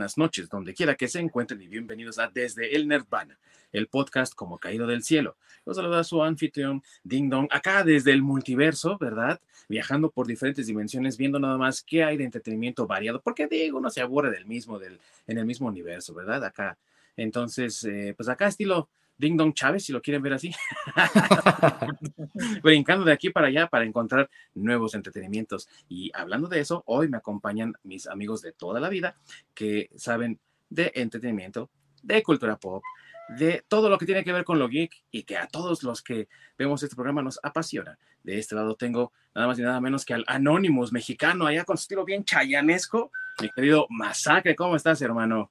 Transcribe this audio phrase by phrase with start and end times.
[0.00, 3.38] buenas noches, donde quiera que se encuentren y bienvenidos a Desde el Nerdvana,
[3.70, 5.36] el podcast como caído del cielo.
[5.66, 9.42] Los saluda su anfitrión Ding Dong, acá desde el multiverso, ¿verdad?
[9.68, 13.90] Viajando por diferentes dimensiones, viendo nada más qué hay de entretenimiento variado, porque digo, uno
[13.90, 16.42] se aburre del mismo, del, en el mismo universo, ¿verdad?
[16.44, 16.78] Acá.
[17.18, 18.88] Entonces, eh, pues acá estilo
[19.20, 20.50] Ding Dong Chávez, si lo quieren ver así.
[22.62, 25.68] Brincando de aquí para allá para encontrar nuevos entretenimientos.
[25.88, 29.16] Y hablando de eso, hoy me acompañan mis amigos de toda la vida
[29.54, 30.40] que saben
[30.70, 31.68] de entretenimiento,
[32.02, 32.82] de cultura pop,
[33.28, 36.02] de todo lo que tiene que ver con lo geek y que a todos los
[36.02, 37.98] que vemos este programa nos apasiona.
[38.22, 41.76] De este lado tengo nada más y nada menos que al Anonymous mexicano, allá con
[41.76, 44.56] su estilo bien chayanesco, mi querido Masacre.
[44.56, 45.50] ¿Cómo estás, hermano?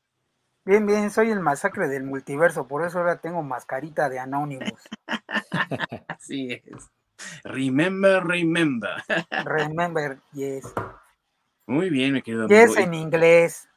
[0.66, 4.82] Bien, bien, soy el masacre del multiverso, por eso ahora tengo mascarita de Anonymous.
[6.08, 6.92] Así es.
[7.44, 9.04] Remember, remember.
[9.46, 10.66] remember, yes.
[11.66, 12.66] Muy bien, mi querido amigo.
[12.66, 13.70] Yes en inglés.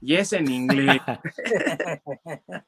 [0.00, 1.00] Yes en inglés.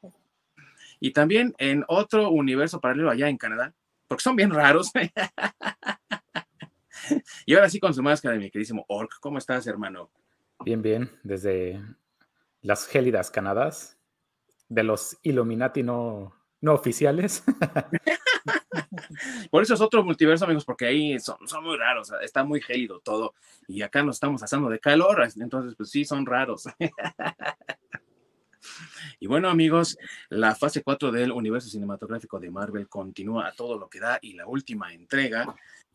[1.00, 3.74] y también en otro universo paralelo allá en Canadá,
[4.08, 4.90] porque son bien raros.
[7.46, 9.18] y ahora sí con su máscara, mi queridísimo Orc.
[9.20, 10.10] ¿Cómo estás, hermano?
[10.64, 11.80] Bien, bien, desde
[12.62, 13.98] las gélidas Canadas,
[14.68, 17.44] de los Illuminati no, no oficiales.
[19.50, 23.00] Por eso es otro multiverso, amigos, porque ahí son, son, muy raros, está muy gélido
[23.00, 23.34] todo.
[23.68, 26.64] Y acá nos estamos asando de calor, entonces, pues sí, son raros.
[29.18, 29.98] Y bueno, amigos,
[30.30, 34.34] la fase 4 del universo cinematográfico de Marvel continúa a todo lo que da y
[34.34, 35.54] la última entrega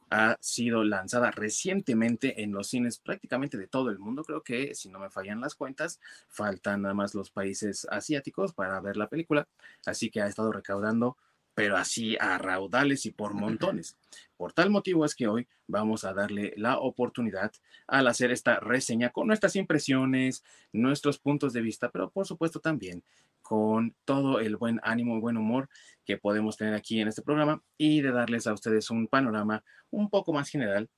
[0.09, 4.23] ha sido lanzada recientemente en los cines prácticamente de todo el mundo.
[4.23, 8.79] Creo que, si no me fallan las cuentas, faltan nada más los países asiáticos para
[8.79, 9.47] ver la película.
[9.85, 11.17] Así que ha estado recaudando,
[11.53, 13.97] pero así a raudales y por montones.
[14.37, 17.51] Por tal motivo es que hoy vamos a darle la oportunidad
[17.87, 23.03] al hacer esta reseña con nuestras impresiones, nuestros puntos de vista, pero por supuesto también
[23.47, 25.69] con todo el buen ánimo y buen humor
[26.03, 30.09] que podemos tener aquí en este programa y de darles a ustedes un panorama un
[30.09, 30.89] poco más general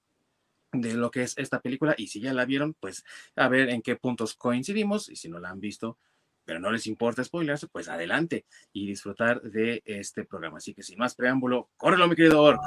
[0.72, 3.06] de lo que es esta película y si ya la vieron, pues
[3.36, 6.00] a ver en qué puntos coincidimos y si no la han visto,
[6.44, 10.58] pero no les importa spoilerse, pues adelante y disfrutar de este programa.
[10.58, 12.62] Así que sin más preámbulo, córrelo mi querido Orc.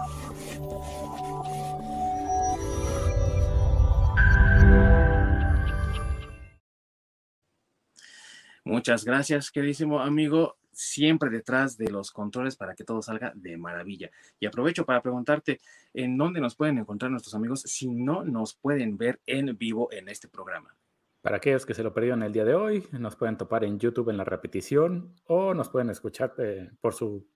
[8.65, 10.57] Muchas gracias, queridísimo amigo.
[10.71, 14.11] Siempre detrás de los controles para que todo salga de maravilla.
[14.41, 15.61] Y aprovecho para preguntarte
[15.93, 20.09] en dónde nos pueden encontrar nuestros amigos si no nos pueden ver en vivo en
[20.09, 20.75] este programa.
[21.21, 24.11] Para aquellos que se lo perdieron el día de hoy, nos pueden topar en YouTube
[24.11, 27.29] en la repetición o nos pueden escuchar eh, por su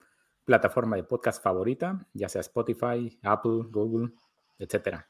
[0.44, 4.12] plataforma de podcast favorita, ya sea Spotify, Apple, Google,
[4.58, 5.08] etcétera.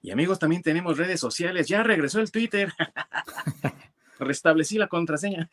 [0.00, 1.66] Y amigos, también tenemos redes sociales.
[1.66, 2.72] Ya regresó el Twitter.
[4.18, 5.48] restablecí la contraseña.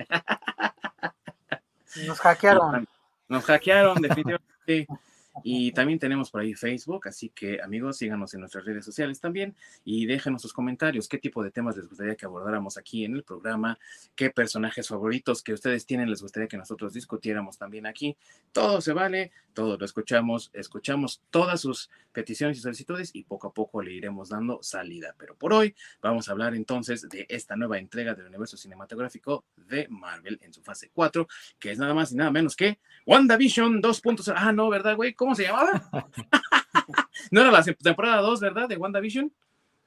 [2.05, 2.87] Nos hackearon.
[3.27, 4.87] Nos hackearon, definitivamente.
[5.43, 9.55] Y también tenemos por ahí Facebook, así que amigos, síganos en nuestras redes sociales también
[9.83, 13.23] y déjenos sus comentarios, qué tipo de temas les gustaría que abordáramos aquí en el
[13.23, 13.77] programa,
[14.15, 18.17] qué personajes favoritos que ustedes tienen les gustaría que nosotros discutiéramos también aquí.
[18.51, 23.53] Todo se vale, todo lo escuchamos, escuchamos todas sus peticiones y solicitudes y poco a
[23.53, 25.15] poco le iremos dando salida.
[25.17, 29.87] Pero por hoy vamos a hablar entonces de esta nueva entrega del universo cinematográfico de
[29.89, 31.27] Marvel en su fase 4,
[31.59, 34.33] que es nada más y nada menos que WandaVision 2.0.
[34.35, 35.13] Ah, no, ¿verdad, güey?
[35.25, 35.81] ¿Cómo se llamaba?
[37.31, 38.69] no era la temporada 2, ¿verdad?
[38.69, 39.33] De WandaVision.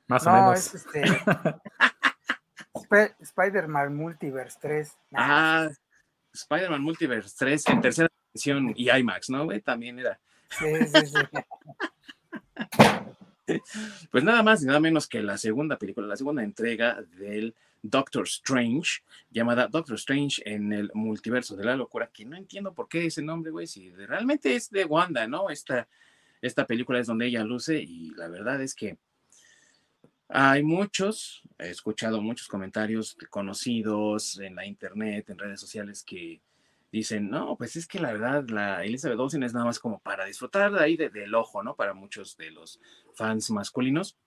[0.09, 0.59] Más o menos.
[0.59, 1.05] Es este...
[3.21, 4.93] Spider-Man Multiverse 3.
[5.15, 5.69] Ah,
[6.33, 9.61] Spider-Man Multiverse 3 en tercera edición y IMAX, ¿no, güey?
[9.61, 10.19] También era.
[10.51, 11.15] Sí, sí, sí.
[14.11, 18.25] Pues nada más y nada menos que la segunda película, la segunda entrega del Doctor
[18.25, 23.07] Strange, llamada Doctor Strange en el multiverso de la locura, que no entiendo por qué
[23.07, 25.51] ese nombre, güey, si realmente es de Wanda, ¿no?
[25.51, 25.89] Esta,
[26.43, 28.99] esta película es donde ella luce y la verdad es que
[30.29, 36.43] hay muchos, he escuchado muchos comentarios conocidos en la internet, en redes sociales que
[36.93, 40.27] dicen, no, pues es que la verdad la Elizabeth Olsen es nada más como para
[40.27, 41.77] disfrutar de ahí del ojo, ¿no?
[41.77, 42.81] Para muchos de los
[43.15, 44.19] fans masculinos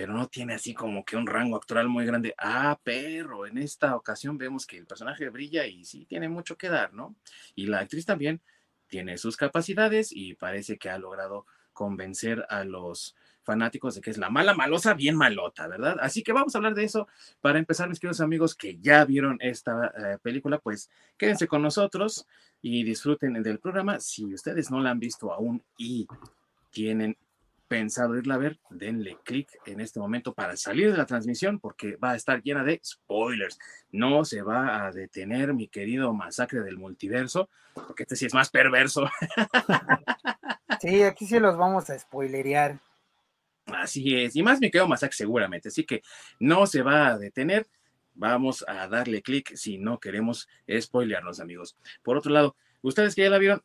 [0.00, 2.34] pero no tiene así como que un rango actoral muy grande.
[2.38, 6.70] Ah, pero en esta ocasión vemos que el personaje brilla y sí tiene mucho que
[6.70, 7.16] dar, ¿no?
[7.54, 8.40] Y la actriz también
[8.86, 11.44] tiene sus capacidades y parece que ha logrado
[11.74, 15.98] convencer a los fanáticos de que es la mala malosa bien malota, ¿verdad?
[16.00, 17.06] Así que vamos a hablar de eso.
[17.42, 20.88] Para empezar, mis queridos amigos que ya vieron esta eh, película, pues
[21.18, 22.26] quédense con nosotros
[22.62, 24.00] y disfruten del programa.
[24.00, 26.08] Si ustedes no la han visto aún y
[26.70, 27.18] tienen
[27.70, 31.94] pensado irla a ver, denle clic en este momento para salir de la transmisión porque
[31.94, 33.60] va a estar llena de spoilers.
[33.92, 38.50] No se va a detener mi querido masacre del multiverso, porque este sí es más
[38.50, 39.08] perverso.
[40.80, 42.80] Sí, aquí sí los vamos a spoilerear.
[43.66, 46.00] Así es, y más mi querido masacre seguramente, así que
[46.38, 47.68] no se va a detener.
[48.14, 50.48] Vamos a darle clic si no queremos
[50.80, 51.76] spoilearnos, amigos.
[52.02, 53.62] Por otro lado, ustedes que ya la vieron,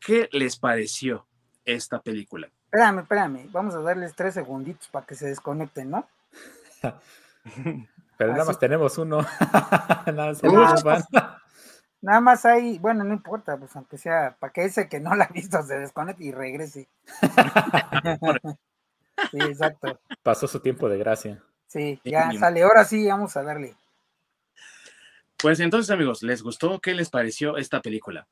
[0.00, 1.28] ¿qué les pareció
[1.66, 2.50] esta película?
[2.74, 6.08] Espérame, espérame, vamos a darles tres segunditos para que se desconecten, ¿no?
[8.18, 9.18] Pero nada más tenemos uno.
[10.12, 10.34] nada,
[10.84, 11.06] más.
[12.02, 15.26] Nada más hay, bueno, no importa, pues aunque sea, para que ese que no la
[15.26, 16.88] ha visto se desconecte y regrese.
[19.30, 20.00] Sí, exacto.
[20.24, 21.40] Pasó su tiempo de gracia.
[21.68, 22.64] Sí, ya sale.
[22.64, 23.76] Ahora sí, vamos a darle.
[25.36, 26.80] Pues entonces, amigos, ¿les gustó?
[26.80, 28.26] ¿Qué les pareció esta película?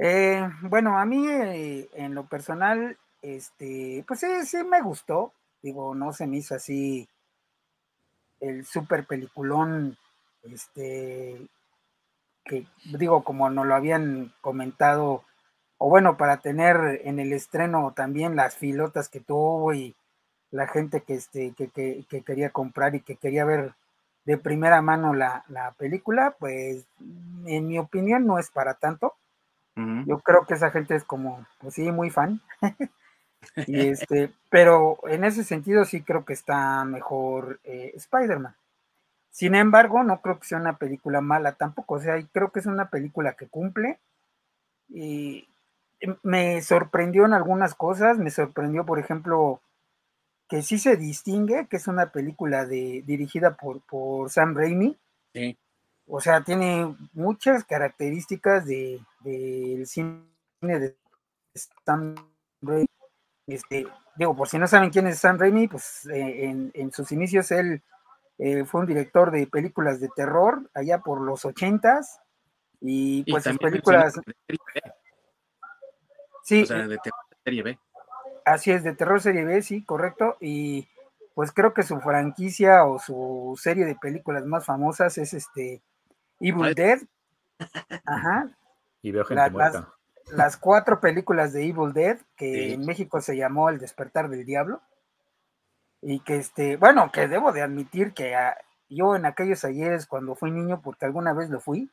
[0.00, 5.32] Eh, bueno, a mí eh, en lo personal, este, pues sí, sí me gustó.
[5.62, 7.08] Digo, no se me hizo así
[8.40, 9.96] el super peliculón,
[10.42, 11.46] este,
[12.44, 12.66] que
[12.98, 15.24] digo, como nos lo habían comentado,
[15.78, 19.94] o bueno, para tener en el estreno también las filotas que tuvo y
[20.50, 23.74] la gente que, este, que, que- que quería comprar y que quería ver
[24.26, 26.86] de primera mano la, la película, pues
[27.46, 29.14] en mi opinión no es para tanto.
[29.76, 32.40] Yo creo que esa gente es como, pues sí, muy fan.
[33.66, 38.54] y este, pero en ese sentido sí creo que está mejor eh, Spider-Man.
[39.30, 41.94] Sin embargo, no creo que sea una película mala tampoco.
[41.94, 43.98] O sea, creo que es una película que cumple.
[44.88, 45.48] Y
[46.22, 48.18] me sorprendió en algunas cosas.
[48.18, 49.62] Me sorprendió, por ejemplo,
[50.48, 54.98] que sí se distingue, que es una película de, dirigida por, por Sam Raimi.
[55.32, 55.56] Sí.
[56.12, 60.24] O sea, tiene muchas características de, del cine
[60.60, 60.96] de
[61.84, 62.16] Sam
[62.60, 62.86] Raimi.
[63.46, 63.86] Este,
[64.16, 67.50] digo, por si no saben quién es Sam Raimi, pues eh, en, en sus inicios
[67.52, 67.82] él
[68.38, 72.20] eh, fue un director de películas de terror allá por los ochentas
[72.80, 74.92] y Y pues sus películas, mencionó de serie B,
[76.42, 77.10] sí, o sea, de te-
[77.44, 77.78] serie B.
[78.44, 80.36] Así es, de terror serie B, sí, correcto.
[80.40, 80.88] Y
[81.34, 85.82] pues creo que su franquicia o su serie de películas más famosas es este
[86.40, 86.74] Evil.
[86.74, 86.98] Dead.
[88.04, 88.50] Ajá.
[89.02, 89.94] Y veo gente La- las- muerta.
[90.32, 92.72] Las cuatro películas de Evil Dead, que Sí.
[92.74, 94.80] en México se llamó El despertar del diablo.
[96.02, 98.56] Y que este, bueno, que debo de admitir que ah,
[98.88, 101.90] yo en aquellos ayeres cuando fui niño, porque alguna vez lo fui,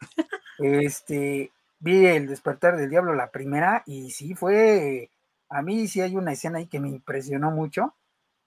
[0.58, 5.10] este, vi El despertar del diablo la primera y sí fue,
[5.48, 7.94] a mí sí hay una escena ahí que me impresionó mucho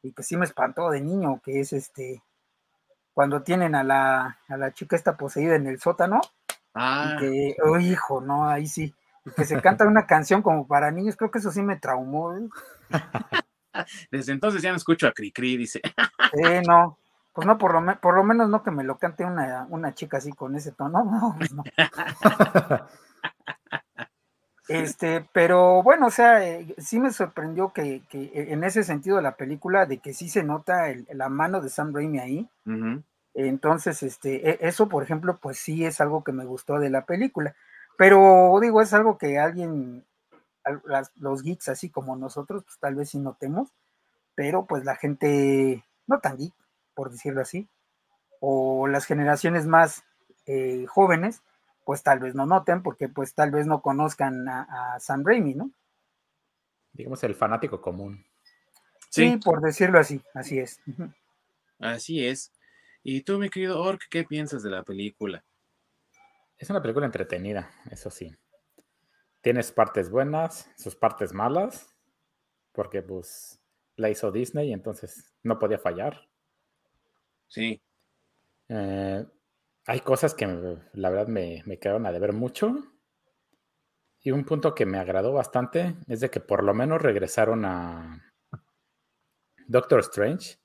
[0.01, 2.23] y que sí me espantó de niño, que es este,
[3.17, 6.21] cuando tienen a la, a la chica esta poseída en el sótano
[6.75, 8.93] Ah, y que, oh, hijo, no, ahí sí,
[9.25, 12.37] y que se canta una canción como para niños, creo que eso sí me traumó,
[12.37, 12.47] ¿eh?
[14.11, 15.81] desde entonces ya no escucho a Cricri, dice.
[16.43, 16.99] Eh, no,
[17.33, 19.95] pues no, por lo, me- por lo menos no que me lo cante una, una
[19.95, 21.63] chica así con ese tono, no, no.
[24.67, 29.21] Este, pero bueno, o sea, eh, sí me sorprendió que, que eh, en ese sentido
[29.21, 32.49] la película, de que sí se nota el- la mano de Sam Raimi ahí.
[33.33, 37.05] Entonces, este, e- eso, por ejemplo, pues sí es algo que me gustó de la
[37.05, 37.55] película.
[37.97, 40.05] Pero digo, es algo que alguien,
[41.15, 43.69] los geeks así como nosotros, pues tal vez sí notemos,
[44.35, 46.53] pero pues la gente no tan geek,
[46.95, 47.67] por decirlo así,
[48.41, 50.03] o las generaciones más
[50.47, 51.41] eh, jóvenes,
[51.87, 55.53] pues tal vez no noten, porque pues tal vez no conozcan a, a Sam Raimi,
[55.55, 55.71] ¿no?
[56.91, 58.25] Digamos el fanático común.
[59.09, 59.31] Sí.
[59.31, 60.81] Sí, por decirlo así, así es.
[61.79, 62.51] Así es.
[63.03, 65.45] Y tú, mi querido Ork, ¿qué piensas de la película?
[66.57, 68.35] Es una película entretenida, eso sí.
[69.39, 71.95] Tiene sus partes buenas, sus partes malas,
[72.73, 73.61] porque pues
[73.95, 76.27] la hizo Disney, entonces no podía fallar.
[77.47, 77.81] Sí,
[78.67, 79.25] Eh,
[79.87, 80.45] hay cosas que
[80.93, 82.75] la verdad me, me quedaron a deber mucho.
[84.21, 88.33] Y un punto que me agradó bastante es de que por lo menos regresaron a
[89.67, 90.57] Doctor Strange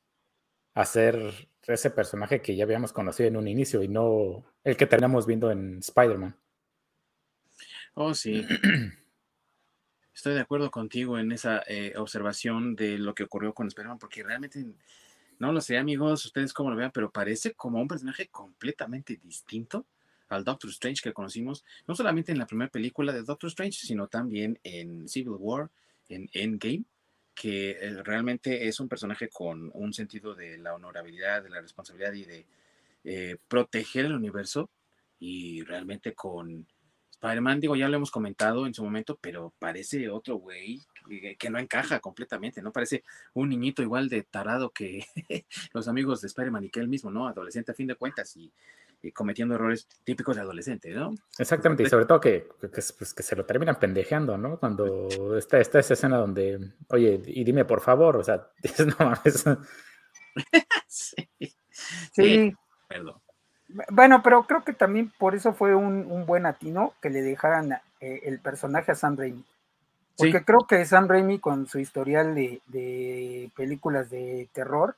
[0.74, 4.86] a ser ese personaje que ya habíamos conocido en un inicio y no el que
[4.86, 6.36] terminamos viendo en Spider-Man.
[7.94, 8.44] oh sí.
[10.14, 14.22] Estoy de acuerdo contigo en esa eh, observación de lo que ocurrió con Spider-Man, porque
[14.22, 14.64] realmente,
[15.42, 19.86] no lo sé, amigos, ustedes cómo lo vean, pero parece como un personaje completamente distinto
[20.28, 24.06] al Doctor Strange que conocimos, no solamente en la primera película de Doctor Strange, sino
[24.06, 25.68] también en Civil War,
[26.08, 26.84] en Endgame,
[27.34, 32.12] que eh, realmente es un personaje con un sentido de la honorabilidad, de la responsabilidad
[32.12, 32.46] y de
[33.02, 34.70] eh, proteger el universo,
[35.18, 36.68] y realmente con
[37.22, 40.80] Spider-Man, digo, ya lo hemos comentado en su momento, pero parece otro güey
[41.38, 42.72] que, no encaja completamente, ¿no?
[42.72, 45.04] Parece un niñito igual de tarado que
[45.72, 47.28] los amigos de Spider-Man y que él mismo, ¿no?
[47.28, 48.52] Adolescente a fin de cuentas y,
[49.14, 51.12] cometiendo errores típicos de adolescente, ¿no?
[51.38, 54.58] Exactamente, y sobre todo que, pues, que, se lo terminan pendejeando, ¿no?
[54.58, 58.48] Cuando está, está esa escena donde, oye, y dime por favor, o sea,
[58.86, 59.44] no mames.
[60.88, 61.28] sí.
[62.12, 62.52] sí.
[62.88, 63.21] Perdón.
[63.90, 68.20] Bueno, pero creo que también por eso fue un, buen atino que le dejaran eh,
[68.24, 69.44] el personaje a Sam Raimi.
[70.16, 74.96] Porque creo que Sam Raimi con su historial de, películas de terror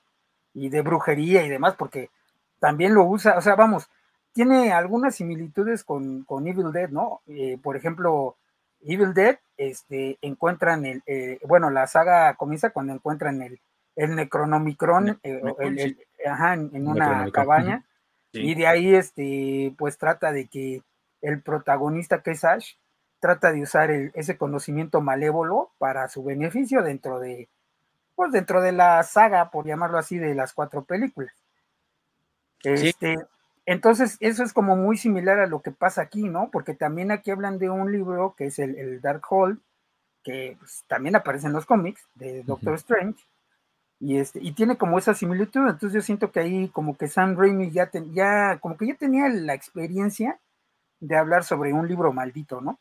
[0.53, 2.11] y de brujería y demás, porque
[2.59, 3.89] también lo usa, o sea, vamos,
[4.33, 7.21] tiene algunas similitudes con, Evil Dead, ¿no?
[7.27, 8.37] Eh, por ejemplo,
[8.83, 13.61] Evil Dead, este, encuentran el, eh, bueno, la saga comienza cuando encuentran el,
[13.97, 17.85] el Necronomicron, en, una cabaña
[18.35, 20.83] y de ahí, este, pues trata de que
[21.23, 22.75] el protagonista, que es Ash,
[23.21, 27.49] trata de usar ese conocimiento malévolo para su beneficio dentro de,
[28.15, 31.35] pues dentro de la saga, por llamarlo así, de las cuatro películas.
[32.63, 33.17] Este,
[33.67, 36.51] entonces, eso es como muy similar a lo que pasa aquí, ¿no?
[36.51, 39.61] Porque también aquí hablan de un libro que es el, Dark Hall,
[40.23, 43.25] que pues, también aparece en los cómics de Doctor Strange,
[44.05, 47.37] y este y tiene como esa similitud entonces yo siento que ahí como que Sam
[47.37, 50.39] Raimi ya ya como que ya tenía la experiencia
[51.01, 52.79] de hablar sobre un libro maldito no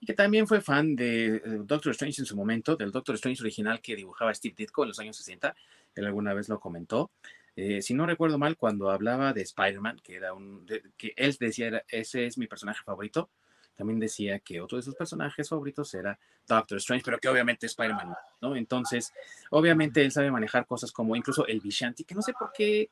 [0.00, 3.42] y que también fue fan de eh, Doctor Strange en su momento del Doctor Strange
[3.42, 5.54] original que dibujaba Steve Ditko en los años 60
[5.94, 7.10] él alguna vez lo comentó.
[7.56, 10.66] Eh, si no recuerdo mal cuando hablaba de Spider-Man que era un
[10.96, 13.30] que él decía ese es mi personaje favorito
[13.78, 16.18] también decía que otro de sus personajes favoritos era
[16.48, 18.56] Doctor Strange, pero que obviamente es Spider-Man, ¿no?
[18.56, 19.12] Entonces,
[19.50, 22.90] obviamente él sabe manejar cosas como incluso el Vishanti, que no sé por qué,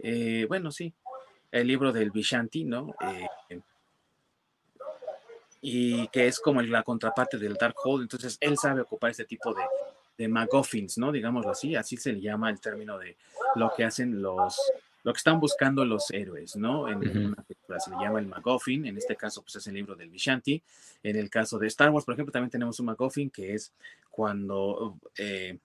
[0.00, 0.92] eh, bueno, sí,
[1.52, 2.96] el libro del Vishanti, ¿no?
[3.48, 3.60] Eh,
[5.60, 9.54] y que es como la contraparte del Dark Hold, entonces él sabe ocupar este tipo
[9.54, 9.62] de,
[10.18, 11.12] de MacGuffins, ¿no?
[11.12, 13.16] Digámoslo así, así se le llama el término de
[13.54, 14.60] lo que hacen los,
[15.04, 16.88] lo que están buscando los héroes, ¿no?
[16.88, 19.94] En, una película se le llama el MacGuffin, en este caso pues es el libro
[19.94, 20.62] del Vishanti,
[21.02, 23.72] en el caso de Star Wars, por ejemplo, también tenemos un MacGuffin que es
[24.10, 25.58] cuando eh,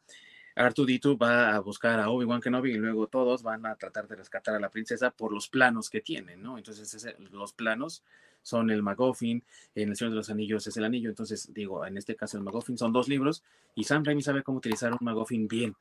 [0.55, 4.55] R2D2 va a buscar a Obi-Wan Kenobi y luego todos van a tratar de rescatar
[4.55, 6.57] a la princesa por los planos que tienen, ¿no?
[6.57, 8.03] Entonces los planos
[8.41, 9.43] son el MacGuffin,
[9.75, 12.43] en El Señor de los Anillos es el anillo, entonces digo, en este caso el
[12.43, 13.43] MacGuffin son dos libros
[13.73, 15.75] y Sam Raimi sabe cómo utilizar un MacGuffin bien,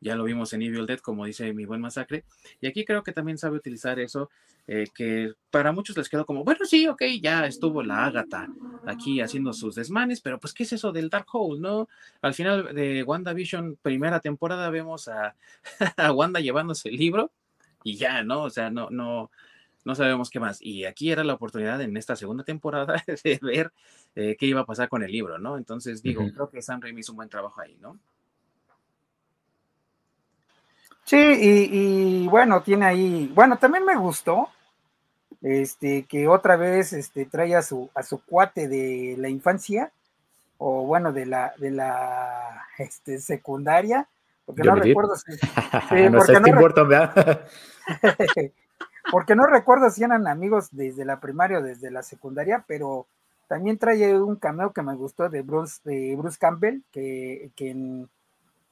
[0.00, 2.24] ya lo vimos en Evil Dead, como dice mi buen masacre.
[2.60, 4.30] Y aquí creo que también sabe utilizar eso,
[4.66, 8.48] eh, que para muchos les quedó como, bueno, sí, ok, ya estuvo la Ágata
[8.86, 11.88] aquí haciendo sus desmanes, pero pues, ¿qué es eso del Dark Hole, no?
[12.22, 15.34] Al final de WandaVision, primera temporada, vemos a,
[15.96, 17.32] a Wanda llevándose el libro
[17.82, 18.42] y ya, ¿no?
[18.42, 19.30] O sea, no, no,
[19.84, 20.60] no sabemos qué más.
[20.60, 23.72] Y aquí era la oportunidad en esta segunda temporada de ver
[24.14, 25.56] eh, qué iba a pasar con el libro, ¿no?
[25.56, 27.98] Entonces, digo, creo que Sam Raimi hizo un buen trabajo ahí, ¿no?
[31.08, 34.50] Sí, y, bueno, tiene ahí, bueno, también me gustó,
[35.40, 39.90] este, que otra vez este, trae a su, a su cuate de la infancia,
[40.58, 44.06] o bueno, de la, de la este, secundaria,
[44.44, 45.32] porque no recuerdo si,
[49.10, 53.06] porque, no recuerdo si eran amigos desde la primaria o desde la secundaria, pero
[53.46, 58.10] también trae un cameo que me gustó de Bruce, de Bruce Campbell, que, que en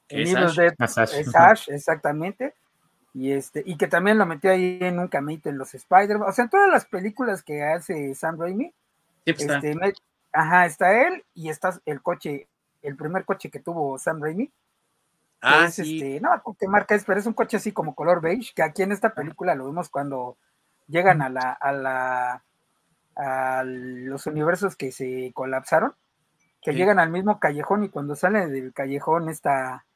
[0.08, 1.68] es Ash.
[1.68, 2.54] exactamente.
[3.14, 6.32] Y, este, y que también lo metió ahí en un camito en los Spider, o
[6.32, 8.75] sea, en todas las películas que hace Sam Raimi,
[9.25, 9.75] pues este,
[10.32, 12.46] ajá, está él y está el coche,
[12.82, 14.52] el primer coche que tuvo Sam Raimi.
[15.40, 18.52] Ah, es, este, no, qué marca es, pero es un coche así como color beige,
[18.54, 20.36] que aquí en esta película lo vemos cuando
[20.86, 22.44] llegan a la, a la,
[23.16, 25.94] a los universos que se colapsaron,
[26.60, 29.86] que llegan al mismo callejón y cuando sale del callejón está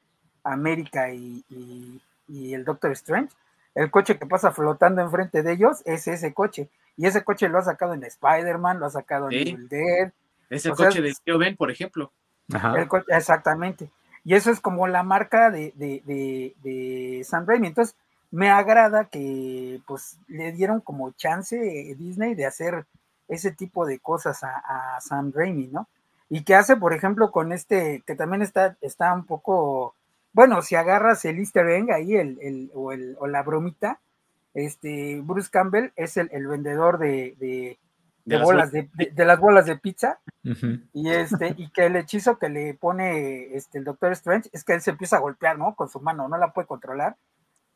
[0.44, 1.44] América y,
[2.28, 3.34] el Doctor Strange,
[3.74, 6.68] el coche que pasa flotando enfrente de ellos es ese coche.
[6.96, 10.12] Y ese coche lo ha sacado en Spider-Man, lo ha sacado en Evil Dead.
[10.48, 12.12] Es el coche de Tío Ben, por ejemplo.
[13.08, 13.90] exactamente.
[14.24, 17.68] Y eso es como la marca de, de, de, Sam Raimi.
[17.68, 17.96] Entonces,
[18.30, 21.56] me agrada que pues le dieron como chance
[21.98, 22.86] Disney de hacer
[23.28, 25.88] ese tipo de cosas a, a Sam Raimi, ¿no?
[26.28, 29.94] Y que hace, por ejemplo, con este, que también está, está un poco
[30.32, 34.00] bueno, si agarras el easter egg ahí, el, o, el, o la bromita,
[34.54, 37.36] este, Bruce Campbell es el, vendedor de,
[38.24, 40.20] de, bolas, de, las bolas de pizza,
[40.92, 44.74] y este, y que el hechizo que le pone este, el Doctor Strange es que
[44.74, 45.74] él se empieza a golpear, ¿no?
[45.74, 47.16] Con su mano, no la puede controlar.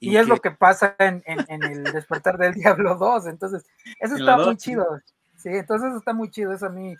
[0.01, 3.27] Y, es lo que pasa en, el despertar del Diablo 2.
[3.27, 3.65] Entonces,
[3.99, 5.01] eso está muy chido.
[5.37, 6.95] sí, entonces eso está muy chido, eso a mí,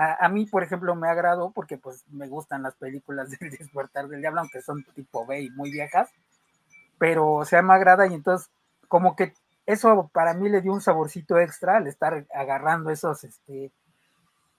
[0.00, 4.20] a, mí, por ejemplo, me agradó porque pues me gustan las películas del despertar del
[4.20, 6.08] diablo, aunque son tipo B y muy viejas,
[6.98, 8.50] pero o sea, me agrada y entonces
[8.86, 9.34] como que
[9.66, 13.72] eso para mí le dio un saborcito extra al estar agarrando esos, este,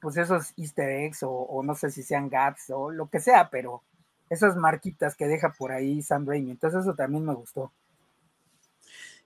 [0.02, 3.82] pues esos easter eggs o, no sé si sean gaps o lo que sea, pero
[4.30, 6.52] esas marquitas que deja por ahí Sam Raimi.
[6.52, 7.72] Entonces eso también me gustó.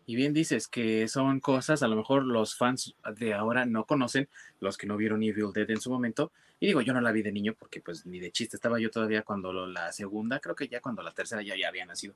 [0.05, 4.27] Y bien dices que son cosas, a lo mejor los fans de ahora no conocen,
[4.59, 6.31] los que no vieron Evil Dead en su momento.
[6.59, 8.89] Y digo, yo no la vi de niño porque pues ni de chiste estaba yo
[8.89, 12.15] todavía cuando la segunda, creo que ya cuando la tercera ya, ya había nacido.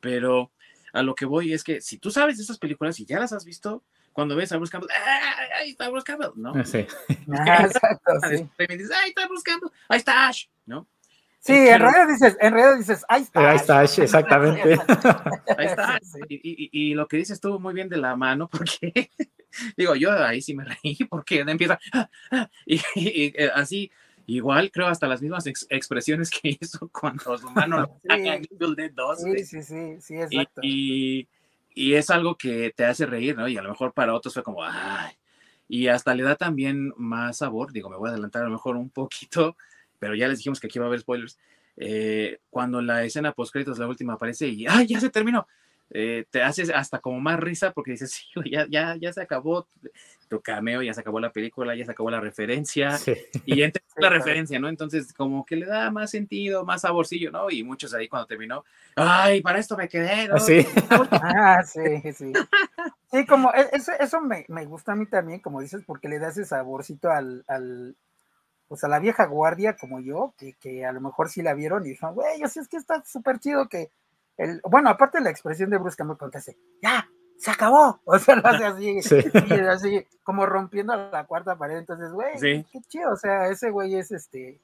[0.00, 0.50] Pero
[0.92, 3.32] a lo que voy es que si tú sabes de esas películas y ya las
[3.32, 4.90] has visto, cuando ves a Bruce Campbell,
[5.60, 6.52] ahí está Bruce Campbell, ¿no?
[6.54, 6.78] Ah, sí.
[7.08, 8.48] exacto, sí.
[8.58, 10.86] Ahí está Bruce Campbell, ahí está Ash, ¿no?
[11.44, 13.50] Sí, en realidad dices, en realidad dices, ahí está.
[13.50, 14.62] Ahí está Ash, exactamente.
[15.58, 16.00] ahí está.
[16.26, 19.10] Y, y, y, lo que dices estuvo muy bien de la mano, porque
[19.76, 23.90] digo, yo ahí sí me reí, porque empieza, ah", y, eh, así,
[24.26, 28.74] igual creo hasta las mismas expresiones que hizo cuando su mano lo saca en Evil
[28.74, 29.20] Dead 2.
[29.20, 30.62] Sí, sí, sí, sí, exacto.
[30.64, 31.28] Y,
[31.74, 33.48] y es algo que te hace reír, ¿no?
[33.48, 35.12] Y a lo mejor para otros fue como, ay,
[35.68, 38.76] y hasta le da también más sabor, digo, me voy a adelantar a lo mejor
[38.76, 39.58] un poquito,
[40.04, 41.38] pero ya les dijimos que aquí va a haber spoilers,
[41.78, 45.46] eh, cuando la escena post créditos, la última aparece y, ay, ya se terminó,
[45.88, 49.66] eh, te haces hasta como más risa porque dices, sí, ya, ya, ya se acabó
[50.28, 52.98] tu cameo, ya se acabó la película, ya se acabó la referencia
[53.46, 54.68] y entra la referencia, ¿no?
[54.68, 57.50] Entonces como que le da más sentido, más saborcillo, ¿no?
[57.50, 58.62] Y muchos ahí cuando terminó,
[58.96, 60.38] ay, para esto me quedé, ¿no?
[60.38, 60.66] Sí.
[61.12, 62.30] ah, sí, sí.
[63.10, 66.18] Sí, como e, eso, eso me, me, gusta a mí también, como dices, porque le
[66.18, 67.96] da ese saborcito al, al
[68.68, 71.84] pues a la vieja guardia como yo, que, que a lo mejor sí la vieron
[71.84, 73.90] y dijeron, güey, yo sí es que está súper chido que
[74.68, 78.36] bueno, aparte de la expresión de Bruce Campbell cuando hace, ya, se acabó, o sea,
[78.36, 78.98] lo hace así,
[79.68, 84.10] así, como rompiendo la cuarta pared, entonces, güey, qué chido, o sea, ese güey es
[84.10, 84.60] este,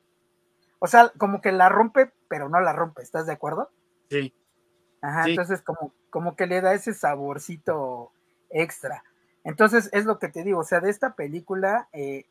[0.80, 3.71] o sea, como que la rompe, pero no la rompe, ¿estás de acuerdo?
[4.09, 4.35] Sí.
[5.02, 8.12] Ajá, entonces como, como que le da ese saborcito
[8.50, 9.02] extra.
[9.45, 12.26] Entonces, es lo que te digo, o sea, de esta película, eh,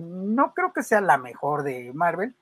[0.00, 2.34] no creo que sea la mejor de Marvel,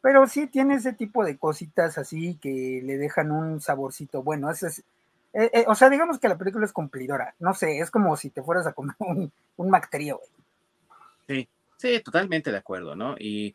[0.00, 4.50] pero sí tiene ese tipo de cositas así que le dejan un saborcito bueno.
[4.50, 4.80] eh,
[5.32, 7.34] eh, o sea, digamos que la película es cumplidora.
[7.38, 9.80] No sé, es como si te fueras a comer un, un.
[11.28, 13.16] Sí, sí, totalmente de acuerdo, ¿no?
[13.18, 13.54] Y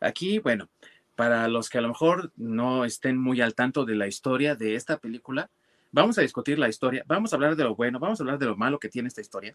[0.00, 0.68] aquí, bueno,
[1.14, 4.74] para los que a lo mejor no estén muy al tanto de la historia de
[4.74, 5.50] esta película,
[5.92, 8.46] vamos a discutir la historia, vamos a hablar de lo bueno, vamos a hablar de
[8.46, 9.54] lo malo que tiene esta historia,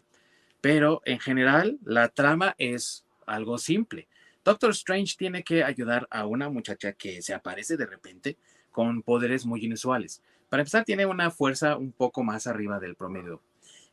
[0.60, 4.08] pero en general la trama es algo simple.
[4.44, 8.36] Doctor Strange tiene que ayudar a una muchacha que se aparece de repente
[8.70, 10.22] con poderes muy inusuales.
[10.48, 13.42] Para empezar, tiene una fuerza un poco más arriba del promedio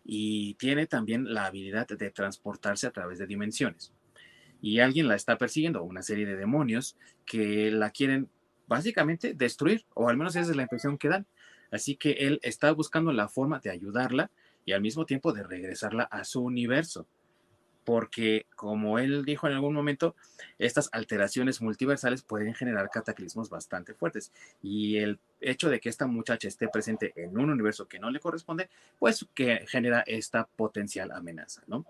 [0.05, 3.91] y tiene también la habilidad de transportarse a través de dimensiones.
[4.61, 8.29] Y alguien la está persiguiendo, una serie de demonios que la quieren
[8.67, 11.25] básicamente destruir, o al menos esa es la impresión que dan.
[11.71, 14.31] Así que él está buscando la forma de ayudarla
[14.65, 17.07] y al mismo tiempo de regresarla a su universo
[17.85, 20.15] porque como él dijo en algún momento,
[20.57, 24.33] estas alteraciones multiversales pueden generar cataclismos bastante fuertes.
[24.61, 28.19] Y el hecho de que esta muchacha esté presente en un universo que no le
[28.19, 31.85] corresponde, pues que genera esta potencial amenaza, ¿no?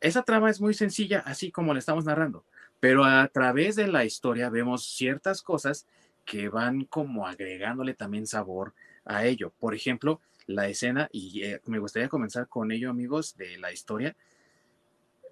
[0.00, 2.44] Esa trama es muy sencilla, así como le estamos narrando,
[2.78, 5.86] pero a través de la historia vemos ciertas cosas
[6.24, 9.52] que van como agregándole también sabor a ello.
[9.58, 14.16] Por ejemplo, la escena, y eh, me gustaría comenzar con ello, amigos, de la historia,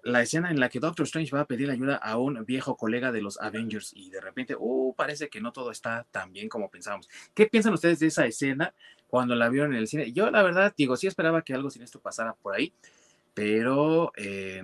[0.03, 3.11] la escena en la que Doctor Strange va a pedir ayuda a un viejo colega
[3.11, 6.69] de los Avengers y de repente, uh, parece que no todo está tan bien como
[6.69, 7.09] pensábamos.
[7.33, 8.73] ¿Qué piensan ustedes de esa escena
[9.07, 10.13] cuando la vieron en el cine?
[10.13, 12.73] Yo la verdad digo, sí esperaba que algo sin esto pasara por ahí,
[13.33, 14.63] pero eh,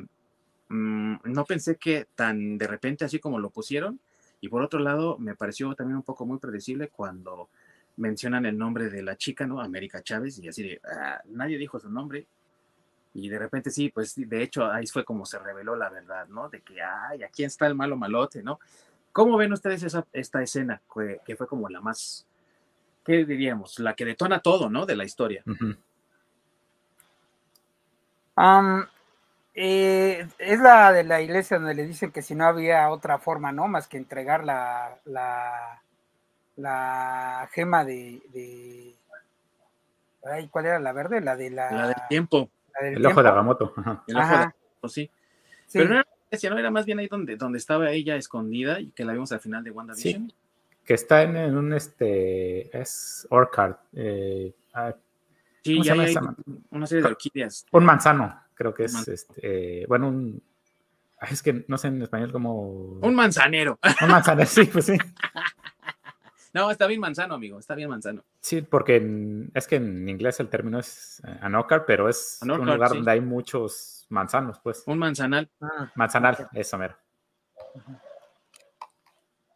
[0.69, 3.99] mm, no pensé que tan de repente así como lo pusieron.
[4.39, 7.49] Y por otro lado, me pareció también un poco muy predecible cuando
[7.97, 9.61] mencionan el nombre de la chica, ¿no?
[9.61, 12.25] América Chávez, y así de, ah, nadie dijo su nombre,
[13.13, 16.49] y de repente sí, pues de hecho ahí fue como se reveló la verdad, ¿no?
[16.49, 18.59] De que, ay, aquí está el malo malote, ¿no?
[19.11, 20.81] ¿Cómo ven ustedes esa, esta escena
[21.25, 22.25] que, fue como la más,
[23.05, 23.77] ¿qué diríamos?
[23.77, 24.87] La que detona todo, ¿no?
[24.87, 25.43] De la historia.
[29.55, 33.51] Eh, es la de la iglesia donde le dicen que si no había otra forma,
[33.51, 33.67] ¿no?
[33.67, 35.82] Más que entregar la, la,
[36.55, 38.95] la gema de, de...
[40.25, 41.21] Ay, ¿cuál era la verde?
[41.21, 41.71] La de la...
[41.71, 42.49] La del tiempo
[42.81, 43.73] el ojo de Agamotto.
[44.07, 45.09] El ojo de Agamotto, sí.
[45.71, 46.05] Pero no era,
[46.49, 49.39] no era más bien ahí donde, donde estaba ella escondida y que la vimos al
[49.39, 50.29] final de WandaVision.
[50.29, 50.35] Sí.
[50.85, 53.75] Que está en, un este es Orchard.
[53.93, 54.53] Eh,
[55.63, 56.15] sí, ya hay
[56.71, 57.65] una serie de orquídeas.
[57.71, 58.41] Un manzano.
[58.53, 60.41] Creo que es, este, bueno, un,
[61.29, 62.61] es que no sé en español como...
[63.01, 63.79] Un manzanero.
[64.01, 64.97] Un manzanero, sí, pues sí.
[66.53, 68.23] No, está bien manzano, amigo, está bien manzano.
[68.39, 72.89] Sí, porque es que en inglés el término es eh, anócar, pero es un lugar
[72.89, 74.83] donde hay muchos manzanos, pues.
[74.85, 75.49] Un manzanal.
[75.59, 76.95] Ah, manzanal, eso mero.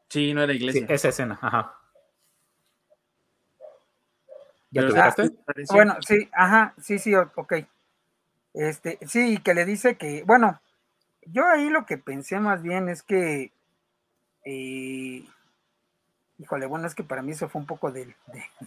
[0.10, 0.88] Sí, no era iglesia.
[0.88, 1.78] Sí, esa escena, ajá.
[4.72, 5.16] ¿Ya te ah,
[5.70, 7.54] Bueno, sí, ajá, sí, sí, ok.
[8.54, 10.60] Este, sí, que le dice que, bueno,
[11.28, 13.52] yo ahí lo que pensé más bien es que,
[14.46, 15.26] eh,
[16.40, 18.14] híjole, bueno, es que para mí eso fue un poco de,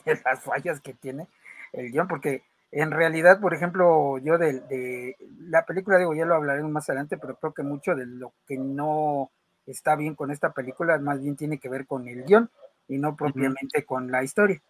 [0.04, 1.26] las fallas que tiene
[1.72, 6.62] el guion, porque en realidad, por ejemplo, yo de, la película, digo, ya lo hablaré
[6.62, 9.30] más adelante, pero creo que mucho de lo que no
[9.66, 12.50] está bien con esta película más bien tiene que ver con el guion
[12.88, 14.60] y no propiamente con la historia.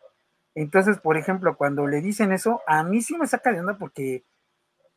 [0.55, 4.25] Entonces, por ejemplo, cuando le dicen eso, a mí sí me saca de onda porque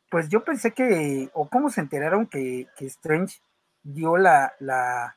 [0.10, 3.39] pues yo pensé que, o cómo se enteraron que, Strange
[3.82, 5.16] dio la, la,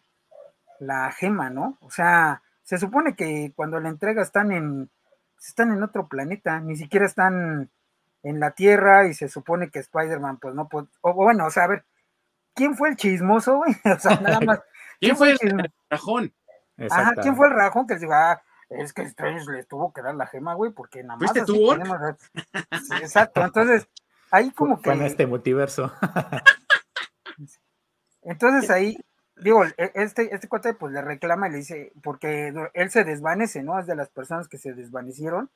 [0.79, 1.77] la, gema, ¿no?
[1.81, 4.90] O sea, se supone que cuando la entrega están en,
[5.38, 7.70] están en otro planeta, ni siquiera están
[8.24, 11.62] en la Tierra y se supone que Spider-Man, pues no, puede, o bueno, o sea,
[11.64, 11.85] a ver,
[12.55, 13.72] ¿quién fue el chismoso, güey?
[13.96, 14.61] O sea, nada más.
[15.00, 16.35] ¿Quién, fue el, rajón?
[16.90, 20.02] Ajá, ¿quién fue el rajón que les dijo, ah, es que Strange le tuvo que
[20.02, 21.31] dar la gema, güey, porque nada más.
[21.31, 21.72] ¿Fuiste tú,
[23.00, 23.88] exacto, entonces
[24.33, 24.90] ahí como que...
[24.90, 25.92] En este multiverso.
[28.22, 28.98] Entonces ahí,
[29.37, 33.62] digo, e, este, este cuate pues le reclama y le dice, porque él se desvanece,
[33.62, 33.79] ¿no?
[33.79, 35.51] Es de las personas que se desvanecieron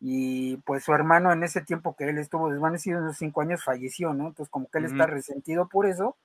[0.00, 3.64] y pues su hermano en ese tiempo que él estuvo desvanecido, en esos cinco años,
[3.64, 4.28] falleció, ¿no?
[4.28, 6.16] Entonces como que él está resentido por eso,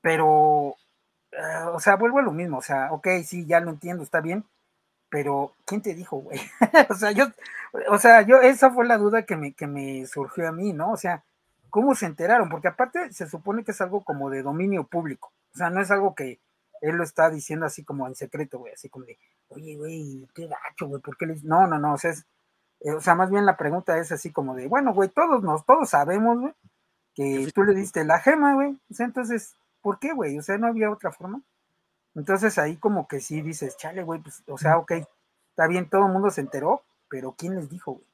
[0.00, 0.76] pero,
[1.32, 4.20] eh, o sea, vuelvo a lo mismo, o sea, ok, sí, ya lo entiendo, está
[4.20, 4.44] bien,
[5.10, 6.40] pero ¿quién te dijo, güey?
[6.90, 7.26] o sea, yo,
[7.90, 10.92] o sea, yo, esa fue la duda que me, que me surgió a mí, ¿no?
[10.92, 11.24] O sea,
[11.70, 12.48] ¿cómo se enteraron?
[12.48, 16.14] Porque aparte se supone que es algo como de dominio público, sea, no es algo
[16.14, 16.40] que
[16.80, 19.18] él lo está diciendo así como en secreto, güey, así como de,
[19.48, 22.12] oye, güey, qué gacho, güey, ¿por qué le No, no, no, o sea,
[22.80, 25.64] eh, o sea, más bien la pregunta es así como de, bueno, güey, todos nos,
[25.66, 26.54] todos sabemos, güey,
[27.14, 30.38] que tú le diste la gema, güey, o sea, entonces, ¿por qué, güey?
[30.38, 31.42] O sea, no había otra forma.
[32.14, 34.92] Entonces ahí como que sí dices, chale, güey, pues, o sea, ok,
[35.50, 38.07] está bien, todo el mundo se enteró, pero ¿quién les dijo, güey?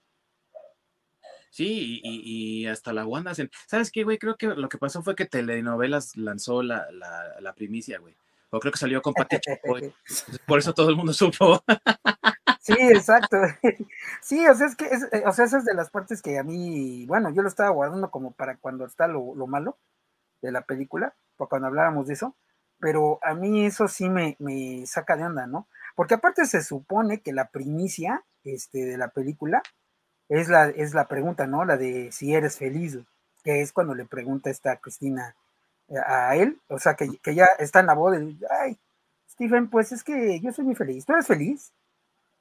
[1.54, 3.32] Sí, y, hasta la Wanda,
[3.68, 4.18] ¿sabes qué, güey?
[4.18, 8.16] Creo que lo que pasó fue que Telenovelas lanzó la, primicia, güey.
[8.50, 9.36] O creo que salió con Pati
[10.48, 11.62] Por eso todo el mundo supo.
[12.60, 13.36] Sí, exacto.
[14.22, 16.42] Sí, o sea, es que, eh, o sea, esa es de las partes que a
[16.42, 19.76] mí, bueno, yo lo estaba guardando como para cuando está lo, lo malo
[20.42, 22.34] de la película, para cuando habláramos de eso
[22.80, 24.36] pero a mí eso sí me,
[24.86, 25.68] saca de onda, ¿no?
[25.94, 29.62] Porque aparte se supone que la primicia este, de la película
[30.28, 31.64] es la, es la pregunta, ¿no?
[31.64, 32.98] La de si eres feliz,
[33.42, 35.34] que es cuando le pregunta esta Cristina
[35.88, 38.78] eh, a él, o sea, que, ya está en la boda y ay,
[39.30, 41.72] Stephen, pues es que yo soy muy feliz, ¿tú eres feliz?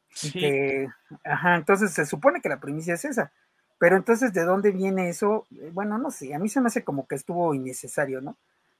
[0.09, 0.85] Sí.
[1.23, 3.31] ajá, entonces se supone que la primicia es esa,
[3.79, 5.45] pero entonces, ¿de dónde viene eso?
[5.51, 8.37] Eh, bueno, no sé, a mí se me hace como que estuvo innecesario, ¿no?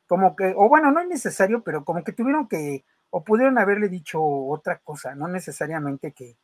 [0.08, 3.90] como que, o bueno, no es necesario, pero como que tuvieron que, o pudieron haberle
[3.90, 6.36] dicho otra cosa, no necesariamente que,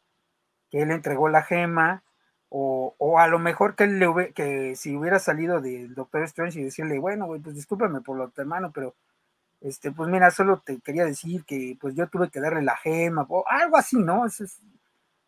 [0.71, 2.03] que él entregó la gema,
[2.49, 6.59] o, o, a lo mejor que él le que si hubiera salido del Doctor Strange
[6.59, 8.95] y decirle, bueno, güey, pues discúlpame por lo hermano, pero
[9.61, 13.25] este, pues mira, solo te quería decir que pues yo tuve que darle la gema,
[13.29, 14.25] o algo así, ¿no?
[14.25, 14.59] es,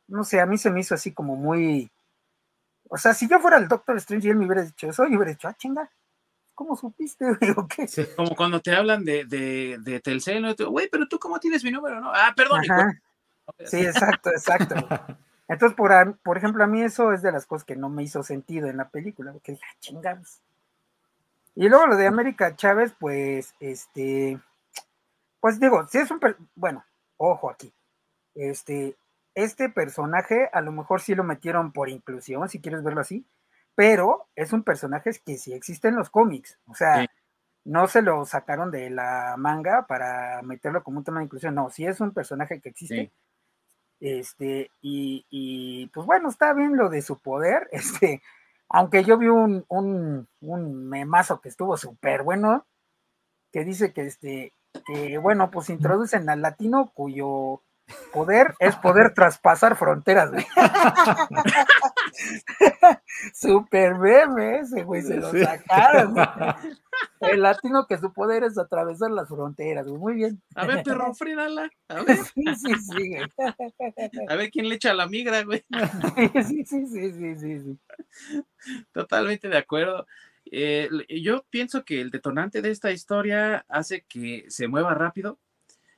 [0.07, 1.91] no sé, a mí se me hizo así como muy,
[2.89, 5.15] o sea, si yo fuera el Doctor Strange y él me hubiera dicho eso, yo
[5.15, 5.89] hubiera dicho, ah, chinga,
[6.55, 7.53] ¿cómo supiste, güey?
[7.69, 7.87] qué?
[8.15, 10.55] como cuando te hablan de, de, de Telcel, ¿no?
[10.69, 12.11] güey, pero tú cómo tienes mi número, ¿no?
[12.13, 12.63] Ah, perdón.
[13.65, 14.75] Sí, exacto, exacto.
[15.51, 18.23] Entonces, por, por ejemplo, a mí eso es de las cosas que no me hizo
[18.23, 20.41] sentido en la película, que dije, ah, chingados.
[21.55, 24.39] Y luego lo de América Chávez, pues, este,
[25.41, 26.21] pues digo, si es un,
[26.55, 26.85] bueno,
[27.17, 27.73] ojo aquí,
[28.33, 28.95] este,
[29.35, 33.25] este personaje a lo mejor sí lo metieron por inclusión, si quieres verlo así,
[33.75, 37.05] pero es un personaje que sí existe en los cómics, o sea,
[37.65, 41.69] no se lo sacaron de la manga para meterlo como un tema de inclusión, no,
[41.69, 43.11] sí es un personaje que existe.
[44.01, 48.21] Este, y, pues bueno, está bien lo de su poder, este,
[48.67, 52.65] aunque yo vi un, un, un memazo que estuvo súper bueno,
[53.51, 54.53] que dice que este,
[54.85, 57.61] que bueno, pues introducen al latino cuyo
[58.11, 60.31] poder es poder traspasar fronteras,
[63.33, 66.15] Super meme ese, güey, se lo sacaron.
[67.21, 70.41] El latino que su poder es atravesar las fronteras, Muy bien.
[70.55, 71.69] A ver, perro, frídala.
[71.87, 72.17] A ver.
[72.17, 73.15] Sí, sí, sí,
[74.27, 75.63] A ver quién le echa la migra, güey.
[76.47, 78.43] Sí, sí, sí, sí, sí, sí.
[78.91, 80.07] Totalmente de acuerdo.
[80.45, 80.89] Eh,
[81.21, 85.39] yo pienso que el detonante de esta historia hace que se mueva rápido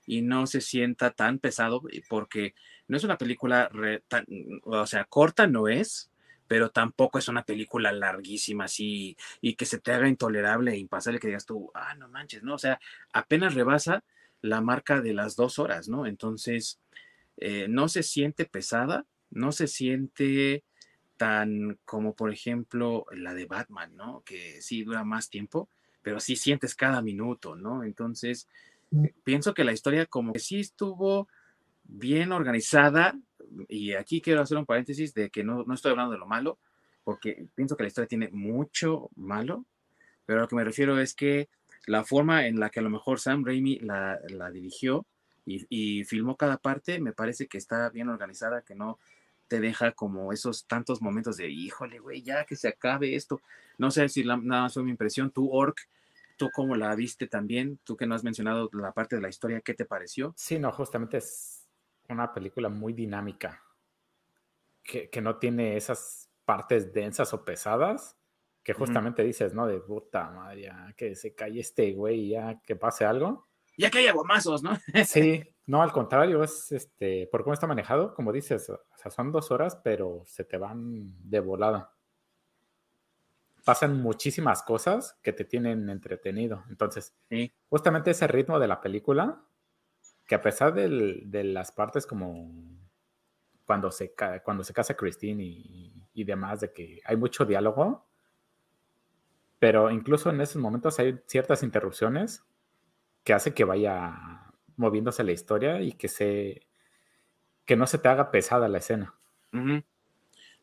[0.05, 2.53] y no se sienta tan pesado, porque
[2.87, 3.69] no es una película,
[4.07, 4.25] tan,
[4.63, 6.11] o sea, corta no es,
[6.47, 11.19] pero tampoco es una película larguísima así y que se te haga intolerable e impasable
[11.19, 12.55] que digas tú, ah, no manches, ¿no?
[12.55, 12.79] O sea,
[13.11, 14.03] apenas rebasa
[14.41, 16.05] la marca de las dos horas, ¿no?
[16.05, 16.79] Entonces,
[17.37, 20.63] eh, no se siente pesada, no se siente
[21.17, 24.21] tan como por ejemplo la de Batman, ¿no?
[24.25, 25.69] Que sí dura más tiempo,
[26.01, 27.83] pero sí sientes cada minuto, ¿no?
[27.83, 28.47] Entonces,
[28.91, 29.05] mm.
[29.23, 31.27] pienso que la historia como que sí estuvo
[31.83, 33.17] bien organizada,
[33.67, 36.59] y aquí quiero hacer un paréntesis de que no, no estoy hablando de lo malo,
[37.03, 39.65] porque pienso que la historia tiene mucho malo,
[40.25, 41.49] pero a lo que me refiero es que
[41.85, 45.05] la forma en la que a lo mejor Sam Raimi la, la dirigió
[45.45, 48.97] y, y, filmó cada parte, me parece que está bien organizada, que no
[49.49, 53.41] te deja como esos tantos momentos de, híjole, güey, ya que se acabe esto.
[53.77, 55.31] No sé si nada más fue mi impresión.
[55.31, 55.77] Tú, Orc,
[56.37, 57.77] ¿tú cómo la viste también?
[57.83, 60.33] Tú que no has mencionado la parte de la historia, ¿qué te pareció?
[60.37, 61.62] Sí, no, justamente es
[62.09, 63.61] una película muy dinámica,
[64.83, 68.17] que, que no tiene esas partes densas o pesadas,
[68.63, 69.67] que justamente dices, ¿no?
[69.67, 73.47] De puta madre, que se calle este güey, ya que pase algo.
[73.77, 74.71] Ya que haya guamazos, ¿no?
[75.05, 79.31] sí, no, al contrario, es este, por cómo está manejado, como dices, o sea, son
[79.31, 81.93] dos horas, pero se te van de volada.
[83.65, 86.63] Pasan muchísimas cosas que te tienen entretenido.
[86.69, 87.15] Entonces,
[87.69, 89.41] justamente ese ritmo de la película,
[90.25, 92.51] que a pesar de las partes como
[93.65, 98.05] cuando se, cuando se casa Christine y, y demás, de que hay mucho diálogo,
[99.59, 102.43] pero incluso en esos momentos hay ciertas interrupciones
[103.23, 106.67] que hace que vaya moviéndose la historia y que se
[107.65, 109.15] que no se te haga pesada la escena.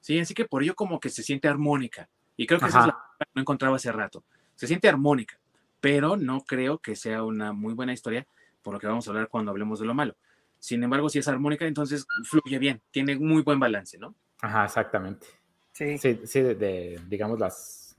[0.01, 2.11] Sí, así que por ello como que se siente armónica.
[2.37, 4.25] Y creo que esa es la que no encontraba hace rato.
[4.55, 5.39] Se siente armónica,
[5.81, 8.27] pero no creo que sea una muy buena historia,
[8.63, 10.17] por lo que vamos a hablar cuando hablemos de lo malo.
[10.59, 14.15] Sin embargo, si es armónica, entonces fluye bien, tiene muy buen balance, ¿no?
[14.41, 15.27] Ajá, exactamente.
[15.73, 15.97] Sí.
[15.99, 17.97] Sí, sí de, digamos, las,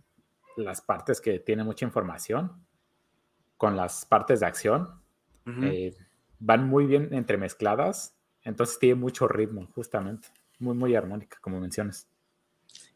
[0.57, 2.51] las partes que tienen mucha información
[3.57, 4.89] con las partes de acción,
[5.45, 5.95] eh,
[6.39, 12.07] van muy bien entremezcladas, entonces tiene mucho ritmo, justamente, muy, muy armónica, como mencionas.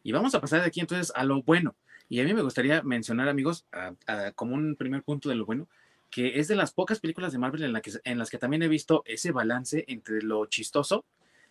[0.02, 1.76] Y vamos a pasar de aquí entonces a lo bueno.
[2.08, 3.66] Y a mí me gustaría mencionar, amigos,
[4.34, 5.68] como un primer punto de lo bueno,
[6.10, 8.62] que es de las pocas películas de Marvel en, la que, en las que también
[8.62, 11.04] he visto ese balance entre lo chistoso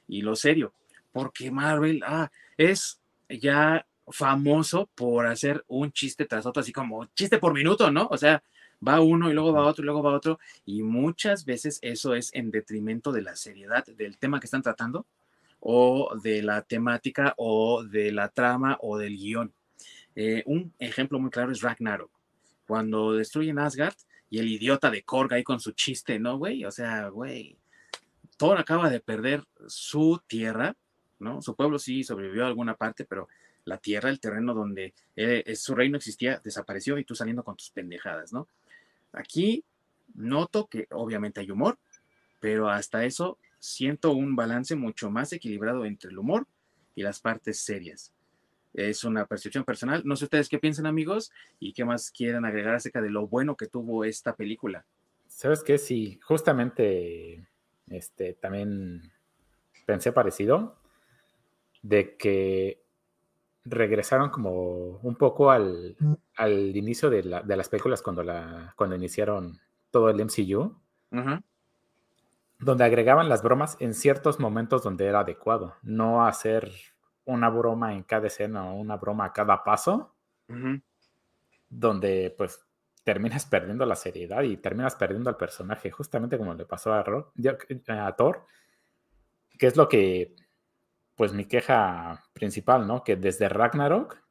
[0.07, 0.73] y lo serio.
[1.11, 7.37] Porque Marvel ah, es ya famoso por hacer un chiste tras otro, así como chiste
[7.37, 8.07] por minuto, ¿no?
[8.11, 8.43] O sea,
[8.85, 12.33] va uno y luego va otro y luego va otro, y muchas veces eso es
[12.33, 15.05] en detrimento de la seriedad del tema que están tratando,
[15.59, 19.51] o de la temática, o de la trama, o del guion.
[20.15, 22.11] Eh, un ejemplo muy claro es Ragnarok,
[22.67, 23.95] cuando destruyen Asgard
[24.29, 26.65] y el idiota de Korg ahí con su chiste, ¿no, güey?
[26.65, 27.57] O sea, güey,
[28.37, 30.75] Thor acaba de perder su tierra,
[31.19, 31.41] ¿no?
[31.41, 33.27] Su pueblo sí sobrevivió a alguna parte, pero
[33.65, 37.71] la tierra, el terreno donde eh, su reino existía, desapareció y tú saliendo con tus
[37.71, 38.47] pendejadas, ¿no?
[39.13, 39.63] Aquí
[40.13, 41.77] noto que obviamente hay humor,
[42.39, 46.47] pero hasta eso siento un balance mucho más equilibrado entre el humor
[46.93, 48.13] y las partes serias.
[48.75, 50.01] Es una percepción personal.
[50.05, 53.55] No sé ustedes qué piensan, amigos, y qué más quieren agregar acerca de lo bueno
[53.55, 54.85] que tuvo esta película.
[55.27, 55.77] ¿Sabes qué?
[55.77, 57.47] Sí, justamente
[57.87, 59.11] este, también
[59.85, 60.77] pensé parecido
[61.81, 62.81] de que
[63.63, 65.95] regresaron como un poco al,
[66.35, 69.59] al inicio de, la, de, las películas cuando, la, cuando iniciaron
[69.91, 70.75] todo el MCU,
[72.59, 76.71] donde agregaban las bromas en ciertos momentos donde era adecuado, no hacer
[77.25, 80.15] una broma en cada escena o una broma a cada paso,
[81.69, 82.65] donde pues
[83.03, 88.15] terminas perdiendo la seriedad y terminas perdiendo al personaje, justamente como le pasó a, a
[88.15, 88.45] Thor,
[89.57, 90.35] que es lo que
[91.15, 93.03] pues mi queja principal, ¿no?
[93.03, 94.21] Que desde Ragnarok,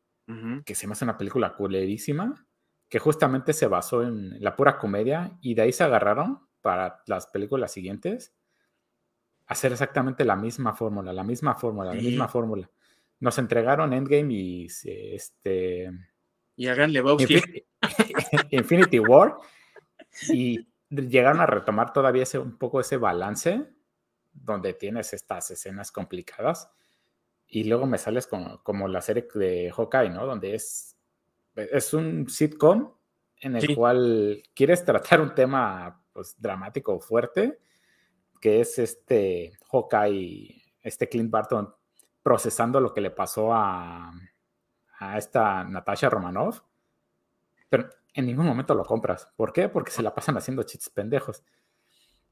[0.65, 2.47] que se me hace una película culerísima,
[2.89, 7.27] que justamente se basó en la pura comedia y de ahí se agarraron para las
[7.27, 8.35] películas siguientes
[9.47, 12.71] hacer exactamente la misma fórmula, la misma fórmula, la misma fórmula.
[13.21, 15.91] Nos entregaron Endgame y este
[16.57, 17.43] y hagan Lebowski.
[18.51, 19.37] Infinity, War
[20.29, 23.69] y llegaron a retomar todavía ese, un poco ese balance
[24.33, 26.71] donde tienes estas escenas complicadas
[27.47, 30.27] y luego me sales como, como la serie de Hawkeye, ¿no?
[30.27, 30.97] Donde es,
[31.55, 32.93] es un sitcom
[33.41, 37.59] en el cual quieres tratar un tema pues, dramático fuerte,
[38.41, 41.73] que es este Hawkeye, este Clint Barton
[42.25, 44.11] procesando lo que le pasó a,
[44.99, 46.63] a esta Natasha Romanoff
[47.75, 49.29] pero en ningún momento lo compras.
[49.35, 49.69] ¿Por qué?
[49.69, 51.43] Porque se la pasan haciendo chistes pendejos.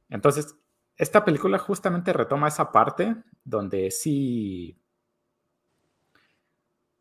[0.08, 0.56] Entonces,
[0.96, 4.78] esta película justamente retoma esa parte donde sí,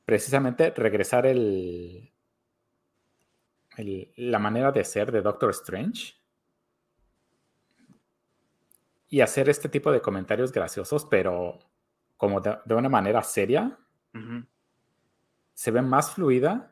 [0.05, 2.11] precisamente regresar el,
[3.77, 6.15] la manera de ser de Doctor Strange
[9.07, 11.59] y hacer este tipo de comentarios graciosos, pero
[12.21, 13.79] como de, una manera seria,
[15.55, 16.71] se ve más fluida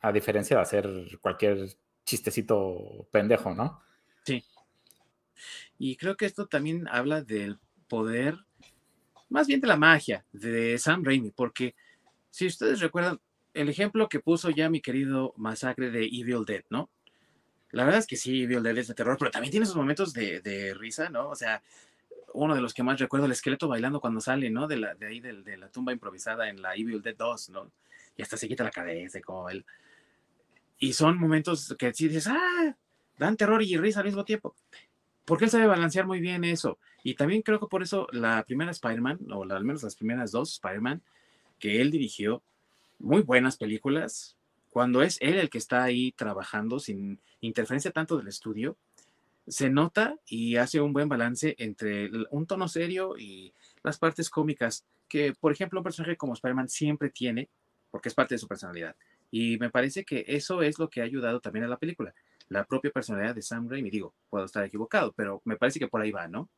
[0.00, 1.68] a diferencia de hacer cualquier
[2.06, 3.82] chistecito pendejo, ¿no?
[4.24, 4.42] Sí.
[5.76, 7.58] Y creo que esto también habla del
[7.88, 8.38] poder,
[9.28, 11.74] más bien de la magia de Sam Raimi, porque
[12.30, 13.20] si ustedes recuerdan
[13.52, 16.88] el ejemplo que puso ya mi querido Masacre de Evil Dead, ¿no?
[17.70, 20.14] La verdad es que sí, Evil Dead es de terror, pero también tiene sus momentos
[20.14, 21.28] de, de risa, ¿no?
[21.28, 21.62] O sea,
[22.34, 24.66] uno de los que más recuerdo, el esqueleto bailando cuando sale, ¿no?
[24.66, 27.70] De, la, de ahí, de, de la tumba improvisada en la Evil Dead 2, ¿no?
[28.16, 29.64] Y hasta se quita la cabeza, como él.
[30.78, 32.76] Y son momentos que sí dices, ah,
[33.18, 34.54] dan terror y risa al mismo tiempo.
[35.24, 36.78] Porque él sabe balancear muy bien eso.
[37.02, 40.52] Y también creo que por eso la primera Spider-Man, o al menos las primeras dos
[40.54, 41.02] Spider-Man,
[41.58, 42.42] que él dirigió,
[42.98, 44.36] muy buenas películas,
[44.70, 48.76] cuando es él el que está ahí trabajando sin interferencia tanto del estudio,
[49.48, 54.84] se nota y hace un buen balance entre un tono serio y las partes cómicas
[55.08, 57.48] que, por ejemplo, un personaje como Spider-Man siempre tiene,
[57.90, 58.94] porque es parte de su personalidad.
[59.30, 62.14] Y me parece que eso es lo que ha ayudado también a la película,
[62.48, 63.90] la propia personalidad de Sam Raimi.
[63.90, 66.48] Digo, puedo estar equivocado, pero me parece que por ahí va, ¿no?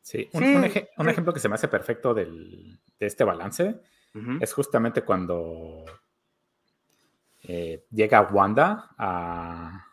[0.00, 0.64] Sí, un,
[1.08, 3.78] ejemplo que se me hace perfecto de este balance
[4.40, 5.84] es justamente cuando
[7.42, 9.84] eh, llega Wanda a,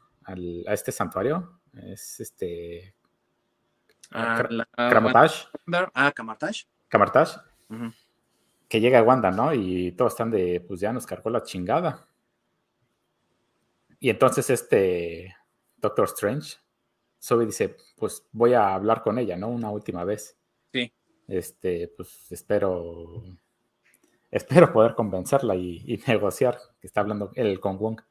[0.68, 1.55] este santuario.
[1.84, 2.96] Es este.
[4.12, 4.48] Ah,
[5.94, 6.12] Ah,
[6.88, 7.38] Camartage.
[8.70, 9.54] Que llega Wanda, ¿no?
[9.54, 12.08] Y todos están de, pues ya nos cargó la chingada.
[14.00, 15.36] Y entonces este
[15.78, 16.58] Doctor Strange,
[17.20, 19.50] Sobe dice, pues voy a hablar con ella, ¿no?
[19.50, 20.38] Una última vez.
[20.72, 20.92] Sí.
[21.28, 23.24] Este, pues espero
[24.36, 28.02] espero poder convencerla y, negociar, que está hablando él con Wong.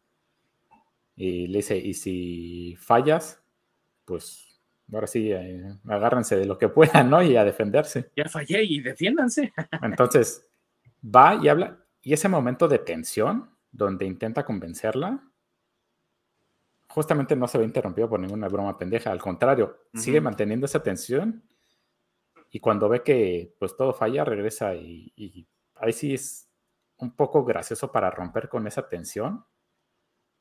[1.17, 3.44] Y le dice, y si fallas,
[4.05, 4.61] pues
[4.93, 7.23] ahora sí, eh, agárrense de lo que puedan, ¿no?
[7.23, 8.11] Y a defenderse.
[8.17, 9.53] Ya fallé y defiéndanse.
[9.83, 10.47] Entonces,
[11.05, 15.23] va y habla, y ese momento de tensión, donde intenta convencerla,
[16.89, 21.43] justamente no se ve interrumpido por ninguna broma pendeja, al contrario, sigue manteniendo esa tensión
[22.51, 26.49] y cuando ve que pues todo falla, regresa y ahí sí es
[26.99, 29.45] un poco gracioso para romper con esa tensión,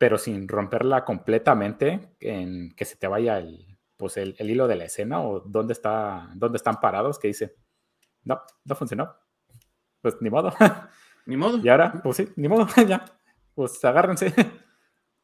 [0.03, 4.83] pero sin romperla completamente, en que se te vaya el, pues el, hilo de la
[4.83, 7.55] escena o dónde, está, dónde están parados, que dice,
[8.25, 9.15] no, no funcionó.
[10.01, 10.53] Pues ni modo.
[11.25, 11.57] Ni modo.
[11.63, 13.05] Y ahora, pues sí, ni modo, ya.
[13.55, 14.33] Pues agárrense.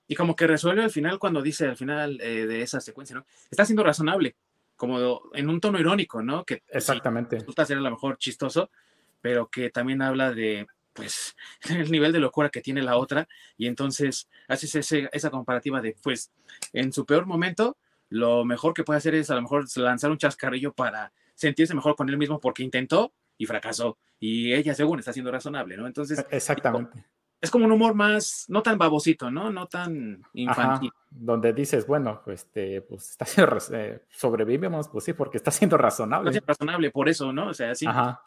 [0.08, 3.26] Y como que resuelve al final cuando dice al final eh, de esa secuencia, ¿no?
[3.52, 4.38] Está siendo razonable,
[4.78, 6.46] como en un tono irónico, ¿no?
[6.46, 7.42] Que Exactamente.
[7.42, 8.72] Sí, ser a lo mejor chistoso,
[9.20, 11.36] pero que también habla de pues
[11.70, 15.96] el nivel de locura que tiene la otra y entonces haces ese, esa comparativa de
[16.02, 16.32] pues
[16.74, 17.78] en su peor momento
[18.10, 21.96] lo mejor que puede hacer es a lo mejor lanzar un chascarrillo para sentirse mejor
[21.96, 25.88] con él mismo porque intentó y fracasó y ella según está siendo razonable, ¿no?
[25.88, 27.06] Entonces exactamente
[27.42, 29.50] es como un humor más no tan babosito, ¿no?
[29.50, 30.92] No tan infantil.
[31.10, 35.78] donde dices, bueno, pues, este, pues está siendo, eh, sobrevivimos, pues sí, porque está siendo
[35.78, 36.30] razonable.
[36.30, 37.48] Está siendo razonable por eso, ¿no?
[37.48, 37.86] O sea, sí.
[37.88, 38.22] Ajá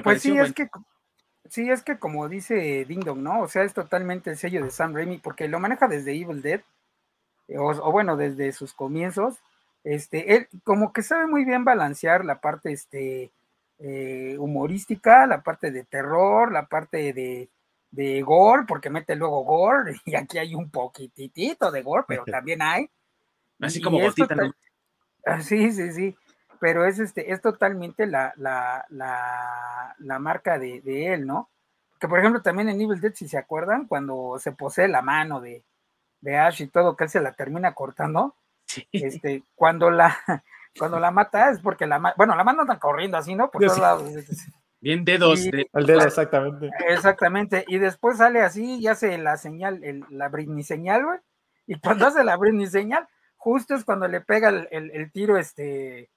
[0.00, 0.68] pues sí, es que
[1.48, 3.42] sí, es que como dice Ding Dong, ¿no?
[3.42, 6.60] O sea, es totalmente el sello de Sam Raimi, porque lo maneja desde Evil Dead,
[7.48, 9.36] eh, o, bueno, desde sus comienzos.
[9.84, 13.32] Este, él como que sabe muy bien balancear la parte este,
[13.80, 17.48] eh, humorística, la parte de terror, la parte de,
[17.90, 22.62] de gore, porque mete luego gore, y aquí hay un poquitito de gore, pero también
[22.62, 22.88] hay.
[23.60, 24.52] Así como gotita, ¿no?
[25.24, 26.16] Ah, sí, sí, sí
[26.62, 31.50] pero es, este, es totalmente la, la, la, marca de, él, ¿no?
[31.98, 35.40] Que por ejemplo también en Evil Dead, si se acuerdan, cuando se posee la mano
[35.40, 35.64] de,
[36.20, 38.36] de Ash y todo, que él se la termina cortando,
[38.92, 40.16] este, cuando la,
[40.78, 43.50] cuando la mata es porque la bueno, la mano anda corriendo así, ¿no?
[43.50, 44.08] Por todos lados.
[44.80, 45.42] Bien dedos.
[45.42, 46.70] de, el dedo, exactamente.
[46.86, 47.64] Exactamente.
[47.66, 51.18] Y después sale así y hace la señal, el, la Britney señal, güey.
[51.66, 56.08] Y cuando hace la Britney señal, justo es cuando le pega el, el tiro, este,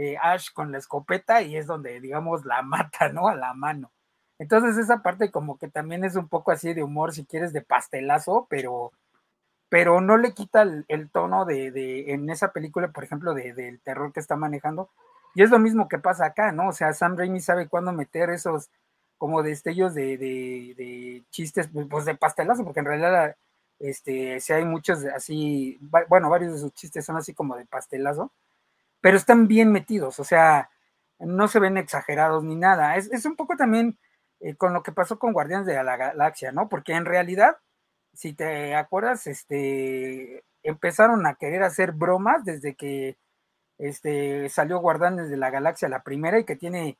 [0.00, 3.28] eh, Ash con la escopeta y es donde, digamos, la mata, ¿no?
[3.28, 3.92] A la mano.
[4.38, 7.60] Entonces esa parte como que también es un poco así de humor, si quieres, de
[7.60, 8.92] pastelazo, pero,
[9.68, 13.80] pero no le quita el, tono de, de, en esa película, por ejemplo, de, del
[13.80, 14.88] terror que está manejando.
[15.34, 16.68] Y es lo mismo que pasa acá, ¿no?
[16.68, 18.70] O sea, Sam Raimi sabe cuándo meter esos
[19.18, 23.36] como destellos de, de, chistes, pues, pues de pastelazo, porque en realidad,
[23.78, 25.78] este, sí hay muchos así,
[26.08, 28.32] bueno, varios de sus chistes son así como de pastelazo,
[29.00, 30.70] pero están bien metidos, o sea,
[31.18, 32.96] no se ven exagerados ni nada.
[32.96, 33.98] Es, un poco también
[34.40, 36.68] eh, con lo que pasó con Guardianes de la Galaxia, ¿no?
[36.68, 37.58] Porque en realidad,
[38.14, 43.18] si te acuerdas, este, empezaron a querer hacer bromas desde que
[43.78, 46.98] este, salió Guardianes de la Galaxia la primera y que tiene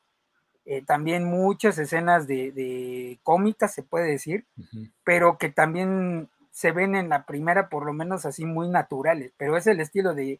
[0.65, 4.45] eh, también muchas escenas de, cómicas, se puede decir,
[5.03, 9.57] pero que también se ven en la primera por lo menos así muy naturales, pero
[9.57, 10.39] es el estilo de,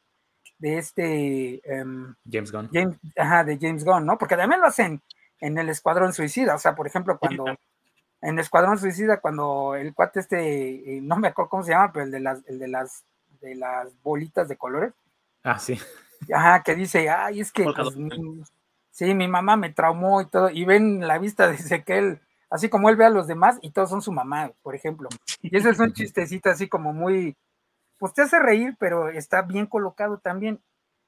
[0.62, 2.70] de este em, James Gunn.
[3.18, 4.18] ajá, de James Gunn, ¿no?
[4.18, 5.02] Porque también lo hacen
[5.40, 7.46] en el Escuadrón Suicida, o sea, por ejemplo, cuando
[8.22, 12.12] en Escuadrón Suicida, cuando el cuate este, no me acuerdo cómo se llama, pero el
[12.12, 13.04] de las, el de las,
[13.42, 14.94] de las bolitas de colores.
[15.44, 15.80] Ah, sí.
[16.32, 17.96] Ajá, que dice, ay, es que pues,
[18.92, 22.70] sí, mi mamá me traumó y todo, y ven la vista de que él, así
[22.70, 25.10] como él ve a los demás, y todos son su mamá, por ejemplo.
[25.42, 27.36] Y ese es un chistecito así como muy,
[28.02, 30.60] pues te hace reír, pero está bien colocado también.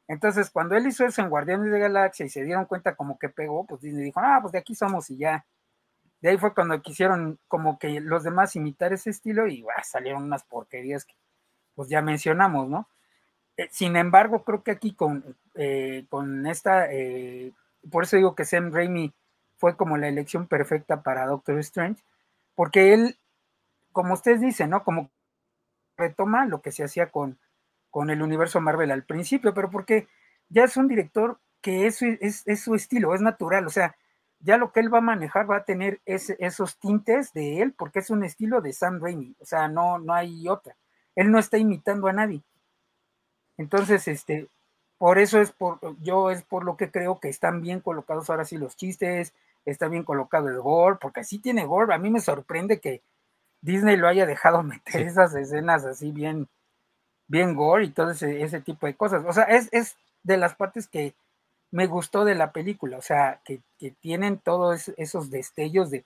[0.08, 3.30] Entonces, cuando él hizo eso en Guardianes de Galaxia y se dieron cuenta como que
[3.30, 5.44] pegó, pues Disney dijo, ah, pues de aquí somos y ya.
[6.22, 10.44] De ahí fue cuando quisieron como que los demás imitar ese estilo y salieron unas
[10.44, 11.16] porquerías que
[11.74, 12.88] pues ya mencionamos, ¿no?
[13.58, 17.54] Eh, sin embargo, creo que aquí con, eh, con esta, eh,
[17.89, 19.12] por eso digo que Sam Raimi
[19.58, 22.04] fue como la elección perfecta para Doctor Strange,
[22.54, 23.18] porque él,
[23.91, 24.84] como ustedes dicen, ¿no?
[24.84, 25.10] Como
[26.04, 27.38] retoma lo que se hacía con,
[27.89, 30.08] con el universo Marvel al principio, pero porque
[30.49, 33.95] ya es un director que es, es, su estilo, es natural, o sea,
[34.39, 37.99] ya lo que él va a manejar va a tener esos tintes de él, porque
[37.99, 40.76] es un estilo de Sam Raimi, o sea, no, no hay otra.
[41.16, 42.43] Él no está imitando a nadie.
[43.58, 44.49] Entonces, este,
[44.97, 48.43] por eso es por, yo es por lo que creo que están bien colocados ahora
[48.43, 49.34] sí los chistes,
[49.66, 51.93] está bien colocado el gore, porque así tiene gore.
[51.93, 53.01] A mí me sorprende que
[53.64, 56.47] Disney lo haya dejado meter esas escenas así bien,
[57.28, 59.24] bien gore y todo ese, tipo de cosas.
[59.26, 61.16] O sea, es, es, de las partes que
[61.72, 63.61] me gustó de la película, o sea, que,
[63.99, 66.05] tienen todos esos destellos de,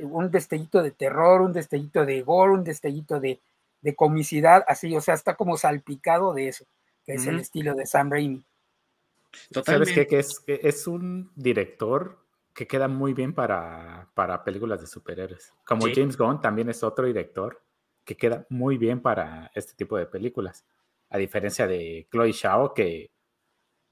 [0.00, 3.40] un destellito de terror, un destellito de gore, un destellito de,
[3.94, 6.64] comicidad, así, o sea, está como salpicado de eso,
[7.04, 8.44] que es el estilo de Sam Raimi.
[9.64, 10.06] ¿Sabes qué?
[10.06, 12.18] Que es, que es un director
[12.60, 15.50] que queda muy bien para, para películas de superhéroes.
[15.64, 17.64] Como James Gunn también es otro director
[18.04, 20.66] que queda muy bien para este tipo de películas.
[21.08, 23.12] A diferencia de Chloe Shao, que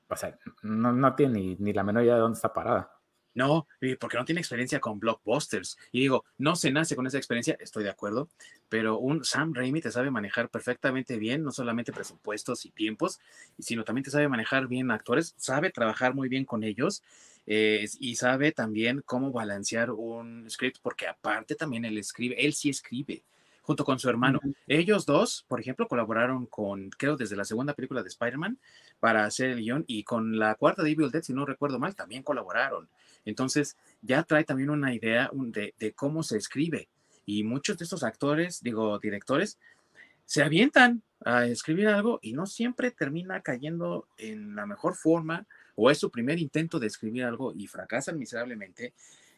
[0.07, 2.93] o sea, no, no tiene ni, ni, la menor idea de dónde está parada.
[3.33, 3.67] No,
[3.99, 5.79] porque no tiene experiencia con blockbusters.
[5.91, 8.29] Y digo, no se nace con esa experiencia, estoy de acuerdo,
[8.69, 13.19] pero un Sam Raimi te sabe manejar perfectamente bien, no solamente presupuestos y tiempos,
[13.59, 17.03] sino también te sabe manejar bien actores, sabe trabajar muy bien con ellos
[17.51, 22.69] eh, y sabe también cómo balancear un script, porque aparte también él escribe, él sí
[22.69, 23.23] escribe
[23.63, 24.39] junto con su hermano.
[24.67, 28.59] Ellos dos, por ejemplo, colaboraron con, creo, desde la segunda película de Spider-Man
[29.01, 31.97] para hacer el guion y con la cuarta de Evil Dead, si no recuerdo mal,
[31.97, 32.91] también colaboraron.
[33.25, 36.89] Entonces, ya trae también una idea de, de cómo se escribe.
[37.25, 39.59] Y muchos de estos actores, digo, directores,
[40.27, 45.47] se avientan a escribir algo y no siempre termina cayendo en la mejor forma
[45.81, 48.95] o es su primer intento de escribir algo y fracasan miserablemente.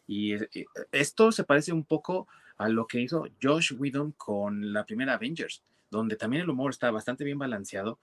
[0.07, 4.73] Y eh, eh, esto se parece un poco a lo que hizo Josh Whedon con
[4.73, 7.99] la primera Avengers, donde también el humor está bastante bien balanceado,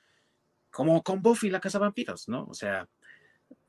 [0.69, 2.45] como con Buffy la Casa Vampiros, ¿no?
[2.45, 2.87] O sea,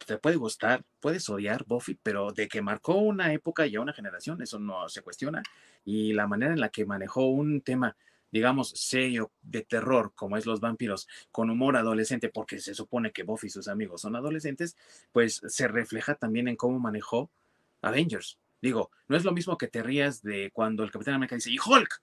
[0.06, 3.94] te puede gustar, puedes odiar Buffy, pero de que marcó una época y a una
[3.94, 5.42] generación, eso no se cuestiona.
[5.86, 7.96] Y la manera en la que manejó un tema
[8.30, 13.22] digamos, serio de terror, como es Los Vampiros, con humor adolescente, porque se supone que
[13.22, 14.76] Buffy y sus amigos son adolescentes,
[15.12, 17.30] pues se refleja también en cómo manejó
[17.82, 18.38] Avengers.
[18.60, 21.58] Digo, no es lo mismo que te rías de cuando el Capitán América dice, ¡y
[21.58, 22.02] Hulk!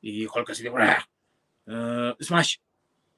[0.00, 2.56] Y Hulk así de, uh, ¡Smash!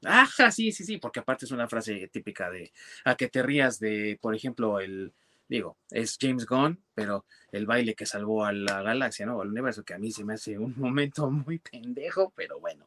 [0.04, 2.72] Ajá, sí, sí, sí, porque aparte es una frase típica de,
[3.04, 5.14] a que te rías de, por ejemplo, el,
[5.48, 9.40] digo, es James Gunn, pero el baile que salvó a la galaxia, ¿no?
[9.40, 12.86] Al universo, que a mí se me hace un momento muy pendejo, pero bueno.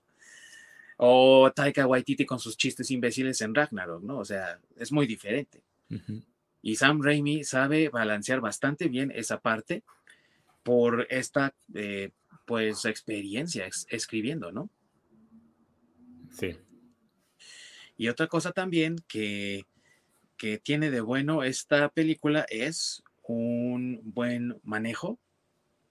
[0.98, 4.18] O Taika Waititi con sus chistes imbéciles en Ragnarok, ¿no?
[4.18, 5.62] O sea, es muy diferente.
[6.62, 9.84] Y Sam Raimi sabe balancear bastante bien esa parte
[10.64, 12.10] por esta, eh,
[12.46, 14.70] pues, experiencia escribiendo, ¿no?
[16.32, 16.58] Sí.
[17.96, 19.66] Y otra cosa también que
[20.38, 25.20] que tiene de bueno esta película es un buen manejo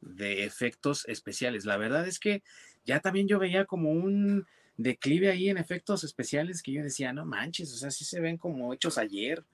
[0.01, 1.64] de efectos especiales.
[1.64, 2.42] La verdad es que
[2.84, 7.24] ya también yo veía como un declive ahí en efectos especiales que yo decía, no
[7.24, 9.44] manches, o sea, sí se ven como hechos ayer,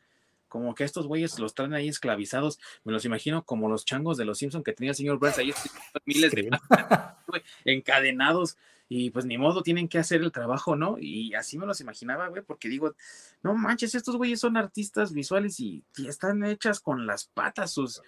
[0.49, 4.25] como que estos güeyes los traen ahí esclavizados, me los imagino como los changos de
[4.25, 5.55] los Simpson que tenía el señor Burns ahí
[6.05, 6.51] miles de
[7.65, 8.59] encadenados
[8.95, 10.97] y pues ni modo tienen que hacer el trabajo, ¿no?
[10.99, 12.95] Y así me los imaginaba, güey, porque digo,
[13.43, 18.03] no manches, estos güeyes son artistas visuales y, están hechas con las patas sus,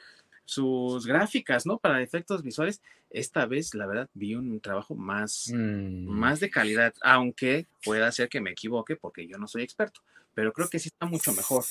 [0.45, 1.79] sus gráficas, ¿no?
[1.79, 2.83] Para efectos visuales.
[3.09, 8.29] Esta vez, la verdad, vi un trabajo más, Mm, más de calidad, aunque pueda ser
[8.29, 10.03] que me equivoque porque yo no soy experto,
[10.35, 11.65] pero creo que sí está mucho mejor.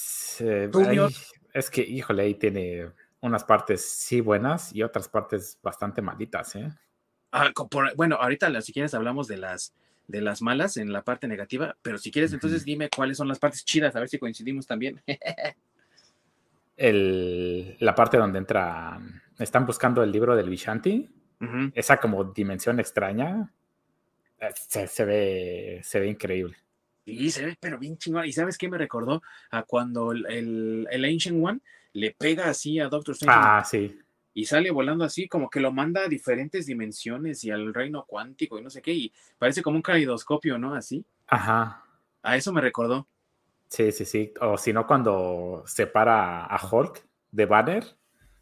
[0.88, 1.14] ahí-
[1.53, 2.89] es que, híjole, ahí tiene
[3.22, 6.74] unas partes sí buenas y otras partes bastante malitas, ¿eh?
[7.34, 9.74] Ah, por- bueno, ahorita si quieres hablamos de las
[10.08, 13.40] de las malas en la parte negativa, pero si quieres entonces dime cuáles son las
[13.40, 15.02] partes chidas, a ver si coincidimos también.
[16.76, 19.00] El, la parte donde entra,
[19.40, 21.10] están buscando el libro del Vishanti,
[21.76, 23.52] esa como dimensión extraña,
[24.40, 26.56] eh, se, se ve, se ve increíble.
[27.06, 28.26] Sí, se ve, pero bien chingón.
[28.26, 29.22] ¿Y sabes qué me recordó?
[29.52, 31.60] A cuando el, el Ancient One
[31.92, 34.00] le pega así a Doctor Strange Ah, sí.
[34.34, 38.58] Y sale volando así, como que lo manda a diferentes dimensiones y al reino cuántico
[38.58, 40.74] y no sé qué, y parece como un caleidoscopio, ¿no?
[40.76, 41.06] Así.
[41.28, 41.84] Ajá.
[42.22, 43.08] A eso me recordó.
[43.68, 44.34] Sí, sí, sí.
[44.42, 47.84] O si no, cuando separa a Hulk de Banner,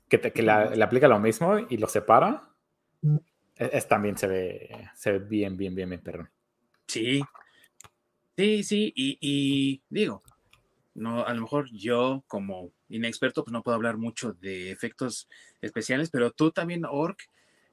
[0.10, 2.50] que, te- que la- le aplica lo mismo y lo separa,
[3.56, 6.30] es, es también se ve, se ve bien, bien, bien, bien, perrón.
[6.88, 7.22] Sí,
[8.38, 10.22] sí, sí, y, y digo,
[10.96, 15.28] no, a lo mejor yo como inexperto pues no puedo hablar mucho de efectos
[15.62, 17.20] especiales, pero tú también, Orc,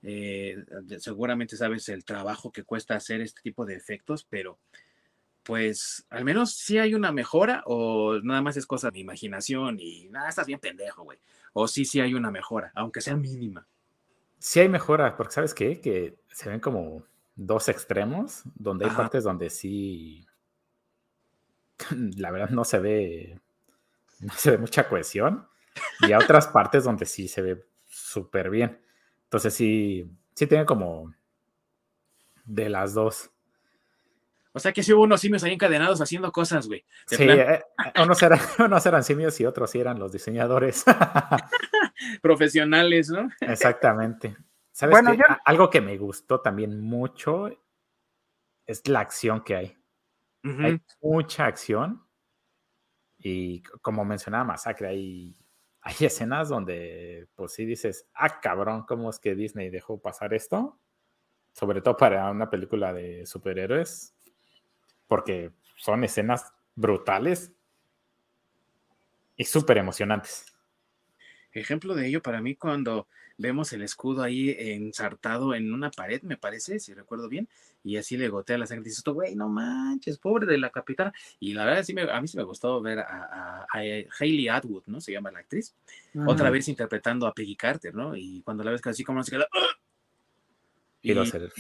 [0.03, 0.57] eh,
[0.99, 4.59] seguramente sabes el trabajo que cuesta hacer este tipo de efectos, pero
[5.43, 10.09] pues al menos sí hay una mejora o nada más es cosa de imaginación y
[10.11, 11.19] nada, estás bien pendejo, güey.
[11.55, 13.67] O sí, sí hay una mejora, aunque sea mínima.
[14.39, 15.81] Sí hay mejoras, porque ¿sabes qué?
[15.81, 17.03] Que se ven como
[17.35, 18.99] dos extremos, donde hay Ajá.
[18.99, 20.27] partes donde sí,
[22.17, 23.41] la verdad no se ve,
[24.21, 25.49] no se ve mucha cohesión,
[26.01, 28.83] y hay otras partes donde sí se ve súper bien.
[29.25, 31.13] Entonces sí, sí tiene como
[32.45, 33.31] de las dos.
[34.53, 36.85] O sea que sí hubo unos simios ahí encadenados haciendo cosas, güey.
[37.07, 37.63] Sí, plan, eh,
[38.03, 40.85] unos, eran, unos eran simios y otros sí eran los diseñadores.
[42.23, 43.29] profesionales, ¿no?
[43.41, 44.37] Exactamente.
[44.73, 45.19] ¿Sabes Bueno, qué?
[45.19, 47.51] yo- A- Algo que me gustó también mucho
[48.67, 49.77] es la acción que hay.
[50.45, 52.03] Hay mucha acción
[53.19, 55.37] y como mencionaba Masacre, hay,
[55.83, 60.79] hay escenas donde pues sí dices, ah, cabrón, ¿cómo es que Disney dejó pasar esto?
[61.53, 64.15] Sobre todo para una película de superhéroes,
[65.09, 67.53] porque son escenas brutales
[69.37, 70.47] y súper emocionantes.
[71.53, 73.09] Ejemplo de ello para mí cuando
[73.39, 77.49] vemos el escudo ahí ensartado en una pared, me parece, si recuerdo bien,
[77.85, 78.85] y así le gotea la sangre.
[78.85, 81.13] Dices tú, güey, no manches, pobre de la capitana.
[81.41, 83.79] Y la verdad, sí me, a mí sí me gustó ver a, a- a
[84.21, 85.01] Hayley Atwood, ¿no?
[85.01, 85.75] Se llama la actriz,
[86.27, 88.15] otra vez interpretando a Peggy Carter, ¿no?
[88.17, 89.77] Y cuando la ves así como se queda, ¡ah!
[91.01, 91.53] Y, y, los- el-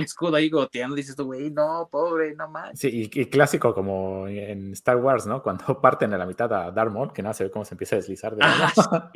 [0.00, 2.80] y escudo ahí goteando, dices tú, güey, no, pobre, no manches.
[2.80, 5.42] sí, y, y clásico como en Star Wars, ¿no?
[5.42, 7.96] Cuando parten a la mitad a Darth Maul, que nada se ve cómo se empieza
[7.96, 9.10] a deslizar de Ah, lado.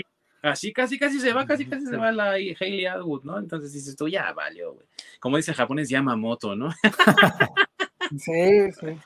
[0.49, 3.39] Así casi casi se va, casi casi se va la Hayley Atwood, ¿no?
[3.39, 4.87] Entonces dices tú, ya valió, güey.
[5.19, 6.69] Como dice el japonés, Yamamoto, ¿no?
[8.19, 8.99] Sí, sí.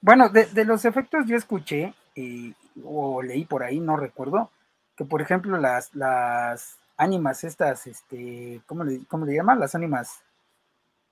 [0.00, 2.52] Bueno, de, de los efectos yo escuché eh,
[2.84, 4.50] o leí por ahí, no recuerdo,
[4.96, 9.58] que por ejemplo las, las ánimas estas, este, ¿cómo le, cómo le llaman?
[9.58, 10.20] Las ánimas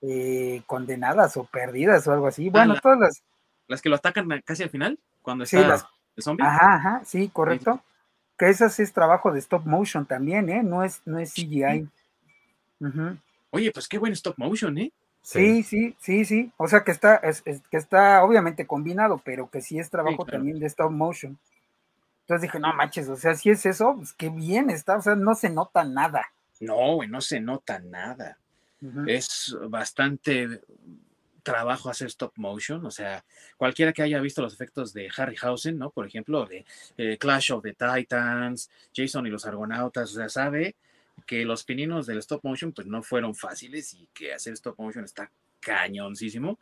[0.01, 2.49] eh, condenadas o perdidas o algo así.
[2.49, 3.23] Bueno, la- todas las,
[3.67, 5.85] Las que lo atacan casi al final, cuando Sí, está las-
[6.15, 6.45] el zombie.
[6.45, 7.81] ajá, ajá, sí, correcto.
[8.37, 10.63] Que esas es trabajo de stop motion también, ¿eh?
[10.63, 11.87] No es, no es CGI.
[13.51, 14.91] Oye, pues qué buen stop motion, ¿eh?
[15.21, 16.51] Sí, sí, sí, sí.
[16.57, 20.25] O sea que está, es- es- que está obviamente combinado, pero que sí es trabajo
[20.25, 20.39] claro.
[20.39, 21.37] también de stop motion.
[22.21, 25.15] Entonces dije, no manches, o sea, si es eso, pues qué bien está, o sea,
[25.15, 26.25] no se nota nada.
[26.59, 28.37] No, güey, no se nota nada.
[29.07, 30.61] Es bastante
[31.43, 33.23] trabajo hacer stop motion, o sea,
[33.57, 35.91] cualquiera que haya visto los efectos de Harryhausen, ¿no?
[35.91, 36.65] Por ejemplo, de
[36.97, 40.75] eh, Clash of the Titans, Jason y los Argonautas, o sea, sabe
[41.27, 45.05] que los pininos del stop motion pues no fueron fáciles y que hacer stop motion
[45.05, 45.29] está
[45.59, 46.59] cañoncísimo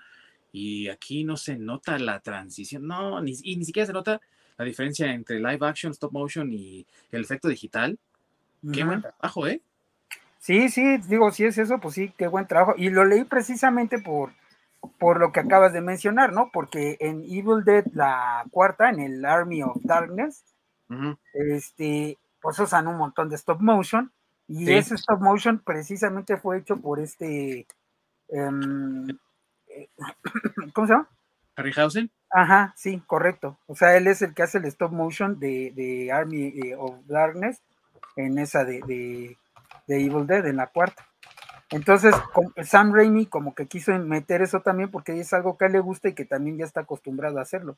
[0.52, 4.20] y aquí no se nota la transición, no, ni, y ni siquiera se nota
[4.58, 7.98] la diferencia entre live action, stop motion y el efecto digital.
[8.62, 8.86] Qué Ujú.
[8.86, 9.62] buen trabajo, ¿eh?
[10.40, 12.74] Sí, sí, digo, si es eso, pues sí, qué buen trabajo.
[12.76, 14.34] Y lo leí precisamente por,
[15.00, 16.50] por lo que acabas de mencionar, ¿no?
[16.54, 20.44] Porque en Evil Dead, la cuarta, en el Army of Darkness,
[21.34, 24.12] este, pues usan un montón de stop motion.
[24.48, 24.74] Y Sí.
[24.74, 27.68] ese stop motion precisamente fue hecho por este,
[28.30, 29.08] em,
[29.70, 29.90] eh,
[30.74, 31.10] ¿cómo se llama?
[31.56, 32.12] Harryhausen.
[32.32, 33.58] Ajá, sí, correcto.
[33.68, 36.96] O sea, él es el que hace el stop motion de, de Army eh, of
[37.08, 37.62] Darkness
[38.16, 39.38] en esa de, de,
[39.88, 41.08] de Evil Dead, en la cuarta.
[41.72, 42.14] Entonces,
[42.64, 45.80] Sam Raimi como que quiso meter eso también porque es algo que a él le
[45.80, 47.78] gusta y que también ya está acostumbrado a hacerlo.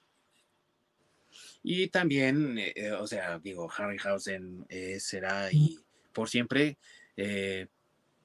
[1.62, 5.80] Y también, eh, eh, o sea, digo, Harryhausen eh, será y
[6.12, 6.78] por siempre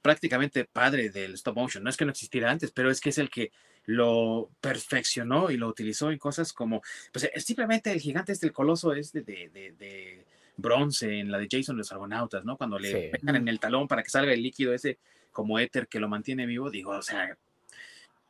[0.03, 1.85] prácticamente padre del stop motion.
[1.85, 3.53] No es que no existiera antes, pero es que es el que
[3.85, 8.93] lo perfeccionó y lo utilizó en cosas como, pues simplemente el gigante este, el coloso
[8.93, 10.25] este de, de,
[10.57, 12.57] bronce en la de Jason los Argonautas, ¿no?
[12.57, 14.99] Cuando le pegan en el talón para que salga el líquido ese
[15.33, 17.37] como éter que lo mantiene vivo, digo, o sea,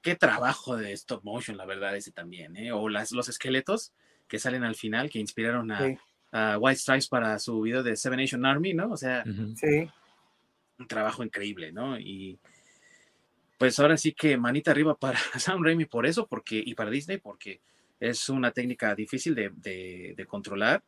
[0.03, 2.73] qué trabajo de stop motion, la verdad, ese también, ¿eh?
[2.73, 3.93] O las, los esqueletos
[4.27, 8.45] que salen al final, que inspiraron a, White Stripes para su video de Seven Nation
[8.45, 8.91] Army, ¿no?
[8.91, 9.89] O sea, sí.
[10.79, 11.99] un trabajo increíble, ¿no?
[11.99, 12.39] Y
[13.57, 17.17] pues ahora sí que manita arriba para Sam Raimi por eso, porque, y para Disney,
[17.17, 17.63] porque
[17.99, 19.51] es una técnica difícil de,
[20.15, 20.85] de controlar,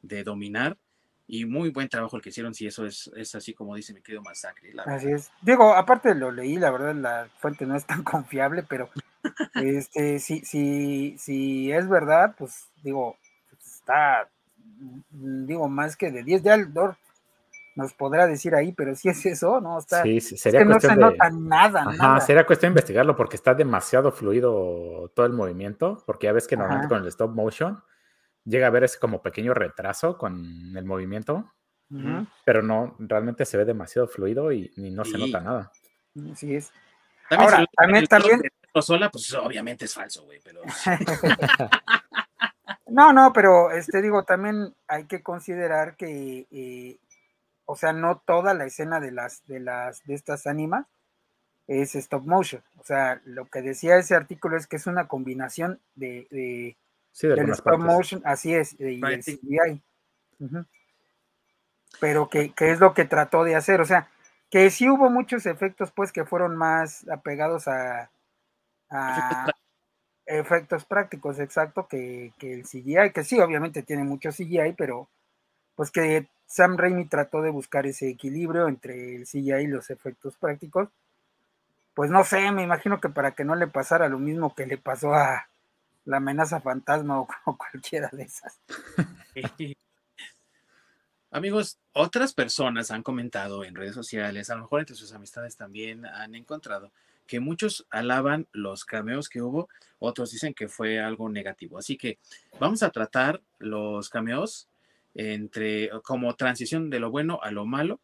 [0.00, 0.78] de dominar,
[1.26, 4.02] y muy buen trabajo el que hicieron, si eso es, es así como dice mi
[4.02, 4.72] querido Masacre.
[4.84, 5.30] así es.
[5.40, 8.90] Digo, aparte lo leí, la verdad la fuente no es tan confiable, pero
[9.54, 13.16] este, si, si, si es verdad, pues digo,
[13.64, 14.28] está,
[15.10, 16.96] digo, más que de 10 de Aldor
[17.76, 19.78] nos podrá decir ahí, pero si es eso, ¿no?
[19.78, 22.20] Está, sí, sería es que no se nota nada, Ajá, nada.
[22.20, 26.56] sería cuestión de investigarlo porque está demasiado fluido todo el movimiento, porque ya ves que
[26.56, 27.82] normalmente con el stop motion
[28.44, 31.52] llega a ver ese como pequeño retraso con el movimiento,
[32.44, 35.72] pero no, realmente se ve demasiado fluido y, no se nota nada.
[36.32, 36.72] Así es.
[37.28, 38.42] También Ahora, también, también...
[38.80, 40.62] sola, pues obviamente es falso, güey, pero...
[42.88, 46.98] no, no, pero este digo, también hay que considerar que, eh,
[47.64, 50.86] o sea, no toda la escena de las, de las, de estas ánimas
[51.66, 52.62] es stop motion.
[52.78, 56.76] O sea, lo que decía ese artículo es que es una combinación de
[57.14, 59.80] Sí, del stop motion, así es, y el CGI.
[62.00, 64.08] Pero que, es lo que trató de hacer, o sea,
[64.50, 68.10] que sí hubo muchos efectos pues que fueron más apegados a,
[70.26, 75.08] efectos prácticos, exacto, que, que, el CGI, que sí, obviamente tiene mucho CGI, pero
[75.76, 80.36] pues que Sam Raimi trató de buscar ese equilibrio entre el CGI y los efectos
[80.36, 80.88] prácticos.
[81.94, 84.78] Pues no sé, me imagino que para que no le pasara lo mismo que le
[84.78, 85.46] pasó a,
[86.04, 87.28] la amenaza fantasma o,
[87.58, 88.60] cualquiera de esas.
[91.30, 96.06] Amigos, otras personas han comentado en redes sociales, a lo mejor entre sus amistades también
[96.06, 96.92] han encontrado
[97.26, 101.78] que muchos alaban los cameos que hubo, otros dicen que fue algo negativo.
[101.78, 102.18] Así que
[102.60, 104.68] vamos a tratar los cameos
[105.14, 108.00] entre como transición de lo bueno a lo malo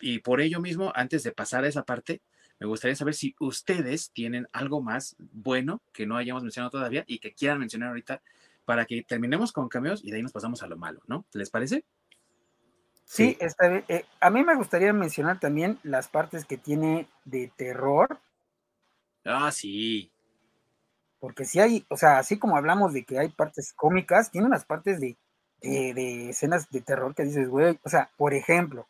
[0.00, 2.20] y por ello mismo, antes de pasar a esa parte,
[2.58, 7.18] me gustaría saber si ustedes tienen algo más bueno que no hayamos mencionado todavía y
[7.18, 8.20] que quieran mencionar ahorita
[8.64, 11.24] para que terminemos con cameos y de ahí nos pasamos a lo malo, ¿no?
[11.32, 11.84] ¿Les parece?
[13.04, 13.84] Sí, está bien.
[13.88, 18.18] Eh, a mí me gustaría mencionar también las partes que tiene de terror.
[19.24, 20.12] Ah, sí.
[21.18, 24.66] Porque si hay, o sea, así como hablamos de que hay partes cómicas, tiene unas
[24.66, 25.16] partes de,
[25.62, 28.86] de escenas de terror que dices, güey, o sea, por ejemplo,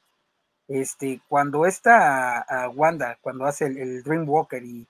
[0.68, 4.86] este, cuando está a, Wanda, cuando hace el, Dreamwalker y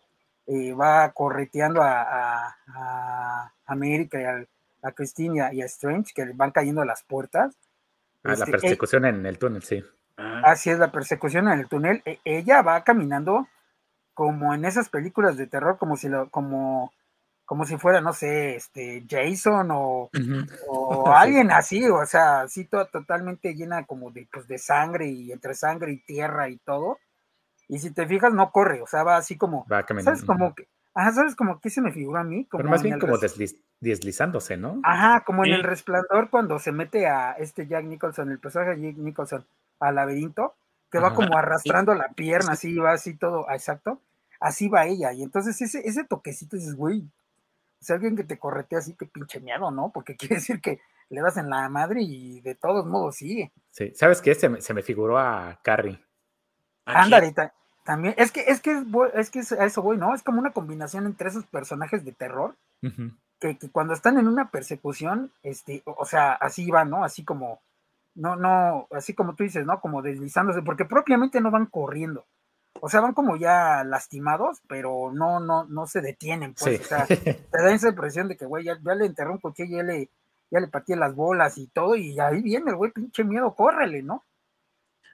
[0.47, 4.45] eh, va correteando a, a, América y a,
[4.83, 7.55] a Christine y a, Strange, que van cayendo las puertas.
[8.25, 9.85] Ah, la este, persecución en el túnel, sí.
[10.17, 12.03] Así es, la persecución en el túnel.
[12.05, 13.47] E, ella va caminando
[14.15, 16.93] como en esas películas de terror, como si lo, como
[17.49, 20.11] como si fuera, no sé, este, Jason o,
[21.07, 25.93] alguien así, o sea, así totalmente llena como de, pues, de sangre y entre sangre
[25.93, 26.99] y tierra y todo.
[27.67, 30.25] Y si te fijas, no corre, o sea, va así como, va ¿sabes?
[30.25, 31.35] Como que, ajá, ¿sabes?
[31.35, 32.45] Como que se me figura a mí.
[32.45, 33.17] Como Pero más bien como
[33.81, 34.83] deslizándose, ¿no?
[34.85, 38.89] Ajá, como en el resplandor cuando se mete a este Jack Nicholson, el personaje de
[38.89, 39.47] Jack Nicholson,
[39.81, 40.55] al laberinto,
[40.91, 44.03] que va como arrastrando la pierna, así, va así todo, exacto.
[44.39, 47.11] Así va ella, y entonces ese, ese toquecito dices, güey,
[47.81, 49.91] si alguien que te corretea así, que pinche miedo, ¿no?
[49.93, 53.53] Porque quiere decir que le das en la madre y de todos modos sigue.
[53.71, 54.35] Sí, ¿sabes qué?
[54.35, 56.01] Se me, se me figuró a Carrie.
[56.85, 57.35] Ándale,
[57.85, 60.15] también, es que, es que, es que a eso voy, ¿no?
[60.15, 62.55] Es como una combinación entre esos personajes de terror,
[63.41, 67.05] que, que, cuando están en una persecución, este, o sea, así van, ¿no?
[67.05, 67.61] Así como,
[68.15, 69.81] no, no, así como tú dices, ¿no?
[69.81, 72.27] Como deslizándose, porque propiamente no van corriendo
[72.81, 77.07] o sea, van como ya lastimados, pero no, no, no se detienen, pues, o sea,
[77.07, 80.11] te da esa impresión de que, güey, ya, le enterró un coche, ya le,
[80.51, 84.03] ya le partí las bolas y todo, y ahí viene el güey, pinche miedo, córrele,
[84.03, 84.25] ¿no?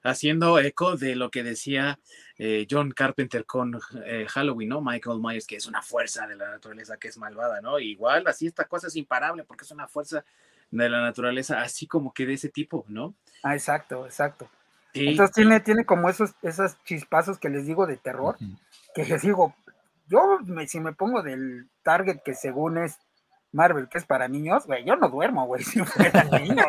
[0.05, 1.99] haciendo eco de lo que decía
[2.37, 4.83] eh, John Carpenter con eh, Halloween, ¿no?
[4.83, 7.79] Michael Myers, que es una fuerza de la naturaleza que es malvada, ¿no?
[7.79, 10.23] Igual, así esta cosa es imparable porque es una fuerza
[10.71, 13.15] de la naturaleza, así como que de ese tipo, ¿no?
[13.43, 14.49] Ah, exacto, exacto.
[14.95, 18.37] Entonces tiene, tiene como esos, esos chispazos que les digo de terror,
[18.95, 19.55] que les digo,
[20.09, 22.99] yo si me pongo del target que según es
[23.53, 26.63] Marvel, que es para niños, güey, yo no duermo, güey, si fuera niño.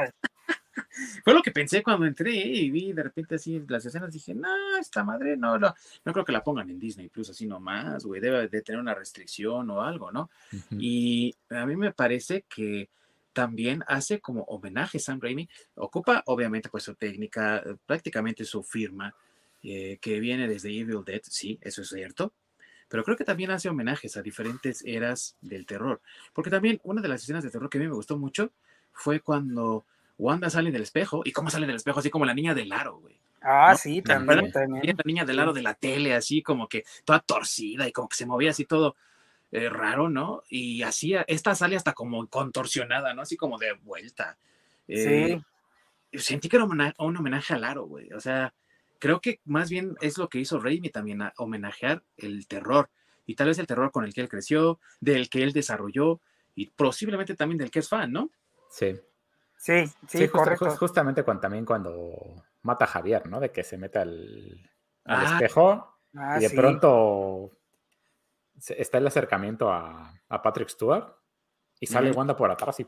[1.24, 4.78] Fue lo que pensé cuando entré y vi de repente así las escenas, dije, no,
[4.80, 5.74] esta madre, no, no,
[6.04, 8.94] no creo que la pongan en Disney Plus así nomás, güey, debe de tener una
[8.94, 10.30] restricción o algo, ¿no?
[10.72, 12.90] Y a mí me parece que
[13.36, 19.14] también hace como homenaje a Sam Raimi, ocupa obviamente pues su técnica, prácticamente su firma,
[19.62, 22.34] eh, que viene desde Evil Dead, sí, eso es cierto,
[22.88, 26.02] pero creo que también hace homenajes a diferentes eras del terror,
[26.34, 28.52] porque también una de las escenas de terror que a mí me gustó mucho
[28.94, 29.86] fue cuando
[30.18, 31.22] Wanda sale del espejo.
[31.26, 32.00] ¿Y cómo sale del espejo?
[32.00, 33.20] Así como la niña del aro, güey.
[33.42, 34.96] Ah, sí, también, también.
[34.98, 38.16] La niña del aro de la tele, así como que toda torcida y como que
[38.16, 38.96] se movía así todo
[39.52, 40.44] eh, raro, ¿no?
[40.50, 43.22] Y así, esta sale hasta como contorsionada, ¿no?
[43.22, 44.38] Así como de vuelta.
[44.88, 45.40] Eh,
[46.12, 46.20] sí.
[46.20, 48.12] Sentí que era un homenaje al aro, güey.
[48.14, 48.54] O sea,
[49.00, 52.90] creo que más bien es lo que hizo Raimi también, a homenajear el terror.
[53.26, 56.22] Y tal vez el terror con el que él creció, del que él desarrolló
[56.54, 58.30] y posiblemente también del que es fan, ¿no?
[58.70, 59.00] Sí.
[59.58, 60.70] Sí, sí, correcto.
[60.72, 63.40] justamente cuando, también cuando mata a Javier, ¿no?
[63.40, 64.70] De que se mete al,
[65.06, 65.24] ah.
[65.34, 67.52] espejo ah, y de pronto
[68.78, 71.16] está el acercamiento a, Patrick Stewart
[71.80, 72.88] y sale Wanda por atrás y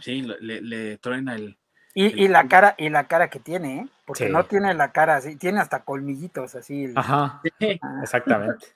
[0.00, 1.58] Sí, le, le truena el,
[1.98, 3.88] y, la cara, y la cara que tiene, ¿eh?
[4.04, 6.92] Porque no tiene la cara así, tiene hasta colmillitos así.
[6.94, 7.42] Ajá, ah.
[8.02, 8.66] exactamente.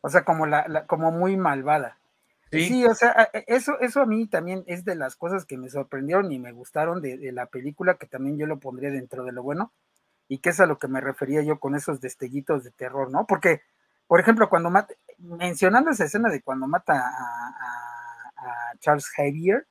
[0.00, 1.98] o sea, como la, como muy malvada.
[2.50, 2.86] Sí.
[2.86, 6.38] o sea, eso, eso a mí también es de las cosas que me sorprendieron y
[6.38, 9.70] me gustaron de, la película, que también yo lo pondría dentro de lo bueno,
[10.26, 13.26] y que es a lo que me refería yo con esos destellitos de terror, ¿no?
[13.26, 13.60] Porque,
[14.06, 17.78] por ejemplo, cuando mata, mencionando esa escena de cuando mata a,
[18.80, 19.66] Charles Xavier,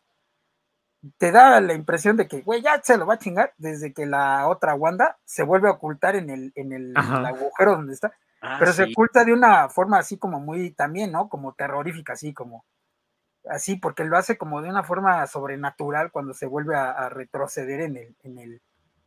[1.18, 4.06] te da la impresión de que, güey, ya se lo va a chingar desde que
[4.06, 8.14] la otra Wanda se vuelve a ocultar en el, en el, agujero donde está.
[8.42, 11.28] Ah, pero se oculta de una forma así como muy también, ¿no?
[11.28, 12.66] Como terrorífica, así como
[13.50, 17.98] así, porque lo hace como de una forma sobrenatural cuando se vuelve a, retroceder en
[17.98, 18.62] el, en el,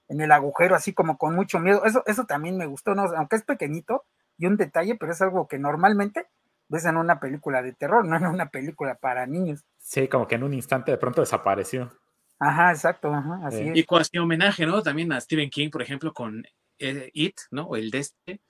[0.08, 1.84] en el agujero, así como con mucho miedo.
[1.84, 3.04] Eso, eso también me gustó, ¿no?
[3.16, 4.04] Aunque es pequeñito
[4.38, 6.26] y un detalle, pero es algo que normalmente
[6.68, 9.64] ves en una película de terror, no en una película para niños.
[9.78, 11.92] Sí, como que en un instante de pronto desapareció.
[12.38, 13.76] Ajá, exacto, ajá, así es.
[13.76, 14.82] Y cuasi homenaje, ¿no?
[14.82, 16.44] También a Stephen King, por ejemplo, con
[16.78, 17.64] eh, It, ¿no?
[17.64, 18.40] O el de este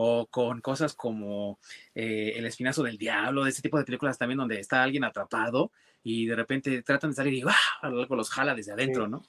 [0.00, 1.58] o con cosas como
[1.92, 5.72] eh, El Espinazo del Diablo, de ese tipo de películas también donde está alguien atrapado
[6.04, 7.54] y de repente tratan de salir y ¡ah!
[7.82, 9.24] algo los jala desde adentro, ¿no?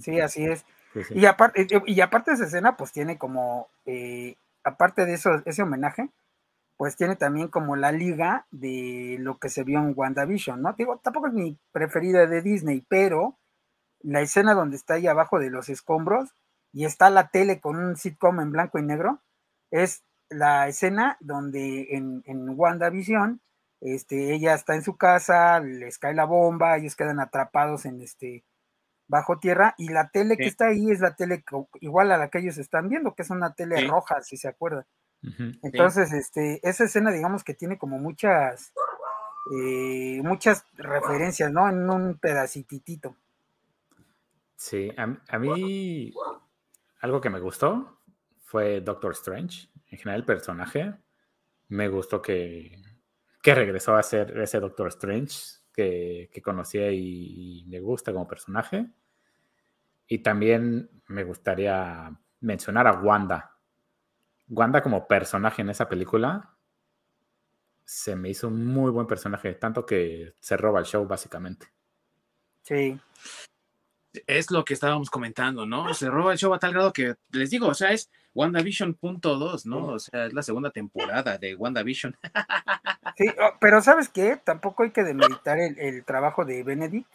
[0.00, 0.64] Sí, así es.
[1.10, 4.36] Y, aparte, y aparte de esa escena, pues tiene como, eh,
[4.68, 6.10] aparte de eso, ese homenaje,
[6.76, 10.74] pues tiene también como la liga de lo que se vio en WandaVision, ¿no?
[10.74, 13.38] Digo, tampoco es mi preferida de Disney, pero
[14.00, 16.30] la escena donde está ahí abajo de los escombros
[16.72, 19.20] y está la tele con un sitcom en blanco y negro,
[19.70, 23.40] es la escena donde en, WandaVision,
[23.80, 28.44] este, ella está en su casa, les cae la bomba, ellos quedan atrapados en este
[29.08, 31.44] bajo tierra, y la tele que está ahí es la tele
[31.80, 34.84] igual a la que ellos están viendo, que es una tele roja, si se acuerdan.
[35.62, 38.72] Entonces, este, esa escena, digamos que tiene como muchas,
[39.56, 41.68] eh, muchas referencias, ¿no?
[41.68, 43.16] En un pedacitito.
[44.54, 46.12] Sí, a mí
[47.00, 47.98] algo que me gustó
[48.44, 50.94] fue Doctor Strange en general el personaje.
[51.68, 52.82] Me gustó que,
[53.42, 55.36] que regresó a ser ese Doctor Strange
[55.72, 58.86] que, que conocía y, me gusta como personaje.
[60.08, 63.52] Y también me gustaría mencionar a Wanda.
[64.48, 66.54] Wanda como personaje en esa película
[67.88, 71.68] se me hizo un muy buen personaje, tanto que se roba el show básicamente.
[72.60, 73.00] Sí.
[74.26, 75.94] Es lo que estábamos comentando, ¿no?
[75.94, 79.86] Se roba el show a tal grado que les digo, o sea, es WandaVision.2, ¿no?
[79.86, 82.14] O sea, es la segunda temporada de WandaVision.
[83.16, 84.36] Sí, oh, pero ¿sabes qué?
[84.36, 87.10] Tampoco hay que demeritar el, trabajo de Benedict,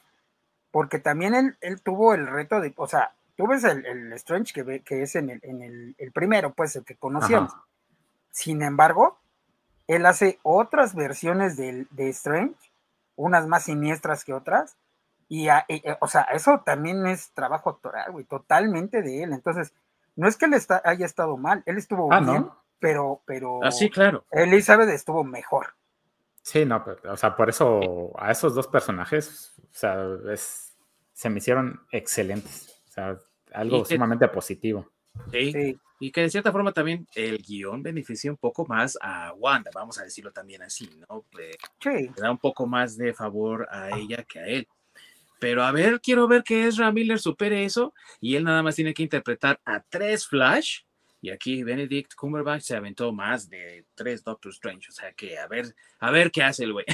[0.74, 4.82] porque también él, él, tuvo el reto de, o sea, tú ves el, Strange que,
[4.82, 5.62] que es en, el, en
[6.00, 7.54] el, primero, pues, el que conocíamos.
[8.32, 9.20] Sin embargo,
[9.86, 12.56] él hace otras versiones de, de Strange,
[13.16, 14.76] unas más siniestras que otras,
[15.30, 15.48] y,
[16.00, 19.34] o sea, eso también es trabajo actoral, güey, totalmente de él.
[19.34, 19.74] Entonces,
[20.16, 22.50] no es que él está, haya estado mal, él estuvo ah, bien,
[22.80, 23.60] pero, pero.
[23.64, 24.26] Ah, sí, claro.
[24.32, 25.76] Elizabeth estuvo mejor.
[26.42, 30.08] Sí, no, o sea, por eso a esos dos personajes, o sea,
[31.14, 32.82] se me hicieron excelentes.
[32.90, 33.18] O sea,
[33.54, 34.92] algo sumamente positivo.
[35.32, 39.72] Sí, Y que de cierta forma también el guion beneficia un poco más a Wanda,
[39.74, 41.26] vamos a decirlo también así, ¿no?
[41.80, 41.90] sí.
[42.16, 44.68] Le da un poco más de favor a ella que a él.
[45.40, 48.94] Pero a ver, quiero ver que Ezra Miller supere eso y él nada más tiene
[48.94, 50.82] que interpretar a tres Flash.
[51.20, 54.90] Y aquí Benedict Cumberbatch se aventó más de tres Doctor Strange.
[54.90, 56.86] O sea que a ver, a ver qué hace el güey.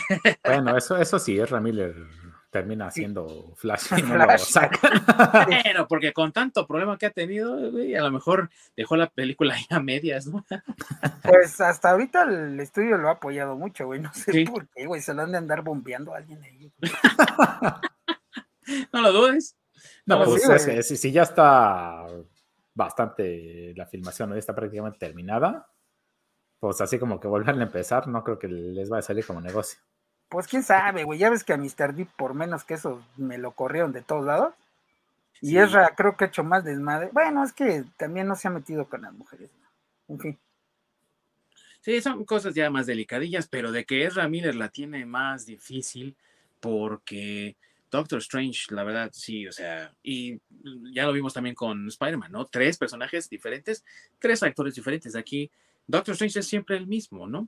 [0.43, 1.95] Bueno, eso, eso sí, Ezra Miller
[2.49, 7.95] termina haciendo Flash y no lo Bueno, porque con tanto problema que ha tenido, güey,
[7.95, 10.45] a lo mejor dejó la película ahí a medias, ¿no?
[11.23, 13.99] Pues hasta ahorita el estudio lo ha apoyado mucho, güey.
[13.99, 15.01] No sé por qué, güey.
[15.01, 16.71] Se lo han de andar bombeando a alguien ahí.
[18.93, 19.55] no lo dudes.
[20.05, 22.07] No, pues si, ya está
[22.73, 25.69] bastante la filmación, ya está prácticamente terminada,
[26.59, 29.39] pues así como que volverle a empezar, no creo que les vaya a salir como
[29.39, 29.79] negocio.
[30.29, 31.17] Pues quién sabe, güey.
[31.17, 31.93] Ya ves que a Mr.
[31.95, 34.53] Deep, por menos que eso, me lo corrieron de todos lados.
[35.41, 37.09] Y Ezra creo que ha hecho más desmadre.
[37.11, 39.49] Bueno, es que también no se ha metido con las mujeres.
[40.07, 40.39] En fin.
[41.81, 46.15] Sí, son cosas ya más delicadillas, pero de que Ezra Miller la tiene más difícil
[46.59, 47.55] porque
[47.89, 50.39] Doctor Strange, la verdad, sí, o sea, y
[50.93, 52.45] ya lo vimos también con Spider-Man, ¿no?
[52.45, 53.85] Tres personajes diferentes,
[54.19, 55.15] tres actores diferentes.
[55.15, 55.49] Aquí
[55.87, 57.47] Doctor Strange es siempre el mismo, ¿no?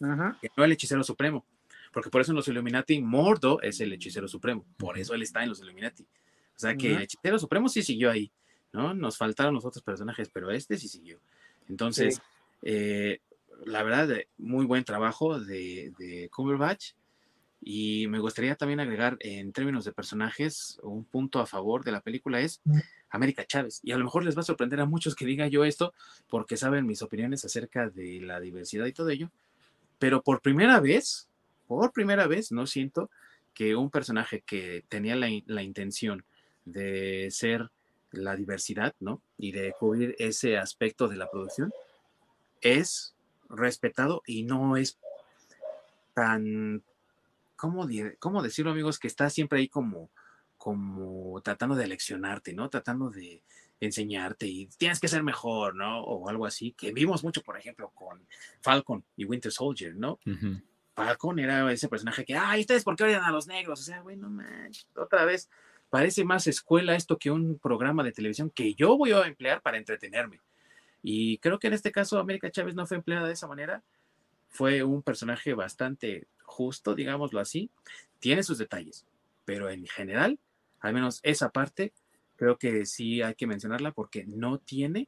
[0.00, 0.38] Ajá.
[0.56, 1.44] no el hechicero supremo
[1.92, 5.42] porque por eso en los Illuminati Mordo es el hechicero supremo, por eso él está
[5.42, 6.04] en los Illuminati.
[6.04, 8.32] O sea que el hechicero supremo sí siguió ahí,
[8.72, 8.92] ¿no?
[8.94, 11.20] Nos faltaron los otros personajes, pero este sí siguió.
[11.68, 12.20] Entonces,
[12.62, 13.20] eh,
[13.64, 16.92] la verdad, muy buen trabajo de, de Cumberbatch.
[17.60, 22.00] Y me gustaría también agregar en términos de personajes, un punto a favor de la
[22.00, 22.62] película es
[23.10, 23.80] América Chávez.
[23.82, 25.92] Y a lo mejor les va a sorprender a muchos que diga yo esto,
[26.28, 29.30] porque saben mis opiniones acerca de la diversidad y todo ello.
[29.98, 31.28] Pero por primera vez,
[31.68, 33.10] por primera vez, no siento
[33.54, 36.24] que un personaje que tenía la, intención
[36.64, 37.70] de ser
[38.10, 39.20] la diversidad, ¿no?
[39.36, 41.72] Y de cubrir ese aspecto de la producción,
[42.60, 43.14] es
[43.48, 44.98] respetado y no es
[46.14, 46.82] tan,
[47.56, 47.86] ¿cómo,
[48.18, 48.98] cómo decirlo, amigos?
[48.98, 50.10] Que está siempre ahí como,
[50.56, 52.70] como tratando de leccionarte, ¿no?
[52.70, 53.42] Tratando de
[53.80, 56.00] enseñarte y tienes que ser mejor, ¿no?
[56.02, 58.26] O algo así, que vimos mucho, por ejemplo, con
[58.60, 60.18] Falcon y Winter Soldier, ¿no?
[60.98, 63.78] Falcon era ese personaje que, ay, ¿ustedes por qué odian a los negros?
[63.78, 65.48] O sea, güey, no manches, otra vez,
[65.90, 69.78] parece más escuela esto que un programa de televisión que yo voy a emplear para
[69.78, 70.40] entretenerme.
[71.00, 73.84] Y creo que en este caso América Chávez no fue empleada de esa manera.
[74.48, 77.70] Fue un personaje bastante justo, digámoslo así.
[78.18, 79.06] Tiene sus detalles,
[79.44, 80.40] pero en general,
[80.80, 81.92] al menos esa parte,
[82.34, 85.06] creo que sí hay que mencionarla porque no tiene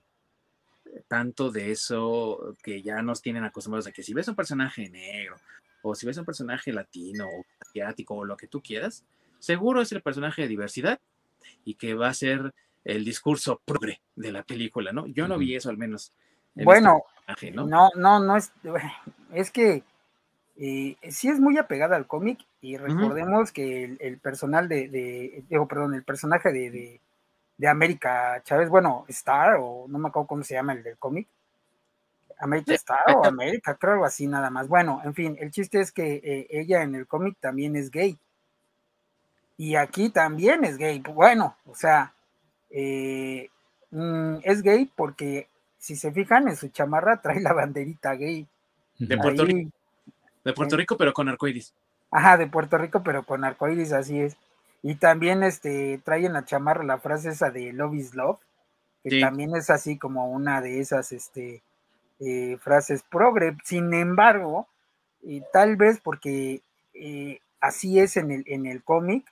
[1.09, 5.37] tanto de eso que ya nos tienen acostumbrados a que si ves un personaje negro
[5.83, 9.05] o si ves un personaje latino o asiático o lo que tú quieras,
[9.39, 11.01] seguro es el personaje de diversidad
[11.65, 12.53] y que va a ser
[12.85, 15.07] el discurso progre de la película, ¿no?
[15.07, 16.13] Yo no vi eso al menos.
[16.55, 17.05] Este bueno,
[17.53, 17.91] ¿no?
[17.95, 18.21] ¿no?
[18.21, 18.53] no, es,
[19.33, 19.85] es que
[20.57, 25.95] eh, sí es muy apegada al cómic y recordemos que el, personal de, digo, perdón,
[25.95, 27.01] el personaje de,
[27.57, 31.29] de, América Chávez, bueno, Star, o no me acuerdo cómo se llama el del cómic,
[32.41, 34.67] América Star o América, creo algo así nada más.
[34.69, 38.19] Bueno, en fin, el chiste es que eh, ella en el cómic también es gay.
[39.59, 41.01] Y aquí también es gay.
[41.01, 42.15] Bueno, o sea,
[42.71, 43.51] eh,
[43.91, 48.47] mm, es gay porque si se fijan en su chamarra trae la banderita gay.
[48.99, 49.71] De Puerto Rico.
[50.45, 51.75] De Puerto Rico, pero con arcoiris.
[52.11, 54.37] Ajá, de Puerto Rico, pero con arcoiris, así es.
[54.83, 58.41] Y también este trae en la chamarra la frase esa de Love is Love,
[59.03, 61.63] que también es así como una de esas, este,
[62.21, 63.57] eh, frases progre.
[63.65, 64.69] Sin embargo,
[65.23, 66.63] y tal vez porque
[66.95, 69.27] eh, así es en el, en el cómic,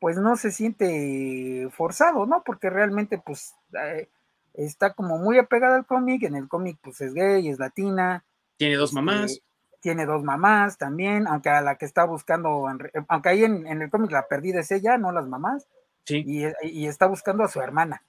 [0.00, 2.42] pues no se siente forzado, ¿no?
[2.44, 4.08] Porque realmente, pues, eh,
[4.52, 6.24] está como muy apegada al cómic.
[6.24, 8.24] En el cómic, pues es gay, es latina.
[8.56, 9.32] Tiene dos mamás.
[9.32, 9.44] Este,
[9.80, 12.66] tiene dos mamás también, aunque a la que está buscando,
[13.08, 15.66] aunque ahí en, el cómic la perdida es ella, no las mamás.
[16.04, 16.24] Sí.
[16.26, 18.02] Y, está buscando a su hermana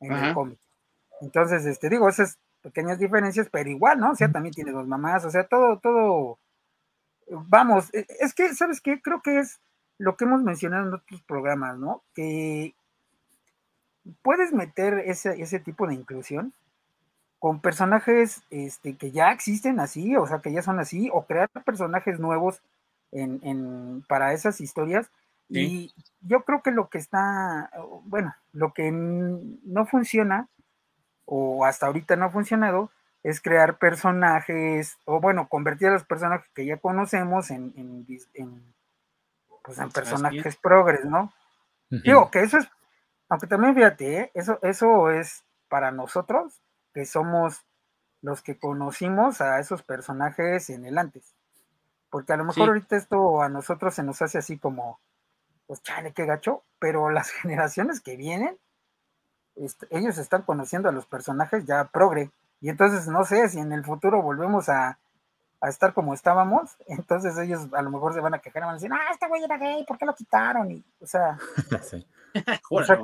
[0.00, 0.58] en el cómic.
[1.20, 4.12] Entonces, este, digo, ese es pequeñas diferencias, pero igual, ¿no?
[4.12, 6.38] O sea, también tiene dos mamás, o sea, todo, todo,
[7.28, 9.00] vamos, e, es que, ¿sabes qué?
[9.00, 9.60] Creo que es
[9.98, 12.02] lo que hemos mencionado en otros programas, ¿no?
[12.14, 12.74] Que
[14.22, 16.52] puedes meter ese, ese tipo de inclusión
[17.38, 21.48] con personajes este, que ya existen así, o sea, que ya son así, o crear
[21.64, 22.60] personajes nuevos
[23.12, 25.10] en, en, para esas historias.
[25.48, 27.70] Y yo creo que lo que está,
[28.04, 30.48] bueno, lo que no funciona
[31.32, 32.90] o hasta ahorita no ha funcionado,
[33.22, 38.74] es crear personajes, o bueno, convertir a los personajes que ya conocemos en, en,
[39.62, 41.32] pues en personajes progres, ¿no?
[41.88, 42.68] Digo que eso es
[43.28, 44.30] Aunque también fíjate, ¿eh?
[44.34, 46.60] eso, eso es para nosotros,
[46.92, 47.64] que somos
[48.22, 51.36] los que conocimos a esos personajes en el antes.
[52.10, 54.98] Porque a lo mejor ahorita esto a nosotros se nos hace así como,
[55.68, 58.58] pues chale, qué gacho, pero las generaciones que vienen,
[59.56, 62.30] este, ellos están conociendo a los personajes ya progre.
[62.60, 64.98] Y entonces no sé si en el futuro volvemos a,
[65.60, 68.70] a estar como estábamos, entonces ellos a lo mejor se van a quejar y van
[68.70, 70.70] a decir, ah, este güey era gay, ¿por qué lo quitaron?
[70.70, 71.38] Y, o sea,
[71.82, 72.06] sí.
[72.70, 72.98] o sea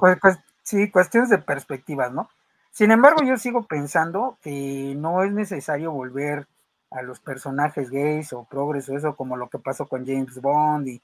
[0.63, 2.29] sí, cuestiones de perspectivas, ¿no?
[2.71, 6.47] Sin embargo, yo sigo pensando que no es necesario volver
[6.91, 10.89] a los personajes gays o progres o eso, como lo que pasó con James Bond
[10.89, 11.03] y,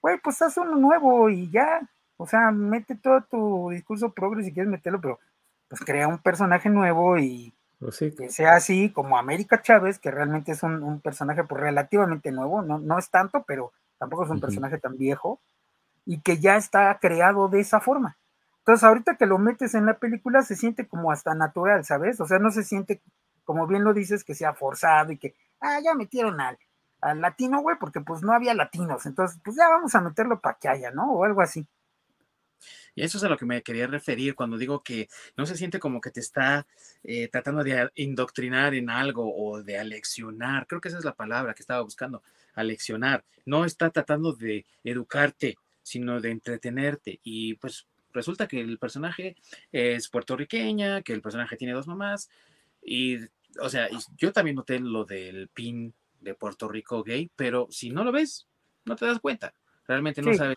[0.00, 1.80] güey, pues haz uno nuevo y ya,
[2.20, 5.18] o sea, mete todo tu discurso progres si quieres meterlo, pero
[5.68, 10.52] pues crea un personaje nuevo y pues que sea así como América Chávez, que realmente
[10.52, 14.76] es un, personaje pues, relativamente nuevo, no, no, es tanto, pero tampoco es un personaje
[14.76, 15.40] tan viejo,
[16.04, 18.18] y que ya está creado de esa forma.
[18.58, 22.20] Entonces, ahorita que lo metes en la película, se siente como hasta natural, ¿sabes?
[22.20, 23.00] O sea, no se siente,
[23.44, 26.58] como bien lo dices, que sea forzado y que, ah, ya metieron al,
[27.00, 30.58] al latino, güey, porque pues no había latinos, entonces, pues ya vamos a meterlo para
[30.58, 31.10] que haya, ¿no?
[31.12, 31.66] O algo así.
[32.94, 35.78] Y eso es a lo que me quería referir cuando digo que no se siente
[35.78, 36.66] como que te está
[37.02, 40.66] eh, tratando de indoctrinar en algo o de aleccionar.
[40.66, 42.22] Creo que esa es la palabra que estaba buscando,
[42.54, 43.24] aleccionar.
[43.44, 47.20] No está tratando de educarte, sino de entretenerte.
[47.22, 49.36] Y pues resulta que el personaje
[49.72, 52.30] es puertorriqueña, que el personaje tiene dos mamás.
[52.82, 53.18] Y,
[53.60, 58.04] o sea, yo también noté lo del pin de Puerto Rico gay, pero si no
[58.04, 58.46] lo ves,
[58.84, 59.54] no te das cuenta.
[59.86, 60.56] Realmente no sabes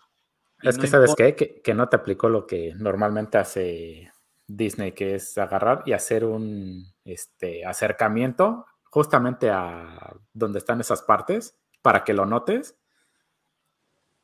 [0.62, 1.34] es que, ¿sabes qué?
[1.34, 4.10] Que, no te aplicó lo que normalmente hace
[4.46, 11.58] Disney, que es agarrar y hacer un este, acercamiento justamente a donde están esas partes
[11.82, 12.78] para que lo notes,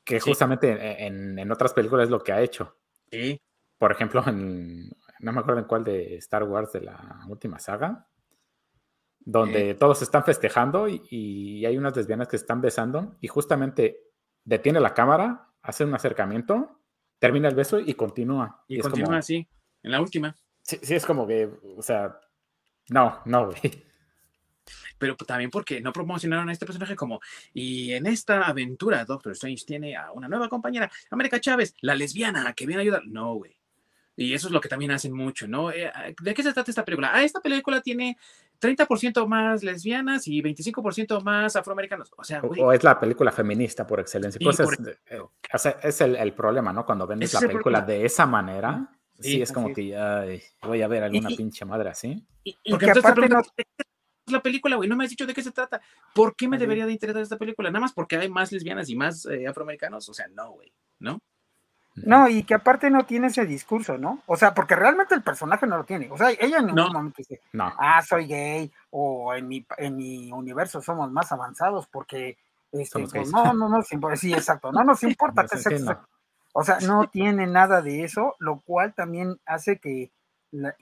[0.05, 2.77] que justamente en, otras películas es lo que ha hecho.
[3.11, 3.41] Sí.
[3.77, 8.07] Por ejemplo, en, no me acuerdo en cuál de Star Wars de la última saga,
[9.19, 14.01] donde todos están festejando y, y, hay unas lesbianas que se están besando y justamente
[14.45, 16.81] detiene la cámara hace un acercamiento,
[17.19, 18.65] termina el beso y continúa.
[18.69, 19.47] Y, continúa así,
[19.83, 20.35] en la última.
[20.63, 22.19] Sí, sí, es como que, o sea,
[22.89, 23.85] no, no, güey.
[24.99, 27.21] Pero también porque no promocionaron a este personaje como,
[27.55, 32.53] y en esta aventura Doctor Strange tiene a una nueva compañera, América Chávez, la lesbiana,
[32.53, 33.03] que viene a ayudar.
[33.07, 33.60] No, güey.
[34.21, 35.71] Y eso es lo que también hacen mucho, ¿no?
[35.71, 35.91] Eh,
[36.21, 37.11] ¿De qué se trata esta película?
[37.11, 38.19] Ah, esta película tiene
[38.61, 42.13] 30% más lesbianas y 25% más afroamericanos.
[42.19, 44.39] O sea, O, es la película feminista por excelencia.
[44.45, 46.85] Pues eh, es, el, problema, ¿no?
[46.85, 51.05] Cuando vendes la película de esa manera, sí, es como que ay, voy a ver
[51.05, 52.23] alguna pinche madre así.
[52.69, 53.41] Porque aparte no...
[54.27, 55.81] la película, güey, no me has dicho de qué se trata.
[56.15, 57.71] ¿Por qué me debería de interesar esta película?
[57.71, 60.11] Nada más porque hay más lesbianas y más eh, afroamericanos.
[60.11, 61.23] O sea, no, güey, ¿no?
[61.97, 64.23] No, y que aparte no tiene ese discurso, ¿no?
[64.27, 66.09] O sea, porque realmente el personaje no lo tiene.
[66.11, 70.33] O sea, ella en ningún momento dice, ah, soy gay, o en mi, en mi
[70.33, 72.39] universo somos más avanzados porque,
[72.73, 73.83] este, pues, no, no, no,
[74.17, 75.99] sí, exacto, no nos importa sexo.
[76.53, 80.11] O sea, no tiene nada de eso, lo cual también hace que,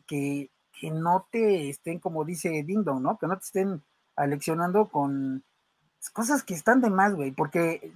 [0.07, 3.19] que, que no te estén, como dice Ding ¿no?
[3.19, 3.83] Que no te estén
[4.17, 5.45] aleccionando con
[6.13, 7.93] cosas que están de más, güey, porque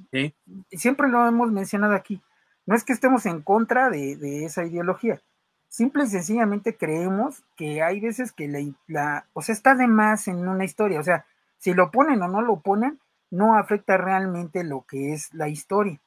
[0.70, 2.20] siempre lo hemos mencionado aquí
[2.66, 5.20] no es que estemos en contra de, esa ideología,
[5.68, 10.48] simple y sencillamente creemos que hay veces que la, o sea, está de más en
[10.48, 11.26] una historia, o sea,
[11.58, 12.98] si lo ponen o no lo ponen,
[13.30, 16.00] no afecta realmente lo que es la historia.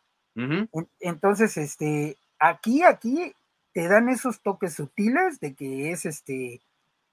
[0.99, 3.33] Entonces, este, aquí, aquí
[3.73, 6.61] te dan esos toques sutiles de que es este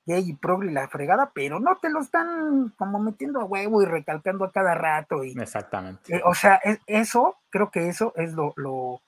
[0.07, 4.45] gay y la fregada, pero no te lo están como metiendo a huevo y recalcando
[4.45, 5.25] a cada rato.
[5.25, 6.17] Y, Exactamente.
[6.17, 9.01] Eh, o sea, eso, creo que eso es lo, lo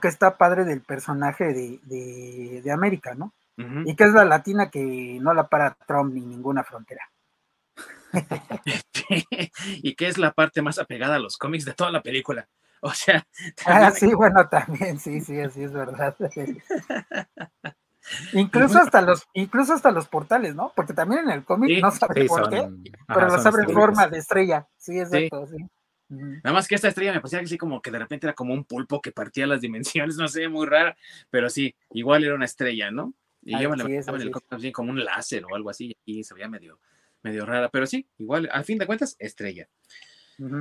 [0.00, 3.32] que está padre del personaje de, América, ¿no?
[3.84, 7.12] Y que es la latina que no la para Trump ni ninguna frontera.
[9.82, 12.48] y que es la parte más apegada a los cómics de toda la película.
[12.80, 13.26] O sea.
[13.66, 16.16] Ah, sí, bueno, también, sí, sí, así es verdad.
[18.32, 20.72] incluso hasta los, incluso hasta los portales, ¿no?
[20.74, 22.68] Porque también en el cómic no sabe por qué,
[23.06, 24.66] pero los abre en forma de estrella.
[24.76, 25.58] Sí, exacto, sí.
[26.12, 28.64] Nada más que esta estrella me parecía así como que de repente era como un
[28.64, 30.96] pulpo que partía las dimensiones, no sé, muy rara,
[31.30, 33.14] pero sí, igual era una estrella, ¿no?
[33.42, 36.48] Y yo me la el así como un láser o algo así, y se veía
[36.48, 36.78] medio,
[37.22, 39.68] medio rara, pero sí, igual, al fin de cuentas, estrella.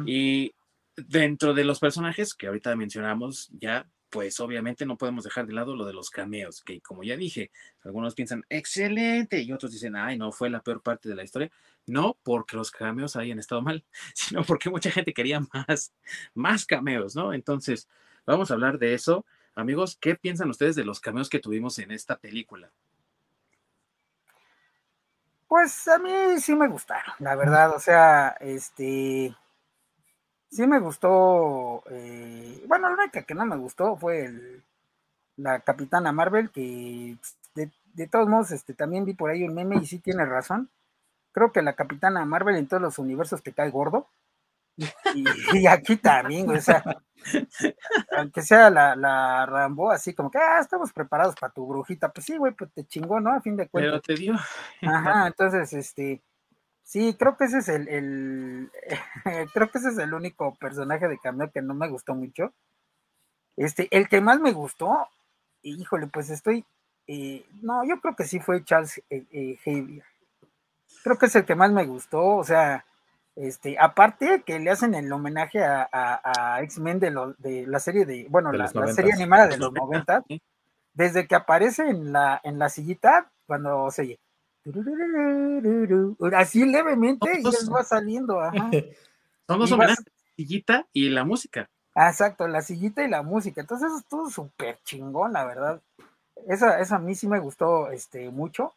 [0.05, 0.53] Y
[0.95, 5.73] dentro de los personajes que ahorita mencionamos, ya pues obviamente no podemos dejar de lado
[5.73, 7.49] lo de los cameos, que como ya dije,
[7.83, 11.49] algunos piensan, excelente, y otros dicen, ay, no, fue la peor parte de la historia.
[11.87, 15.93] No porque los cameos hayan estado mal, sino porque mucha gente quería más,
[16.33, 17.33] más cameos, ¿no?
[17.33, 17.87] Entonces,
[18.25, 19.25] vamos a hablar de eso.
[19.55, 22.71] Amigos, ¿qué piensan ustedes de los cameos que tuvimos en esta película?
[25.47, 29.35] Pues a mí sí me gustaron, la verdad, o sea, este,
[30.49, 34.63] sí me gustó, eh, bueno, la única que no me gustó fue el,
[35.37, 37.17] la Capitana Marvel, que
[37.55, 40.69] de, todos modos, este, también vi por ahí un meme y sí tiene razón.
[41.31, 44.07] Creo que la Capitana Marvel en todos los universos te cae gordo.
[45.53, 46.83] Y, aquí también, o sea,
[48.17, 52.25] aunque sea la, la, Rambo, así como que, ah, estamos preparados para tu brujita, pues
[52.25, 53.31] sí, güey, pues te chingó, ¿no?
[53.31, 54.01] A fin de cuentas.
[54.05, 54.33] Pero te dio.
[54.81, 56.21] Ajá, entonces, este,
[56.83, 58.71] sí, creo que ese es el, el
[59.53, 62.53] creo que ese es el único personaje de cambio que no me gustó mucho.
[63.57, 65.07] Este, el que más me gustó,
[65.61, 66.65] híjole, pues estoy,
[67.07, 70.01] eh, no, yo creo que sí fue Charles eh, eh.
[71.03, 72.85] Creo que es el que más me gustó, o sea,
[73.35, 78.51] este, aparte que le hacen el homenaje a, X-Men de, de la serie de, bueno,
[78.51, 80.23] la, serie animada de los 90,
[80.93, 84.19] desde que aparece en la, en la sillita, cuando se
[86.35, 88.69] así levemente y él va saliendo, ajá.
[89.47, 91.69] Son los homenajes, la sillita y la música.
[91.93, 93.59] Ah, exacto, la sillita y la música.
[93.59, 95.81] Entonces eso estuvo súper chingón, la verdad.
[96.47, 98.73] Esa, esa a mí sí me gustó este, mucho.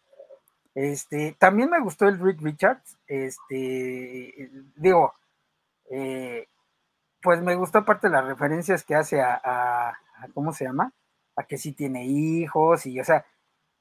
[0.74, 2.96] Este, también me gustó el Rick Richards.
[3.06, 5.14] Este, digo,
[5.90, 6.48] eh,
[7.22, 9.96] pues me gustó aparte las referencias que hace a,
[10.34, 10.92] ¿cómo se llama?
[11.36, 13.24] A que sí tiene hijos y, o sea,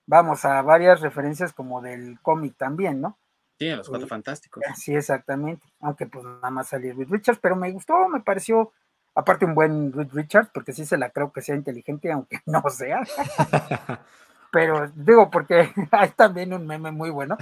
[0.05, 3.17] vamos a varias referencias como del cómic también, ¿no?
[3.59, 4.63] Sí, a los cuatro fantásticos.
[4.75, 5.65] Sí, exactamente.
[5.79, 8.71] Aunque pues nada más salió Rick Richards, pero me gustó, me pareció
[9.15, 12.63] Aparte un buen Reed Richards, porque sí se la creo que sea inteligente, aunque no
[12.69, 13.01] sea.
[14.53, 17.35] Pero digo, porque hay también un meme muy bueno.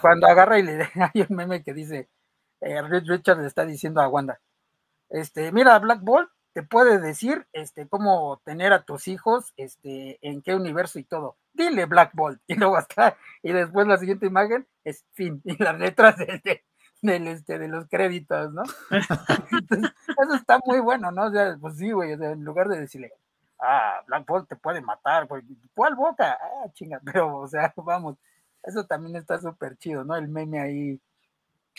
[0.00, 0.82] Cuando agarra y le
[1.14, 2.08] hay un meme que dice,
[2.60, 4.40] eh, Reed Richards le está diciendo a Wanda,
[5.08, 10.42] este, mira, Black Bolt te puede decir este, cómo tener a tus hijos, este, en
[10.42, 11.36] qué universo y todo.
[11.52, 12.40] Dile Black Bolt.
[12.48, 15.40] Y luego hasta, y después la siguiente imagen es fin.
[15.44, 16.64] Y las letras de,
[17.02, 18.64] del, este, de los créditos, ¿no?
[18.90, 21.26] eso está muy bueno, ¿no?
[21.26, 23.12] O sea, pues sí, güey, en lugar de decirle,
[23.60, 25.42] ah, Black Bolt te puede matar, güey,
[25.74, 26.38] ¿cuál boca?
[26.40, 28.16] Ah, chinga, pero, o sea, vamos,
[28.62, 30.16] eso también está súper chido, ¿no?
[30.16, 31.00] El meme ahí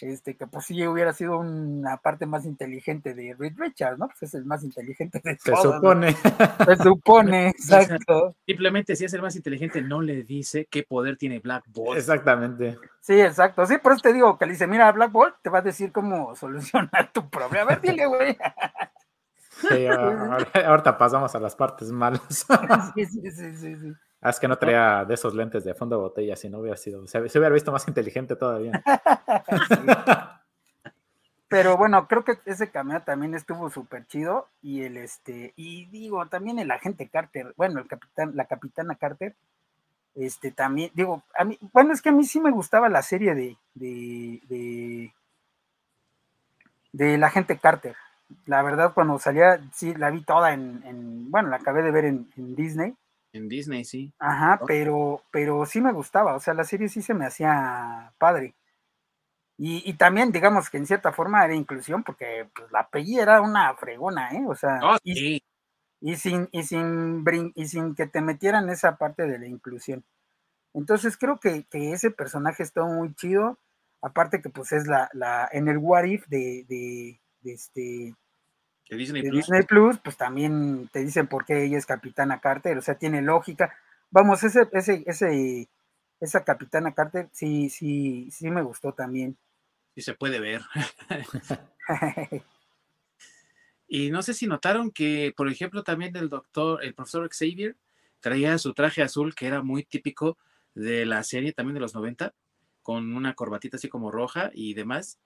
[0.01, 4.07] este, que pues sí hubiera sido una parte más inteligente de Reed Richards, ¿no?
[4.07, 6.13] Pues es el más inteligente de Se supone.
[6.13, 8.35] Se supone, exacto.
[8.45, 11.97] Simplemente si es el más inteligente, no le dice qué poder tiene Black Bolt.
[11.97, 12.77] Exactamente.
[12.99, 13.65] Sí, exacto.
[13.65, 15.91] Sí, por eso te digo que le dice, mira, Black Bolt te va a decir
[15.91, 17.63] cómo solucionar tu problema.
[17.63, 18.37] A ver, dile, güey.
[19.61, 19.87] Sí,
[20.65, 22.45] ahorita pasamos a las partes malas.
[22.95, 23.75] sí, sí, sí, sí.
[23.75, 23.93] sí.
[24.21, 26.75] Ah, es que no traía de esos lentes de fondo de botella, si no hubiera
[26.75, 28.83] sido, se, hubiera visto más inteligente todavía.
[31.49, 34.49] Pero bueno, creo que ese cameo también estuvo súper chido.
[34.61, 39.35] Y el este, y digo, también el agente Carter, bueno, el capitán, la capitana Carter,
[40.15, 43.33] este también, digo, a mí, bueno, es que a mí sí me gustaba la serie
[43.35, 45.13] de, de, de,
[46.91, 47.95] de la agente Carter.
[48.45, 52.29] La verdad, cuando salía, sí, la vi toda en, bueno, la acabé de ver en
[52.55, 52.95] Disney
[53.37, 54.13] en Disney, sí.
[54.19, 58.55] Ajá, pero, pero sí me gustaba, o sea, la serie sí se me hacía padre.
[59.59, 63.73] Y, también, digamos que en cierta forma era inclusión, porque pues, la Peggy era una
[63.73, 64.45] fregona, ¿eh?
[64.47, 65.41] O sea, oh, y,
[66.15, 67.23] sin, y, sin
[67.55, 70.03] y sin que te metieran esa parte de la inclusión.
[70.75, 73.57] Entonces creo que, ese personaje está muy chido.
[74.03, 78.15] Aparte que pues es la, la en el What If de, de, de este
[78.95, 79.23] Disney,
[79.67, 79.97] Plus.
[79.99, 83.75] pues también te dicen por qué ella es Capitana Carter, o sea, tiene lógica.
[84.11, 85.67] Vamos, ese, ese, ese,
[86.21, 89.37] esa Capitana Carter sí, sí, sí me gustó también.
[89.93, 90.61] Sí se puede ver.
[93.87, 97.75] y no sé si notaron que, por ejemplo, también el doctor, el profesor Xavier,
[98.21, 100.37] traía su traje azul que era muy típico
[100.75, 102.33] de la serie también de los 90,
[102.83, 105.19] con una corbatita así como roja y demás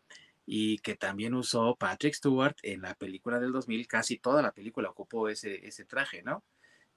[0.53, 4.89] y que también usó Patrick Stewart en la película del 2000, casi toda la película
[4.89, 6.43] ocupó ese, ese traje, ¿no?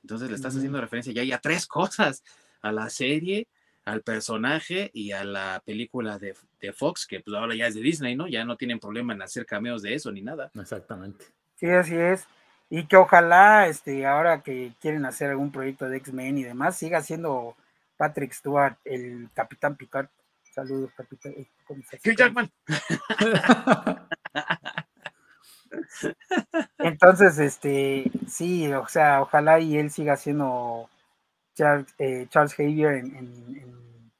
[0.03, 2.25] Entonces le estás haciendo referencia ya a tres cosas,
[2.63, 3.47] a la serie,
[3.85, 6.35] al personaje y a la película de,
[6.73, 8.27] Fox, que pues ahora ya es de Disney, ¿no?
[8.27, 10.51] Ya no tienen problema en hacer cameos de eso ni nada.
[10.59, 11.25] Exactamente.
[11.55, 12.27] Sí, así es.
[12.71, 17.03] Y que ojalá, este, ahora que quieren hacer algún proyecto de X-Men y demás, siga
[17.03, 17.55] siendo
[17.97, 20.09] Patrick Stewart el Capitán Picard
[20.55, 21.33] Saludos, capitán.
[21.33, 22.49] Eh, Hugh Jackman.
[26.79, 30.89] Entonces, este, sí, o sea, ojalá y él siga siendo
[31.55, 34.13] Charles, eh, Charles Xavier en,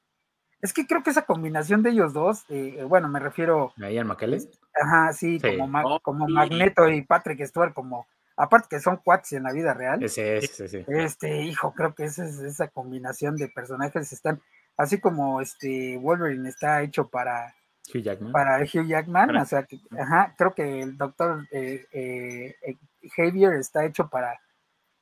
[0.59, 3.71] Es que creo que esa combinación de ellos dos, eh, bueno, me refiero...
[3.81, 4.41] ¿A Ian McKellen?
[4.73, 8.07] Ajá, sí, como, oh, como Magneto y Patrick Stewart como
[8.37, 9.99] aparte que son cuates en la vida real.
[10.09, 10.83] Sí, sí, sí.
[10.87, 14.41] Este, hijo, creo que esa, esa combinación de personajes están,
[14.77, 17.53] así como este Wolverine está hecho para
[17.93, 18.31] Hugh Jackman.
[18.31, 22.77] Para Hugh Jackman, Para- o sea, que, ajá, creo que el doctor eh, eh, eh,
[23.15, 24.39] Javier está hecho para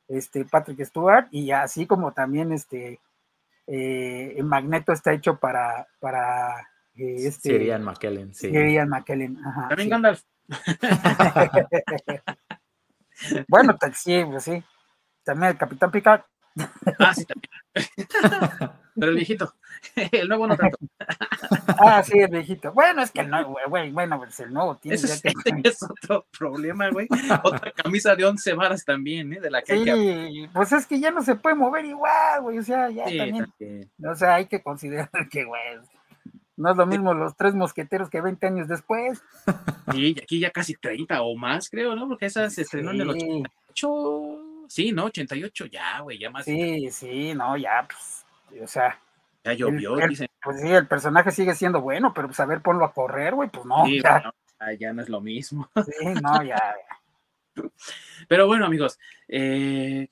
[0.07, 2.99] este Patrick Stewart y así como también este
[3.67, 6.59] eh, Magneto está hecho para para
[6.95, 8.49] eh, este Sir Ian McKellen, sí.
[8.51, 9.89] Sir Ian McKellen, ajá, También sí.
[9.89, 10.21] Gandalf.
[13.47, 14.61] Bueno, tal- sí, pues sí.
[15.23, 16.21] También el Capitán Picard.
[16.99, 17.51] Ah, sí, también.
[18.95, 19.53] Pero el viejito.
[20.11, 20.77] El nuevo no tanto.
[21.79, 22.71] Ah, sí, el viejito.
[22.71, 25.29] Bueno, es que el nuevo, güey, bueno, pues el nuevo tiene Ese ya es, que-
[25.29, 27.07] ese es otro problema, güey.
[27.43, 29.41] Otra camisa de 11 varas también, ¿eh?
[29.41, 29.93] De la que hay que
[30.31, 32.59] Sí, pues es que ya no se puede mover igual, güey.
[32.59, 33.45] O sea, ya Sí, también.
[33.59, 33.91] también.
[34.09, 35.61] O sea, hay que considerar que, güey,
[36.55, 39.21] no es lo mismo los tres mosqueteros que 20 años después.
[39.91, 42.07] Sí, y aquí ya casi 30 o más, creo, ¿no?
[42.07, 43.43] Porque esa se estrenó en el Sí,
[43.73, 44.37] 88.
[44.73, 45.05] Sí, ¿no?
[45.05, 46.45] 88, ya, güey, ya más.
[46.45, 48.25] sí, sí, no, ya, pues,
[48.59, 48.99] o sea,
[49.43, 50.27] Ya llovió, el- dicen.
[50.41, 53.49] pues sí, el personaje sigue siendo bueno, pero pues a ver, ponlo a correr, güey,
[53.51, 54.33] pues no, Sí, ya, bueno,
[54.79, 55.69] ya no es lo mismo.
[55.85, 56.57] sí, no, ya,
[58.27, 58.97] Pero bueno, amigos,
[59.27, 60.07] eh,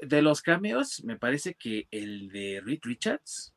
[0.00, 3.52] de los cameos, me parece que el de Reed Richards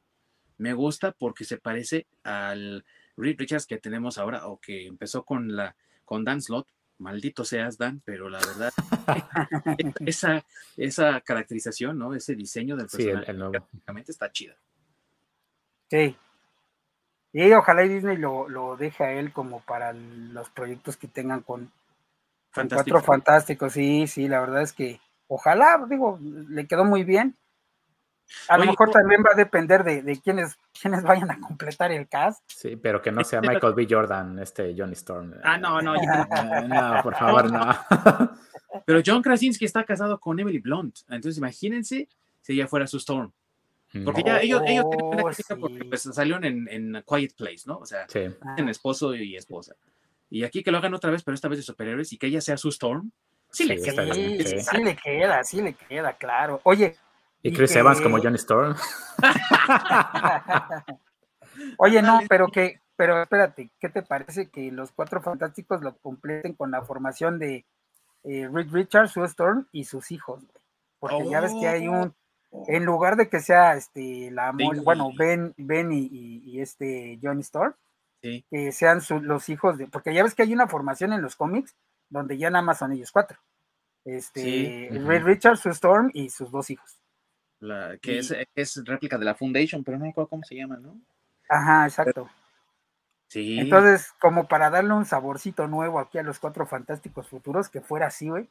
[0.57, 2.83] me gusta porque se parece al
[3.15, 6.67] Reed Richards que tenemos ahora o que empezó con la con Dan Slott.
[7.03, 8.73] Maldito seas, Dan, pero la verdad,
[10.05, 10.43] esa,
[10.77, 12.15] esa caracterización, ¿no?
[12.15, 13.51] Ese diseño del Sí, el, personaje el nuevo.
[13.51, 14.55] gráficamente está chido.
[15.89, 16.17] sí.
[17.35, 21.41] Y ojalá y Disney lo, lo deje a él como para los proyectos que tengan
[21.41, 21.71] con,
[22.53, 22.99] con Fantástico.
[22.99, 27.35] Cuatro Fantásticos, sí, sí, la verdad es que ojalá, digo, le quedó muy bien.
[28.47, 31.39] A lo Oye, mejor ¿cómo- también va a depender de, de quiénes, quiénes vayan a
[31.39, 32.41] completar el cast.
[32.47, 33.87] Sí, pero que no sea Michael B.
[33.89, 35.33] Jordan, este Johnny Storm.
[35.43, 36.27] Ah, no, no, ya.
[36.61, 37.59] Eh, no, por favor, no.
[38.85, 40.99] Pero John Krasinski está casado con Emily Blunt.
[41.09, 42.07] Entonces, imagínense
[42.41, 43.31] si ella fuera su Storm.
[44.03, 45.83] Porque ya ellos, ellos tienen una Oh, química porque sí.
[45.83, 47.77] pues, salieron en, en A Quiet Place, ¿no?
[47.77, 48.21] O sea, Sí.
[48.57, 49.75] En esposo y esposa.
[50.31, 52.41] Y aquí que lo hagan otra vez, pero esta vez de superhéroes y que ella
[52.41, 53.11] sea su Storm.
[53.51, 54.11] Sí, le Sí, queda.
[54.15, 54.59] Sí, sí.
[54.59, 56.59] sí le queda, sí le queda, claro.
[56.63, 56.95] Oye,
[57.43, 58.75] Y Y Chris que- Evans como Johnny Storm.
[61.77, 66.53] oye, no, pero que, pero espérate, ¿qué te parece que los cuatro fantásticos lo completen
[66.53, 67.65] con la formación de
[68.23, 70.41] eh, Reed Richards, Sue Storm y sus hijos?
[70.41, 70.63] güey?
[70.99, 72.13] Porque ya ves que hay un,
[72.67, 74.85] en lugar de que sea este la mole- Sí.
[74.85, 77.73] bueno Ben Ben y, y- y este Johnny Storm
[78.21, 78.45] Sí.
[78.49, 81.35] que sean su- los hijos de porque ya ves que hay una formación en los
[81.35, 81.75] cómics
[82.09, 83.37] donde ya nada más son ellos cuatro
[84.05, 84.89] este Sí.
[84.99, 87.01] Red Richards Sue Storm y sus dos hijos
[87.63, 90.55] La, que Y- es, es réplica de la Foundation, pero no me acuerdo cómo se
[90.55, 90.97] llama, ¿no?
[91.49, 92.29] ajá exacto
[93.27, 93.59] Sí.
[93.59, 98.07] entonces como para darle un saborcito nuevo aquí a los cuatro fantásticos futuros que fuera
[98.07, 98.47] así güey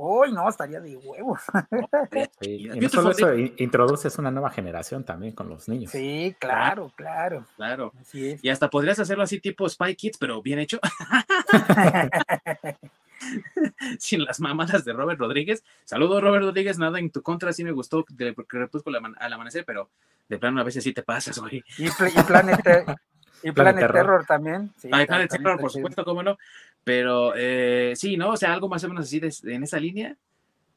[0.00, 1.40] Uy, no, estaría de huevos.
[2.40, 5.90] Sí, Y no solo eso, introduces una nueva generación también con los niños.
[5.90, 7.44] Sí, claro, claro.
[7.56, 7.92] Claro.
[8.00, 8.44] Así es.
[8.44, 10.78] Y hasta podrías hacerlo así tipo Spy Kids, pero bien hecho.
[13.98, 15.64] Sin las mamadas de Robert Rodríguez.
[15.84, 16.78] Saludos, Robert Rodríguez.
[16.78, 19.90] Nada en tu contra, sí me gustó de Crepúsculo al ama- al amanecer, pero
[20.28, 21.62] de plano a veces sí te pasas, güey.
[21.78, 21.90] Y, y
[22.26, 22.62] Planet, y
[23.52, 23.92] Planet Planet Terror.
[23.92, 24.26] Terror.
[24.26, 24.72] también.
[24.78, 26.38] Sí, Ay, está- Planet Terror, por supuesto, cómo no.
[26.84, 28.30] Pero eh, sí, ¿no?
[28.30, 30.16] O sea, algo más o menos así de- en esa línea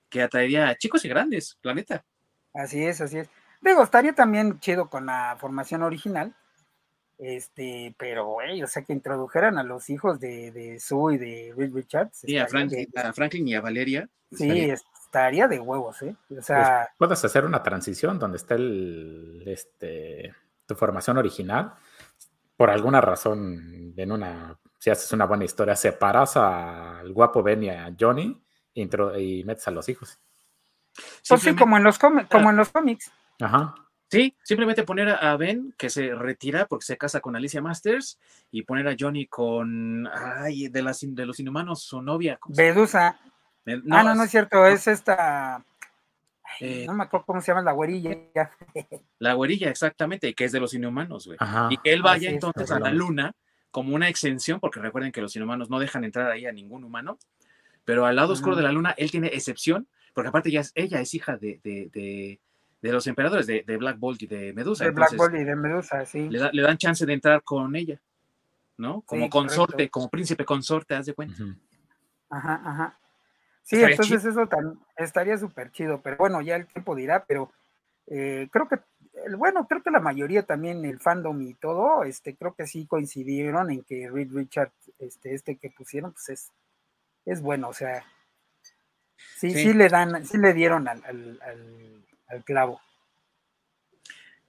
[0.10, 2.04] que atraería a chicos y grandes, planeta.
[2.54, 3.30] Así es, así es.
[3.62, 6.34] Digo, estaría también chido con la formación original.
[7.23, 11.53] Este, pero güey, o sea, que introdujeran a los hijos de, de Sue y de
[11.56, 12.18] Reed Richards.
[12.18, 14.10] Sí, a Franklin, de- a Franklin y a Valeria.
[14.31, 16.15] sí, estaría- estaría de huevos, ¿eh?
[16.15, 20.34] O Pues, sea, puedes hacer una transición donde esté el, este,
[20.65, 21.73] tu formación original.
[22.57, 27.69] Por alguna razón, en una, si haces una buena historia, separas al guapo Ben y
[27.69, 28.41] a Johnny
[28.76, 30.18] intro- y metes a los hijos.
[31.27, 33.11] pues sí, como en los cómics, como en los cómics.
[33.39, 33.76] Ajá.
[34.12, 38.20] Sí, simplemente poner a Ben que se retira porque se casa con Alicia Masters
[38.52, 42.36] y poner a Johnny con ay, de las de los inhumanos, su novia.
[42.38, 43.18] ¿cómo se Medusa.
[43.66, 44.00] llama?
[44.00, 45.64] ah, no, no es cierto, es esta.
[46.60, 48.18] Eh, no me acuerdo cómo se llama la güerilla.
[49.20, 51.38] La güerilla, exactamente, que es de los inhumanos, güey.
[51.40, 51.70] Ajá.
[51.72, 53.34] Y que él vaya es, entonces a la luna
[53.70, 57.18] como una exención, porque recuerden que los inhumanos no dejan entrar ahí a ningún humano,
[57.86, 61.00] pero al lado oscuro de la luna él tiene excepción, porque aparte ya es, ella
[61.00, 62.40] es hija de, de, de-
[62.82, 64.84] de los emperadores, de, de Black Bolt y de Medusa.
[64.86, 66.30] De Black entonces, Bolt y de Medusa, sí.
[66.30, 68.02] le, da- le dan chance de entrar con ella,
[68.78, 69.02] ¿no?
[69.02, 69.91] Como Sí, consorte, correcto.
[69.91, 71.44] como príncipe consorte, haz de cuenta.
[72.30, 72.99] Ajá, ajá.
[73.64, 77.52] Sí, Estaría entonces eso tam- estaría súper chido, pero bueno, ya el tiempo dirá, pero
[78.08, 78.80] eh, creo que,
[79.38, 83.70] bueno, creo que la mayoría también, el fandom y todo, este, creo que sí coincidieron
[83.70, 86.52] en que Reed Richard, este, este que pusieron, pues es,
[87.26, 88.03] es bueno, o sea,
[89.38, 92.06] Sí, sí, le dan, sí le dieron al, al
[92.45, 92.82] clavo.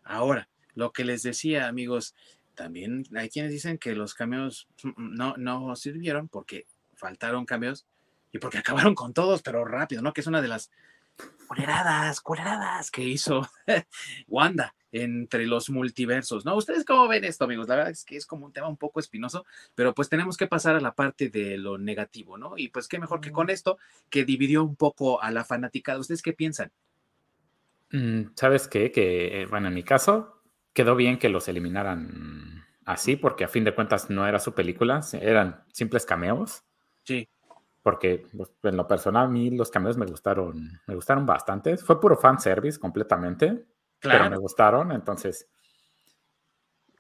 [0.05, 2.15] Ahora, lo que les decía, amigos,
[2.55, 7.87] también hay quienes dicen que los cambios no, no sirvieron porque faltaron cambios
[8.33, 10.13] y porque acabaron con todos, pero rápido, ¿no?
[10.13, 10.71] Que es una de las
[11.47, 13.47] culeradas, culeradas que hizo
[14.27, 16.55] Wanda entre los multiversos, ¿no?
[16.57, 17.69] ¿Ustedes cómo ven esto, amigos?
[17.69, 20.47] La verdad es que es como un tema un poco espinoso, pero pues tenemos que
[20.47, 22.55] pasar a la parte de lo negativo, ¿no?
[22.57, 23.79] Y pues qué mejor que con esto,
[24.11, 25.97] que dividió un poco a la fanática.
[25.97, 26.73] ¿Ustedes qué piensan?
[27.93, 28.91] Mm, ¿Sabes qué?
[28.91, 30.43] Que, eh, bueno, en mi caso,
[30.73, 35.01] quedó bien que los eliminaran así, porque a fin de cuentas no era su película,
[35.21, 36.65] eran simples cameos.
[37.05, 37.29] Sí.
[37.83, 41.77] Porque pues, en lo personal a mí los cameos me gustaron, me gustaron bastante.
[41.77, 43.67] Fue puro fan service completamente,
[43.99, 44.19] claro.
[44.19, 45.49] pero me gustaron, entonces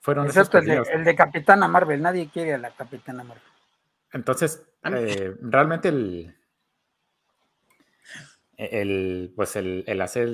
[0.00, 3.44] fueron Excepto el de, el de, Capitana Marvel, nadie quiere a la Capitana Marvel.
[4.12, 6.34] Entonces, eh, realmente el,
[8.56, 10.28] el, pues el, el hacer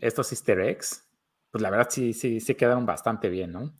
[0.00, 1.08] estos easter eggs
[1.52, 3.76] pues la verdad sí, sí, sí quedaron bastante bien, ¿no?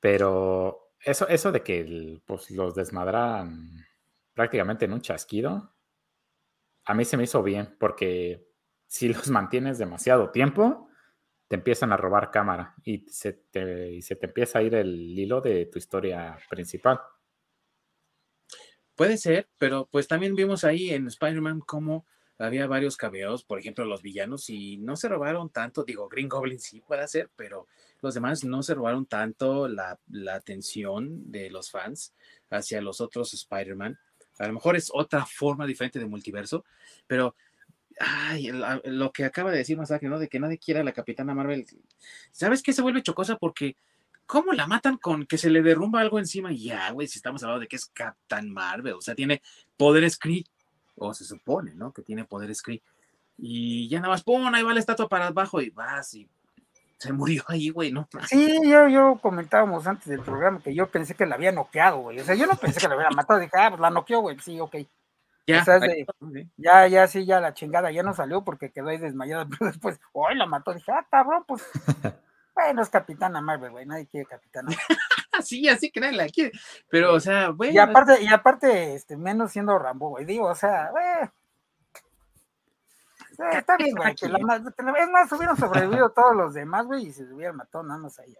[0.00, 3.86] Pero eso, eso de que pues, los desmadraran
[4.34, 5.72] prácticamente en un chasquido,
[6.84, 8.48] a mí se me hizo bien, porque
[8.88, 10.88] si los mantienes demasiado tiempo,
[11.46, 14.90] te empiezan a robar cámara y se te, y se te empieza a ir el
[14.90, 17.00] hilo de tu historia principal.
[18.96, 22.06] Puede ser, pero pues también vimos ahí en Spider-Man cómo
[22.44, 26.58] había varios cameos, por ejemplo, los villanos, y no se robaron tanto, digo, Green Goblin
[26.58, 27.66] sí puede ser, pero
[28.00, 29.98] los demás no se robaron tanto la,
[30.32, 32.14] atención de los fans
[32.48, 33.98] hacia los otros Spider-Man.
[34.38, 36.64] A lo mejor es otra forma diferente de multiverso,
[37.06, 37.34] pero
[37.98, 38.50] ay,
[38.84, 40.18] lo que acaba de decir Masaki, ¿no?
[40.18, 41.66] De que nadie quiera a la Capitana Marvel.
[42.32, 43.36] ¿Sabes qué se vuelve chocosa?
[43.36, 43.76] Porque
[44.24, 46.52] ¿cómo la matan con que se le derrumba algo encima?
[46.52, 49.42] Ya, güey, si estamos hablando de que es Captain Marvel, o sea, tiene
[49.76, 50.16] poderes
[51.00, 51.92] o se supone, ¿no?
[51.92, 52.82] Que tiene poder Kree.
[53.38, 54.46] Y ya nada más, ¡pum!
[54.54, 56.28] Ahí va la estatua para abajo y vas y
[56.98, 58.06] se murió ahí, güey, ¿no?
[58.28, 62.20] Sí, yo, yo comentábamos antes del programa que yo pensé que la había noqueado, güey.
[62.20, 64.38] O sea, yo no pensé que la hubiera matado, dije, ah, pues la noqueó, güey,
[64.40, 64.76] sí, ok.
[65.46, 65.64] Ya,
[66.58, 69.98] ya, ya, sí, ya la chingada ya no salió porque quedó ahí desmayada, pero después,
[70.12, 71.64] hoy la mató, dije, ah, cabrón, pues,
[72.54, 74.98] bueno, es Capitana Marvel, güey, nadie quiere Capitana Marvel.
[75.46, 76.52] sí, así que nadie la quiere.
[76.88, 77.74] Pero, o sea, güey.
[77.74, 80.24] Y aparte, y aparte, este, menos siendo Rambo, güey.
[80.24, 81.04] Digo, o sea, güey.
[83.52, 84.14] está bien, güey.
[84.14, 88.00] Que la, es más, hubieran sobrevivido todos los demás, güey, y se hubieran matado nada
[88.00, 88.34] más ahí.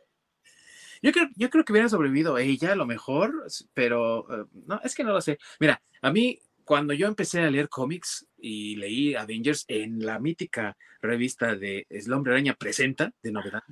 [1.03, 4.95] Yo creo, yo creo que hubiera sobrevivido ella a lo mejor, pero eh, no, es
[4.95, 5.39] que no lo sé.
[5.59, 10.77] Mira, a mí, cuando yo empecé a leer cómics y leí Avengers en la mítica
[11.01, 13.63] revista de El Hombre Araña Presenta, de novedad,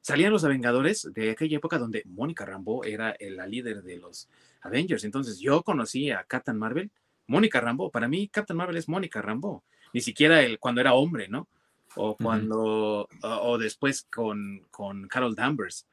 [0.00, 4.28] salían los Vengadores de aquella época donde Mónica Rambo era la líder de los
[4.62, 5.04] Avengers.
[5.04, 6.90] Entonces yo conocí a Captain Marvel,
[7.26, 7.90] Mónica Rambo.
[7.90, 9.64] Para mí, Captain Marvel es Mónica Rambo.
[9.92, 11.48] Ni siquiera el, cuando era hombre, ¿no?
[11.96, 15.86] O cuando, o, después con, con Carol Danvers.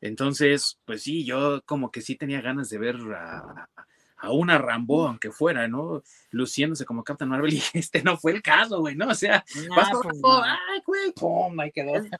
[0.00, 3.86] Entonces, pues sí, yo como que sí tenía ganas de ver a, a
[4.24, 6.02] una Rambo, aunque fuera, ¿no?
[6.30, 9.08] Luciéndose como Captain Marvel y este no fue el caso, güey, ¿no?
[9.08, 9.44] O sea,
[9.76, 11.96] vas pues ay, güey, pum, ahí quedó.
[11.96, 12.10] Es,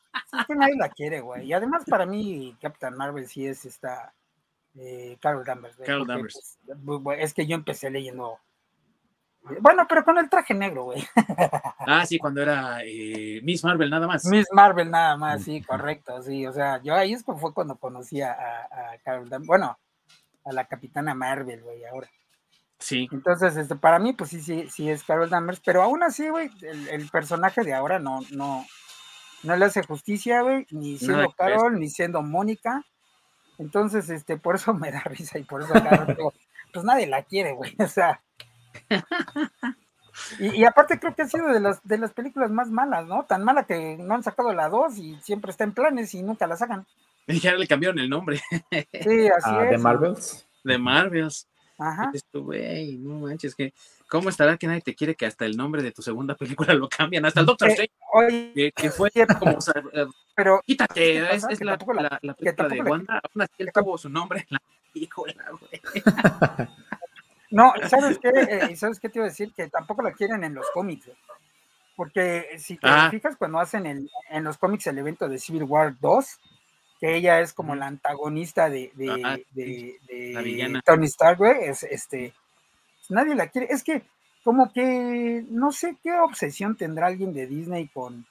[0.46, 1.46] que nadie la quiere, güey.
[1.46, 4.14] Y además para mí Captain Marvel sí es esta
[4.76, 5.76] eh, Carol Danvers.
[5.84, 6.58] Carol Danvers.
[7.02, 8.38] Pues, es que yo empecé leyendo
[9.60, 11.02] bueno, pero con el traje negro, güey.
[11.90, 14.26] Ah, sí, cuando era eh, Miss Marvel nada más.
[14.26, 16.46] Miss Marvel nada más, sí, correcto, sí.
[16.46, 19.46] O sea, yo ahí es fue cuando conocí a, a Carol Danvers.
[19.46, 19.78] Bueno,
[20.48, 22.10] a la Capitana Marvel, güey, ahora.
[22.78, 23.08] Sí.
[23.10, 26.50] Entonces, este, para mí, pues sí, sí, sí es Carol Danvers, pero aún así, güey,
[26.62, 28.64] el, personaje de ahora no, no,
[29.42, 32.84] no le hace justicia, güey, ni siendo Carol, ni siendo Mónica.
[33.58, 35.74] Entonces, este, por eso me da risa y por eso
[36.72, 38.22] pues nadie la quiere, güey, o sea.
[40.38, 43.24] Y, aparte creo que ha sido de las, de las películas más malas, ¿no?
[43.24, 46.46] Tan mala que no han sacado la 2 y siempre está en planes y nunca
[46.46, 46.86] la sacan.
[47.42, 48.40] Ya le cambiaron el nombre.
[48.70, 49.70] Sí, así ah, es.
[49.70, 50.46] ¿De Marvels?
[50.64, 51.46] De Marvels.
[51.78, 52.10] Ajá.
[52.12, 53.72] Esto, güey, no manches, que
[54.09, 56.88] ¿cómo estará que nadie te quiere que hasta el nombre de tu segunda película lo
[56.88, 57.24] cambian?
[57.24, 59.59] Hasta el Doctor eh, Strange, que, fue como,
[59.92, 63.96] eh, pero quítate, es, es la, la, la, película de Wanda, aún así él tuvo
[63.96, 65.80] su nombre en la película, güey.
[67.50, 68.28] No, ¿sabes qué?
[68.28, 69.55] Eh, ¿Sabes qué te iba a decir?
[69.55, 71.10] Que tampoco la quieren en los cómics,
[71.96, 73.09] porque si te ah.
[73.10, 76.40] fijas cuando hacen el, en los cómics el evento de Civil War 2,
[77.00, 79.98] que ella es como la antagonista de, de,
[80.84, 82.32] Tony Stark, güey, es este,
[83.08, 84.02] nadie la quiere, es que
[84.44, 88.26] como que no sé qué obsesión tendrá alguien de Disney con,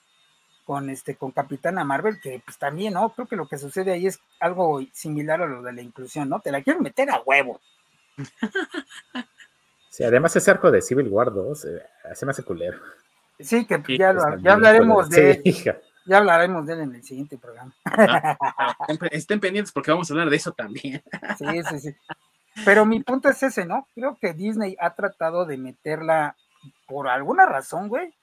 [0.65, 3.10] con este, con Capitana Marvel, que pues también, ¿no?
[3.10, 6.39] Creo que lo que sucede ahí es algo similar a lo de la inclusión, ¿no?
[6.39, 7.60] Te la quieren meter a huevo.
[9.89, 11.81] Sí, además ese arco de Civil War 2 eh,
[12.14, 12.77] se me hace culero.
[13.39, 15.77] Sí, que ya, lo- ya hablaremos de Sí, hija.
[16.08, 17.74] Ya hablaremos de él en el siguiente programa.
[17.86, 21.04] Ah, estén- estén pendientes porque vamos a hablar de eso también.
[21.38, 21.96] Sí, sí, sí.
[22.66, 23.88] Pero mi punto es ese, ¿no?
[23.94, 26.36] Creo que Disney ha tratado de meterla
[26.88, 28.14] por alguna razón, güey,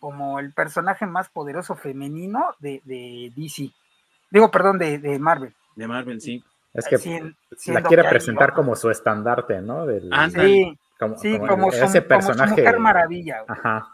[0.00, 3.70] como el personaje más poderoso femenino de, de DC.
[4.30, 5.54] Digo, perdón, de, de Marvel.
[5.76, 6.42] De Marvel, sí.
[6.72, 7.36] Es que Sien-
[7.66, 9.86] la quiere que presentar como su estandarte, ¿no?
[9.86, 10.10] Del.
[10.34, 12.50] Sí, como, sí, como como, su, ese como su personaje.
[12.62, 13.42] Mujer Maravilla.
[13.46, 13.58] güey.
[13.58, 13.93] Ajá,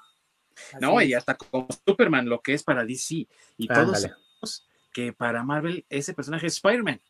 [0.81, 3.27] No, Así y hasta como Superman, lo que es para DC.
[3.59, 4.09] Y todos ándale.
[4.09, 7.01] sabemos que para Marvel ese personaje es Spider-Man.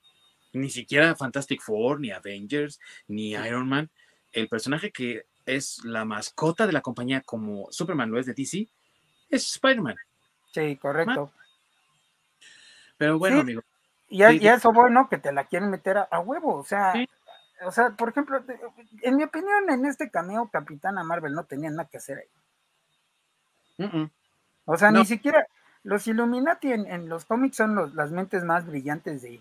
[0.53, 3.89] Ni siquiera Fantastic Four, ni Avengers, ni Iron Man.
[4.33, 8.69] El personaje que es la mascota de la compañía como Superman lo es de DC
[9.31, 9.97] es Spider-Man.
[10.53, 11.33] Sí, correcto.
[12.99, 13.41] Pero bueno, Sí.
[13.43, 13.63] amigo,
[14.13, 16.57] Y, a- Sí, y a eso bueno que te la quieren meter a, a huevo,
[16.57, 17.09] o sea, Sí.
[17.65, 18.43] o sea, por ejemplo,
[19.03, 22.25] en mi opinión, en este cameo, Capitana Marvel no tenía nada que hacer ahí.
[24.65, 25.01] O sea, No.
[25.01, 25.47] ni siquiera
[25.83, 29.41] los Illuminati en, en los cómics son los- las mentes más brillantes de.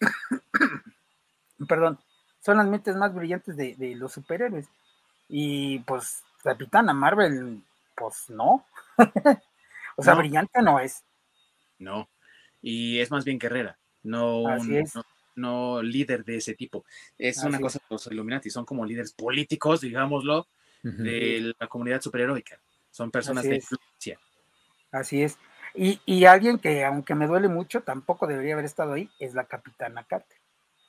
[1.68, 1.98] Perdón,
[2.40, 4.66] son las mentes más brillantes de, de los superhéroes.
[5.28, 7.62] Y pues, Capitana Marvel,
[7.96, 8.66] pues no.
[9.96, 10.18] o sea, No.
[10.18, 11.02] brillante no es.
[11.78, 12.08] no.
[12.66, 14.94] Y es más bien guerrera, no, Así un- es.
[14.94, 15.04] no,
[15.36, 16.82] no líder de ese tipo.
[17.18, 17.62] Es Así una es.
[17.62, 20.46] cosa, los Illuminati son como líderes políticos, digámoslo,
[20.82, 22.58] de la comunidad superheroica.
[22.94, 23.64] Son personas Así de es.
[23.64, 24.20] influencia.
[24.92, 25.36] Así es.
[25.74, 29.46] Y, y alguien que, aunque me duele mucho, tampoco debería haber estado ahí, es la
[29.46, 30.38] Capitana Carter.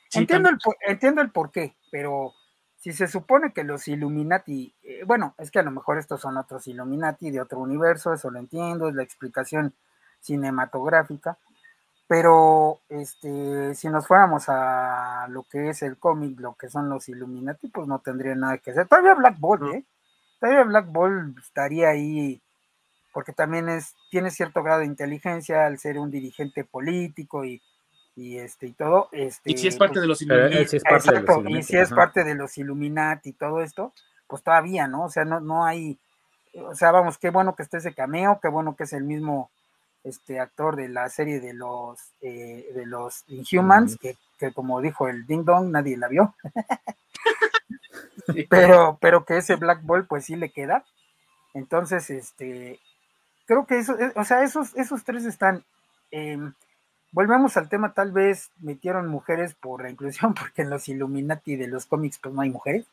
[0.09, 2.35] Sí, entiendo, el, entiendo el por qué, pero
[2.77, 6.37] si se supone que los Illuminati, eh, bueno, es que a lo mejor estos son
[6.37, 9.73] otros Illuminati de otro universo, eso lo entiendo, es la explicación
[10.19, 11.39] cinematográfica,
[12.05, 17.09] pero este, si nos fuéramos a lo que es el cómic, lo que son los
[17.09, 18.87] Illuminati, pues no tendría nada que hacer.
[18.87, 19.73] Todavía Black Bolt.
[19.73, 19.83] ¿eh?
[20.39, 22.41] Todavía Black Bolt estaría ahí
[23.15, 27.61] porque también es, tiene cierto grado de inteligencia al ser un dirigente político y,
[28.13, 29.07] y este y todo.
[29.13, 30.61] Este, Y si es parte pues, de los Pero Illuminati.
[30.63, 31.95] él sí es parte de los Exacto, y Illuminati, si es ajá.
[31.95, 33.93] parte de los Illuminati y todo esto,
[34.27, 35.05] pues todavía, ¿no?
[35.05, 35.97] O sea, no, no hay,
[36.55, 39.49] o sea, vamos, qué bueno que esté ese cameo, qué bueno que es el mismo
[40.05, 45.07] este actor de la serie de los eh, de los Inhumans, que, que como dijo
[45.07, 46.35] el Ding Dong, nadie la vio,
[48.49, 50.83] pero, pero que ese Black Ball pues sí le queda.
[51.53, 52.79] Entonces, este,
[53.45, 55.63] creo que eso, eh, o sea, esos, esos tres están.
[56.11, 56.53] em,
[57.11, 61.67] volvemos al tema, tal vez metieron mujeres por la inclusión, porque en los Illuminati de
[61.67, 62.85] los cómics pues no hay mujeres.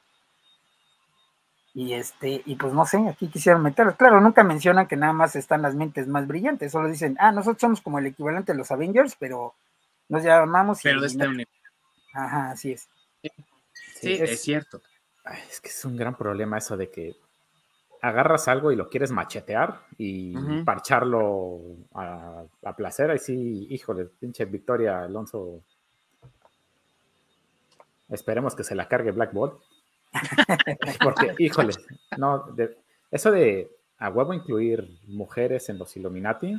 [1.74, 3.96] Y este, y pues no sé, aquí quisieron meterlas.
[3.96, 7.60] Claro, nunca mencionan que nada más están las mentes más brillantes, solo dicen, ah, nosotros
[7.60, 9.54] somos como el equivalente de los Avengers, pero
[10.08, 11.50] nos llamamos Pero de este Illuminati".
[11.50, 12.12] universo.
[12.14, 12.88] Ajá, así es.
[14.00, 14.82] Sí, es- es cierto.
[15.24, 17.14] Ay, es que es un gran problema eso de que
[18.02, 20.34] agarras algo y lo quieres machetear y
[20.64, 21.60] parcharlo
[21.94, 23.10] a, a placer.
[23.12, 25.62] Ahí sí, híjole, pinche Victoria Alonso.
[28.08, 29.54] Esperemos que se la cargue Black Bolt.
[31.02, 31.74] Porque, híjole,
[32.18, 32.54] no,
[33.10, 36.56] eso de a huevo incluir mujeres en los Illuminati,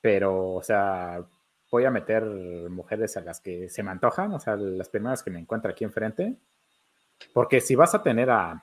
[0.00, 1.22] pero, o sea,
[1.70, 5.30] voy a meter mujeres a las que se me antojan, o sea, las primeras que
[5.30, 6.36] me encuentro aquí enfrente.
[7.34, 8.62] Porque si vas a tener a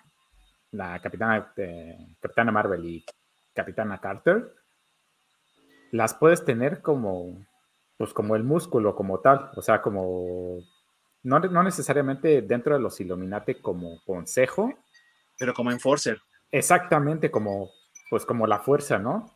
[0.71, 3.05] la capitana, eh, capitana Marvel y
[3.53, 4.53] capitana Carter,
[5.91, 7.45] las puedes tener como,
[7.97, 10.59] pues como el músculo, como tal, o sea, como,
[11.25, 14.73] no, no necesariamente dentro de los Illuminati como consejo,
[15.37, 16.21] Pero como Enforcer.
[16.51, 17.69] exactamente como,
[18.09, 19.31] pues como la fuerza, ¿no?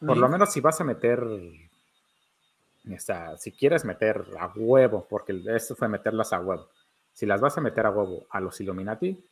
[0.00, 5.40] Por lo menos si vas a meter, o sea, si quieres meter a huevo, porque
[5.54, 6.68] esto fue meterlas a huevo,
[7.12, 9.22] si las vas a meter a huevo a los Illuminati,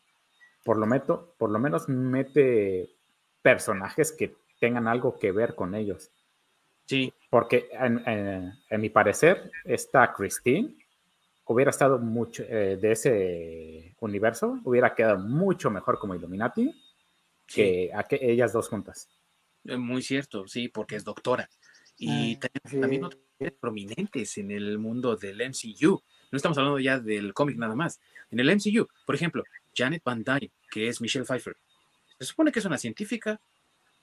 [0.65, 2.91] por lo, meto, por lo menos mete
[3.43, 6.11] personajes que tengan algo que ver con ellos.
[6.87, 10.75] Sí, Porque en, en- en mi parecer, esta Christine
[11.47, 16.73] hubiera estado mucho eh, de ese universo, hubiera quedado mucho mejor como Illuminati
[17.47, 17.55] sí.
[17.55, 19.09] que, a que ellas dos juntas.
[19.65, 21.49] Eh, Muy cierto, sí, porque es doctora.
[21.99, 22.81] Y Ah, también, sí.
[22.81, 26.03] también otras mujeres prominentes en el mundo del MCU.
[26.31, 28.01] No estamos hablando ya del cómic nada más.
[28.31, 29.45] En el MCU, por ejemplo,
[29.75, 31.57] Janet Van Dyne, que es Michelle Pfeiffer.
[32.19, 33.41] Se supone que es una científica,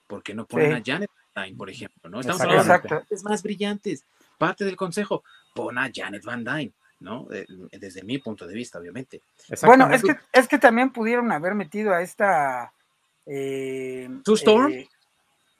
[0.08, 0.92] porque no ponen Sí.
[0.92, 2.10] a Janet Van Dyne, por ejemplo?
[2.10, 2.20] ¿no?
[2.22, 2.88] Estamos Exactamente.
[2.88, 4.06] hablando de más brillantes.
[4.38, 6.74] Parte del consejo, pon a Janet Van Dyne,
[7.04, 7.28] ¿no?
[7.32, 9.22] Eh, Desde mi punto de vista, obviamente.
[9.62, 12.74] Bueno, es que, es que también pudieron haber metido a esta.
[13.26, 14.72] Eh, ¿Sue Storm?
[14.72, 14.88] eh,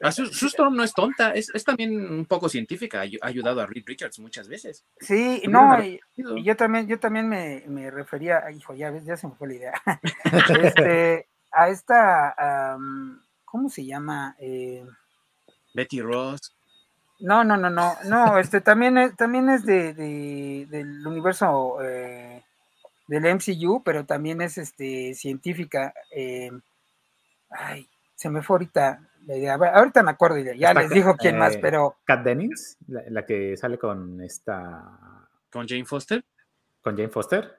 [0.02, 3.20] Ah, Su- Sue Storm no es tonta, es, es también un poco científica, ha ayu-
[3.22, 4.84] ha ayudado a Reed Richards muchas veces.
[5.00, 9.16] Sí, no, y, y yo también, yo también me, me refería, hijo, ya ves, ya
[9.16, 9.74] se me fue la idea.
[10.62, 12.76] Este, a esta,
[13.46, 14.36] ¿cómo se llama?
[14.40, 14.86] Eh,
[15.74, 16.54] Betty Ross,
[17.24, 22.44] no, no, no, no, no, este también es, también es de, de- del universo eh,
[23.08, 25.94] del MCU, pero también es este científica.
[26.16, 26.52] eh,
[27.52, 29.56] ay, se me fue ahorita la idea.
[29.56, 33.04] Ahorita me acuerdo, y ya Está les digo quién más, eh, pero Kat Dennings, la,
[33.10, 35.28] la que sale con esta.
[35.52, 36.24] con Jane Foster.
[36.82, 37.58] con Jane Foster.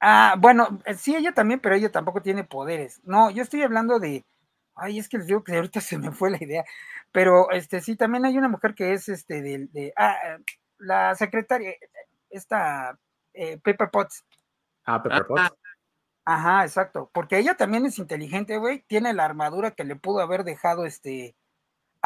[0.00, 3.00] Ah, bueno, sí, ella también, pero ella tampoco tiene poderes.
[3.04, 4.24] No, yo estoy hablando de.
[4.76, 6.64] Ay, es que les digo que ahorita se me fue la idea.
[7.12, 10.38] Pero este sí, también hay una mujer que es este de, de- ah, eh,
[10.78, 11.72] la secretaria,
[12.30, 12.98] esta
[13.34, 14.24] eh, Pepper Potts.
[14.84, 15.42] Ah, Pepper Potts.
[16.24, 17.10] Ajá, exacto.
[17.14, 18.82] Porque ella también es inteligente, güey.
[18.88, 21.36] Tiene la armadura que le pudo haber dejado este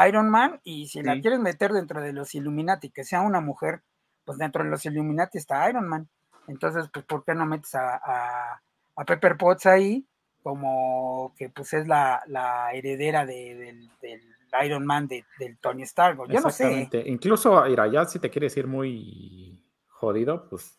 [0.06, 0.60] Iron Man.
[0.62, 3.82] Y si la quieres meter dentro de los Illuminati, que sea una mujer,
[4.24, 6.08] pues dentro de los Illuminati está Iron Man.
[6.48, 8.62] Entonces, pues, ¿por qué no metes a, a-
[8.96, 10.06] a Pepper Potts ahí?
[10.42, 14.22] Como que pues es la, la heredera de- del, del
[14.64, 16.18] Iron Man de- del Tony Stark.
[16.28, 16.88] Yo no sé.
[17.06, 20.78] Incluso, mira, ya si te quieres ir muy jodido, pues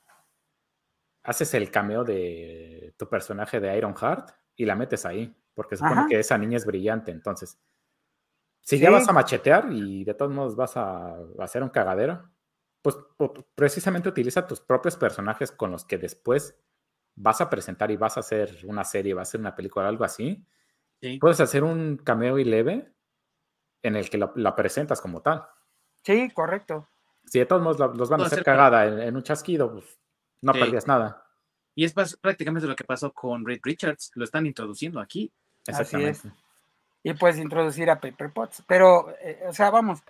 [1.24, 5.94] haces el cameo de tu personaje de Iron Heart y la metes ahí, porque supone
[6.02, 6.08] Ajá.
[6.10, 7.12] que esa niña es brillante.
[7.12, 7.60] Entonces,
[8.62, 12.30] si ya vas a machetear y de todos modos vas a, a hacer un cagadero,
[12.82, 12.98] pues
[13.54, 16.60] precisamente utiliza tus propios personajes con los que después
[17.16, 20.04] vas a presentar y vas a hacer una serie, vas a hacer una película, algo
[20.04, 20.46] así.
[21.02, 21.18] Sí.
[21.20, 22.92] Puedes hacer un cameo y leve
[23.84, 25.46] en el que la- la presentas como tal.
[26.04, 26.88] Sí, correcto.
[27.26, 29.72] Si de todos modos la- los van a hacer hacer- cagada en, en un chasquido,
[29.72, 30.00] pues
[30.42, 30.60] no Sí.
[30.60, 31.26] perdías nada.
[31.76, 35.32] Y es prácticamente lo que pasó con Reed Richards, lo están introduciendo aquí.
[35.68, 35.80] Así es.
[35.80, 36.32] Exactamente.
[37.04, 38.64] y puedes introducir a Pepper Potts.
[38.68, 40.04] Pero, eh, o sea, vamos,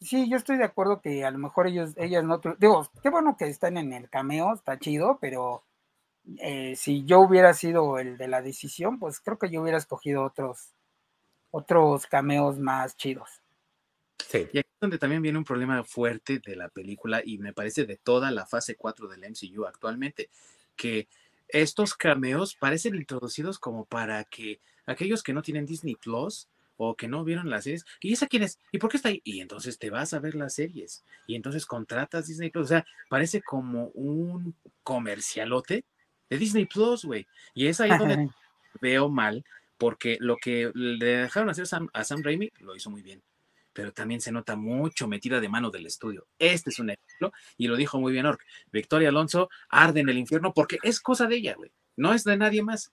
[0.00, 3.36] sí, yo estoy de acuerdo que a lo mejor ellos, ellas no, digo, qué bueno
[3.36, 5.62] que están en el cameo, está chido, pero
[6.38, 10.24] eh, si yo hubiera sido el de la decisión, pues creo que yo hubiera escogido
[10.24, 10.72] otros,
[11.50, 13.42] otros cameos más chidos.
[14.28, 14.46] Sí.
[14.52, 17.84] Y aquí es donde también viene un problema fuerte de la película y me parece
[17.84, 20.30] de toda la fase 4 del MCU actualmente,
[20.76, 21.08] que
[21.48, 27.08] estos cameos parecen introducidos como para que aquellos que no tienen Disney Plus o que
[27.08, 28.58] no vieron las series, ¿y esa quién es?
[28.72, 29.20] ¿Y por qué está ahí?
[29.24, 32.86] Y entonces te vas a ver las series y entonces contratas Disney Plus, o sea,
[33.08, 35.84] parece como un comercialote
[36.32, 37.26] de Disney Plus, güey.
[37.54, 38.30] Y es ahí donde
[38.80, 39.44] veo mal,
[39.76, 43.22] porque lo que le dejaron hacer Sam- a Sam Raimi lo hizo muy bien,
[43.74, 46.26] pero también se nota mucho metida de mano del estudio.
[46.38, 48.40] Este es un ejemplo, y lo dijo muy bien Ork.
[48.72, 51.70] Victoria Alonso arde en el infierno porque es cosa de ella, güey.
[51.96, 52.92] No es de nadie más.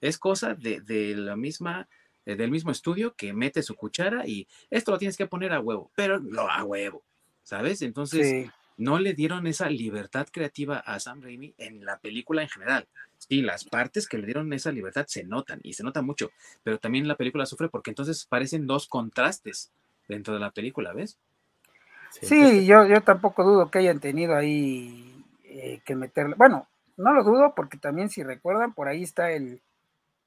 [0.00, 1.88] Es cosa de, de la misma,
[2.24, 5.60] eh, del mismo estudio que mete su cuchara y esto lo tienes que poner a
[5.60, 7.02] huevo, pero lo a huevo,
[7.42, 7.82] ¿sabes?
[7.82, 12.48] Entonces, Sí, no le dieron esa libertad creativa a Sam Raimi en la película en
[12.48, 12.86] general.
[13.18, 16.30] Sí, las partes que le dieron esa libertad se notan y se nota mucho,
[16.62, 19.72] pero también la película sufre porque entonces parecen dos contrastes
[20.06, 21.18] dentro de la película, ¿ves?
[22.10, 27.24] sí, yo, yo tampoco dudo que hayan tenido ahí eh, que meterle, bueno, no lo
[27.24, 29.60] dudo porque también si recuerdan, por ahí está el,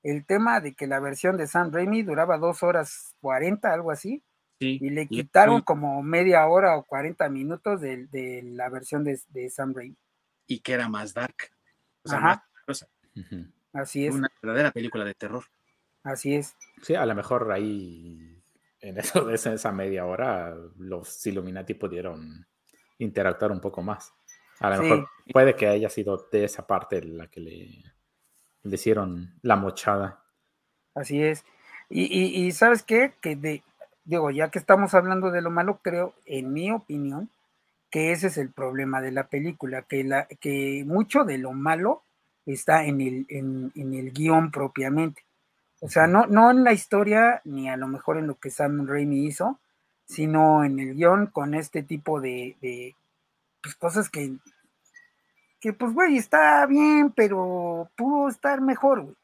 [0.04, 4.22] el tema de que la versión de Sam Raimi duraba dos horas 40, algo así,
[4.62, 4.78] Sí.
[4.80, 9.20] y le quitaron y- como media hora o 40 minutos de, de la versión de,
[9.30, 9.98] de Sam Raimi.
[10.46, 11.36] Y que era más dark.
[12.04, 12.28] O sea, Ajá.
[12.28, 12.88] más cosa.
[13.16, 13.48] Ujú.
[13.74, 15.44] Así es, Una verdadera película de terror.
[16.04, 16.56] así es.
[16.84, 18.40] Sí, a lo mejor ahí,
[18.82, 22.46] en eso de esa, esa media hora, los Illuminati pudieron
[23.00, 24.14] interactuar un poco más.
[24.60, 24.82] A lo Sí.
[24.84, 27.84] mejor puede que haya sido de esa parte la que le,
[28.62, 30.24] le hicieron la mochada.
[30.94, 31.44] Así es.
[31.90, 33.64] Y, y, y sabes qué, que de,
[34.04, 37.30] digo, ya que estamos hablando de lo malo, creo, en mi opinión,
[37.90, 42.04] que ese es el problema de la película, que, la, que mucho de lo malo
[42.46, 45.24] está en el, en, en el guion propiamente.
[45.82, 48.88] O sea, no, no en la historia, ni a lo mejor en lo que Sam
[48.88, 49.60] Raimi hizo,
[50.06, 52.96] sino en el guion con este tipo de, de
[53.62, 54.36] pues, cosas que,
[55.60, 59.16] que, pues, güey, está bien, pero pudo estar mejor, güey.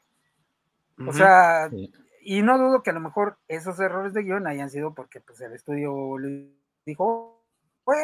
[1.08, 1.92] O sea, Sí.
[2.30, 5.40] Y no dudo que a lo mejor esos errores de guion hayan sido porque pues
[5.40, 6.52] el estudio le
[6.84, 7.42] dijo,
[7.84, 7.98] pues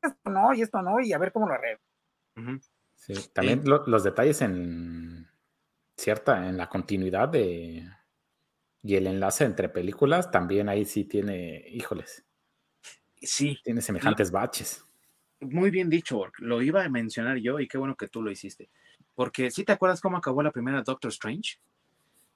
[0.00, 1.82] esto no, y esto no, y a ver cómo lo arreglo.
[2.96, 5.28] Sí, también lo- los detalles en
[5.96, 7.86] cierta, en la continuidad de
[8.84, 12.24] y el enlace entre películas, también ahí sí tiene, híjoles,
[13.16, 14.84] Sí, tiene semejantes baches.
[15.40, 16.38] muy bien dicho, Ork.
[16.38, 18.70] Lo iba a mencionar yo y qué bueno que tú lo hiciste.
[19.14, 21.58] Porque si te acuerdas cómo acabó la primera Doctor Strange?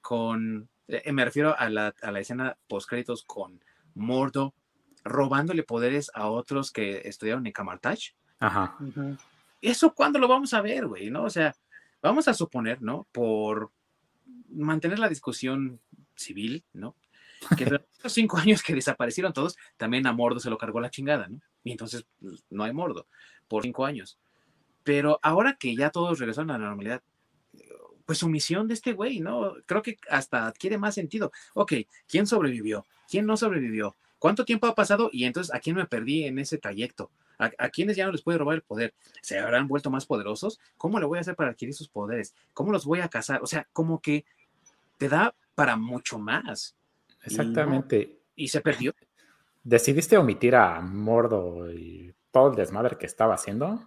[0.07, 3.61] Con, eh, me refiero a la, a la escena post créditos con
[3.93, 4.53] Mordo
[5.03, 8.15] robándole poderes a otros que estudiaron en Camartage.
[8.39, 8.77] Ajá.
[9.61, 11.09] ¿Eso cuándo lo vamos a ver, güey?
[11.09, 11.23] ¿No?
[11.23, 11.53] O sea,
[12.01, 13.05] vamos a suponer, ¿no?
[13.11, 13.73] Por
[14.47, 15.81] mantener la discusión
[16.15, 16.95] civil, ¿no?
[17.57, 17.81] Que los
[18.13, 21.41] cinco años que desaparecieron todos, también a Mordo se lo cargó la chingada, ¿no?
[21.65, 23.07] Y entonces pues, no hay Mordo
[23.49, 24.17] por cinco años.
[24.85, 27.03] Pero ahora que ya todos regresaron a la normalidad,
[28.07, 29.53] pues su misión de este güey, ¿no?
[29.65, 31.33] Creo que hasta adquiere más sentido.
[31.53, 31.73] Ok,
[32.07, 32.85] ¿quién sobrevivió?
[33.09, 33.97] ¿Quién no sobrevivió?
[34.17, 35.09] ¿Cuánto tiempo ha pasado?
[35.11, 37.11] Y entonces, ¿a quién me perdí en ese trayecto?
[37.37, 38.93] ¿A, a quiénes ya no les puede robar el poder?
[39.21, 40.57] ¿Se habrán vuelto más poderosos?
[40.77, 42.33] ¿Cómo le voy a hacer para adquirir sus poderes?
[42.53, 43.43] ¿Cómo los voy a cazar?
[43.43, 44.23] O sea, como que
[44.97, 46.77] te da para mucho más.
[47.23, 48.21] Exactamente.
[48.37, 48.95] Y, y se perdió.
[49.63, 53.85] Decidiste omitir a Mordo y todo el desmadre que estaba haciendo.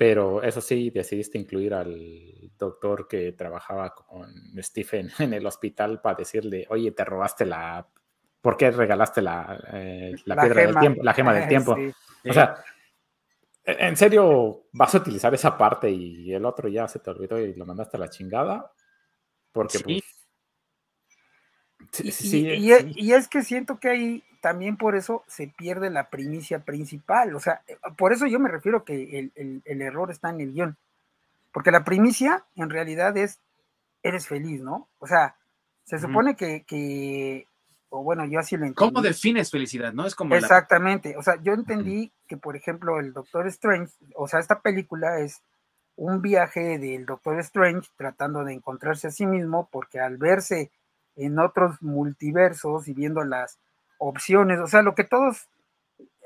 [0.00, 4.32] Pero eso sí, decidiste incluir al doctor que trabajaba con
[4.62, 7.86] Stephen en el hospital para decirle, oye, te robaste la...
[8.40, 10.80] ¿Por qué regalaste la, eh, la, La piedra del gema.
[10.80, 11.76] tiempo, la gema del tiempo?
[11.76, 11.92] Sí.
[12.30, 12.64] O sea,
[13.62, 17.38] ¿en en serio vas a utilizar esa parte y el otro ya se te olvidó
[17.38, 18.72] y lo mandaste a la chingada?
[19.52, 19.84] Porque Sí.
[19.84, 20.09] pues...
[21.92, 22.92] Sí, Y, sí, sí, y- y es- sí.
[22.96, 27.34] y es que siento que ahí también por eso se pierde la primicia principal.
[27.34, 30.40] O sea, eh, por eso yo me refiero que el, el- el error está en
[30.40, 30.76] el guion.
[31.52, 33.40] Porque la primicia en realidad es,
[34.02, 34.88] eres feliz, ¿no?
[34.98, 35.34] O sea,
[35.84, 37.46] se supone que, que-
[37.88, 38.92] o bueno, yo así lo entiendo.
[38.94, 39.92] ¿Cómo defines felicidad?
[39.92, 40.06] ¿No?
[40.06, 41.16] Es como la- Exactamente.
[41.16, 45.42] O sea, yo entendí que, por ejemplo, el Doctor Strange, o sea, esta película es
[45.96, 50.70] un viaje del Doctor Strange tratando de encontrarse a sí mismo, porque al verse
[51.20, 53.58] en otros multiversos y viendo las
[53.98, 55.48] opciones, o sea, lo que todos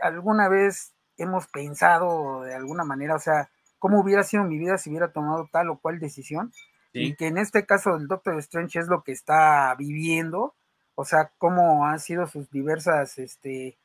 [0.01, 4.91] alguna vez hemos pensado de alguna manera, o sea, cómo hubiera sido mi vida si
[4.91, 6.53] hubiera tomado tal o cual decisión,
[6.93, 10.55] y que en este caso el Doctor Strange es lo que está viviendo,
[10.95, 13.77] o sea, cómo han sido sus diversas este,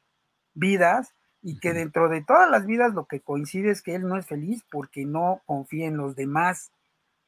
[0.53, 4.17] vidas, y que dentro de todas las vidas lo que coincide es que él no
[4.17, 6.71] es feliz porque no confía en los demás,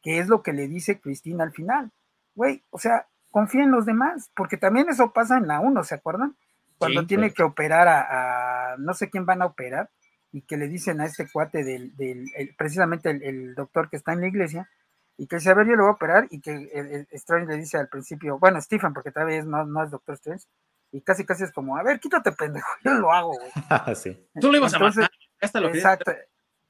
[0.01, 1.91] que es lo que le dice Cristina al final.
[2.35, 5.95] Güey, o sea, confía en los demás, porque también eso pasa en la 1, ¿se
[5.95, 6.35] acuerdan?
[6.77, 9.89] Cuando Sí, tiene que operar a, a- no sé quién van a operar,
[10.33, 13.97] y que le dicen a este cuate del, del el- precisamente el, el doctor que
[13.97, 14.69] está en la iglesia,
[15.17, 17.47] y que dice, a ver, yo lo voy a operar, y que el, el Strange
[17.47, 20.45] le dice al principio, bueno, Stephen, porque tal vez no, no es Doctor Strange,
[20.91, 23.51] y casi casi es como, a ver, quítate pendejo, yo lo hago, güey.
[23.95, 24.27] sí.
[24.39, 25.17] Tú lo ibas Entonces, a matar.
[25.41, 26.11] Hasta lo Exacto,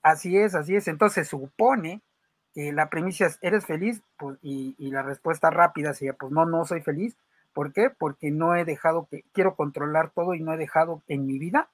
[0.02, 0.88] así es, así es.
[0.88, 2.02] Entonces supone
[2.56, 4.02] la premisa es, ¿eres feliz?
[4.18, 7.16] Pues, y, y la respuesta rápida sería, pues no, no soy feliz.
[7.54, 7.90] ¿Por qué?
[7.90, 11.70] Porque no he dejado que, quiero controlar todo y no he dejado en mi vida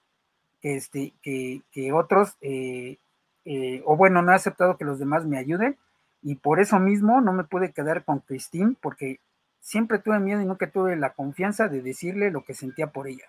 [0.61, 2.97] que, este, que, que otros, eh,
[3.45, 5.77] eh, o bueno, no he aceptado que los demás me ayuden
[6.21, 9.19] y por eso mismo no me pude quedar con Christine porque
[9.59, 13.25] siempre tuve miedo y nunca tuve la confianza de decirle lo que sentía por ella.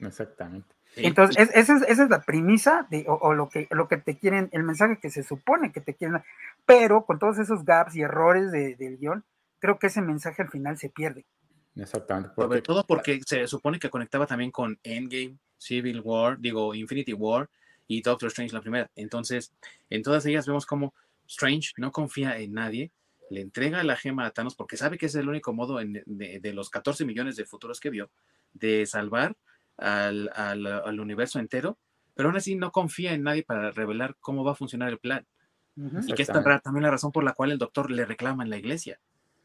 [0.00, 0.74] Exactamente.
[0.94, 1.06] Sí.
[1.06, 3.96] Entonces, es- esa, es, esa es la premisa de, o, o lo, que, lo que
[3.96, 6.22] te quieren, el mensaje que se supone que te quieren.
[6.66, 9.24] Pero con todos esos gaps y errores de- del guion,
[9.58, 11.24] creo que ese mensaje al final se pierde.
[11.76, 12.30] Exactamente.
[12.34, 17.12] Sobre Porque, todo porque se supone que conectaba también con Endgame, Civil War, digo, Infinity
[17.14, 17.48] War
[17.88, 18.90] y Doctor Strange la primera.
[18.94, 19.52] Entonces,
[19.90, 20.94] en todas ellas vemos como
[21.26, 22.92] Strange no confía en nadie,
[23.30, 26.38] le entrega la gema a Thanos porque sabe que es el único modo en- de,
[26.40, 28.10] de los 14 millones de futuros que vio
[28.52, 29.34] de salvar
[29.76, 31.78] al, al- al universo entero,
[32.14, 35.26] pero aún así no confía en nadie para revelar cómo va a funcionar el plan.
[35.76, 36.00] Ujú.
[36.06, 38.44] Y que es tan ra- también la razón por la cual el doctor le reclama
[38.44, 39.00] en la iglesia.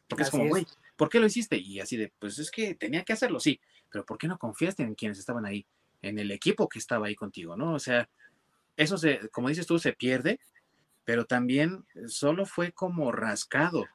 [0.08, 0.50] Porque es Así como, es.
[0.50, 0.66] güey,
[0.96, 1.56] ¿por qué lo hiciste?
[1.56, 4.82] Y así de, pues es que tenía que hacerlo, sí, pero ¿por qué no confiaste
[4.82, 5.66] en quienes estaban ahí?
[6.02, 7.74] En el equipo que estaba ahí contigo, ¿no?
[7.74, 8.08] O sea,
[8.76, 10.40] eso se, como dices tú, se pierde,
[11.04, 13.86] pero también solo fue como rascado.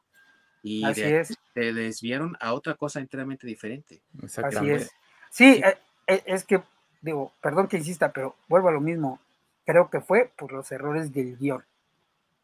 [0.61, 4.01] Y Así de es, se desviaron a otra cosa enteramente diferente.
[4.41, 4.91] así es.
[5.31, 6.61] Sí, eh, eh, es que,
[7.01, 9.19] digo, perdón que insista, pero vuelvo a lo mismo.
[9.65, 11.63] Creo que fue por los errores del guion.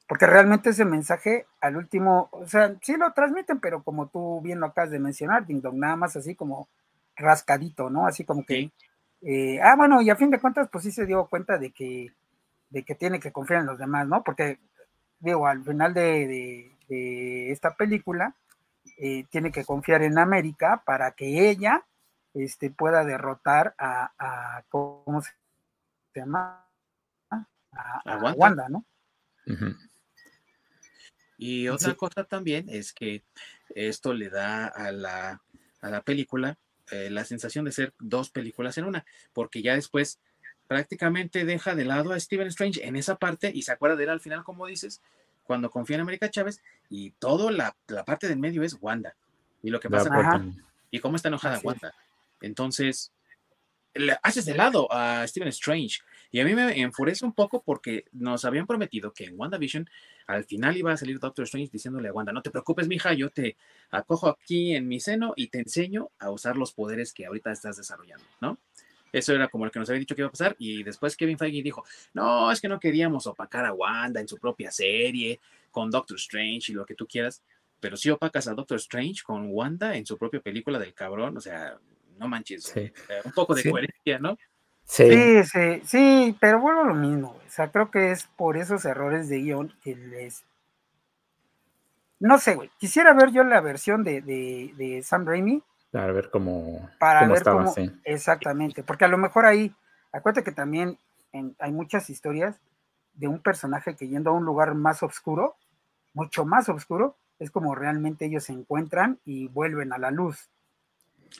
[0.07, 4.59] Porque realmente ese mensaje al último, o sea, sí lo transmiten, pero como tú bien
[4.59, 6.67] lo acabas de mencionar, Ding Dong, nada más así como
[7.15, 8.07] rascadito, ¿no?
[8.07, 8.71] Así como que, Sí.
[9.21, 12.11] eh, ah, bueno, y a fin de cuentas, pues sí se dio cuenta de que,
[12.69, 14.23] de que tiene que confiar en los demás, ¿no?
[14.23, 14.59] Porque,
[15.19, 18.35] digo, al final de, de- de esta película,
[18.97, 21.83] eh, tiene que confiar en América para que ella
[22.33, 25.31] este, pueda derrotar a, a- ¿cómo se
[26.15, 26.65] llama?
[27.29, 28.33] A, Wanda.
[28.35, 28.85] Wanda, ¿no?
[31.37, 31.95] Y otra Sí.
[31.95, 33.23] cosa también es que
[33.69, 35.41] esto le da a la,
[35.81, 36.57] a la película
[36.91, 40.19] eh, la sensación de ser dos películas en una, porque ya después
[40.67, 44.09] prácticamente deja de lado a Steven Strange en esa parte y se acuerda de él
[44.09, 45.01] al final, como dices,
[45.43, 49.15] cuando confía en América Chávez y toda la, la parte del medio es Wanda.
[49.63, 50.09] y lo que pasa
[50.91, 51.93] y cómo está enojada Wanda.
[52.41, 53.11] Entonces,
[53.93, 55.99] le haces de lado a Stephen Strange.
[56.31, 59.89] Y a mí me enfurece un poco porque nos habían prometido que en WandaVision
[60.27, 63.29] al final iba a salir Doctor Strange diciéndole a Wanda, no te preocupes, mija, yo
[63.29, 63.57] te
[63.89, 67.77] acojo aquí en mi seno y te enseño a usar los poderes que ahorita estás
[67.77, 68.57] desarrollando, ¿no?
[69.11, 70.55] Eso era como lo que nos había dicho que iba a pasar.
[70.57, 74.37] Y después Kevin Feige dijo, no, es que no queríamos opacar a Wanda en su
[74.37, 77.43] propia serie, con Doctor Strange y lo que tú quieras.
[77.81, 81.41] Pero si opacas a Doctor Strange con Wanda en su propia película del cabrón, o
[81.41, 81.77] sea,
[82.21, 82.71] no manches.
[83.25, 84.37] Un poco de coherencia, ¿no?
[84.83, 85.43] Sí.
[85.43, 87.29] sí, sí, pero bueno, lo mismo.
[87.29, 90.45] O sea, creo que es por esos errores de guion que les.
[92.19, 92.69] No sé, güey.
[92.77, 95.63] Quisiera ver yo la versión de, de, Sam Raimi.
[95.89, 97.73] Para ver cómo, para ver cómo,
[98.05, 99.75] Exactamente, porque a lo mejor ahí,
[100.13, 100.97] acuérdate que también
[101.59, 102.61] hay muchas historias
[103.13, 105.55] de un personaje que yendo a un lugar más oscuro,
[106.13, 110.49] mucho más oscuro, es como realmente ellos se encuentran y vuelven a la luz.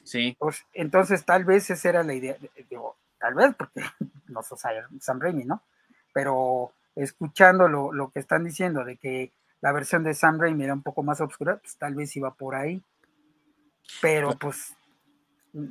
[0.04, 0.36] Sí.
[0.40, 2.36] Pues, entonces, tal vez esa era la idea.
[2.70, 3.82] Digo, tal vez, porque
[4.28, 4.62] no sos
[5.00, 5.62] Sam Raimi, ¿no?
[6.14, 9.32] Pero escuchando lo, que están diciendo de que
[9.62, 12.56] la versión de Sam Raimi era un poco más oscura, pues tal vez iba por
[12.56, 12.82] ahí.
[14.02, 14.74] Pero pues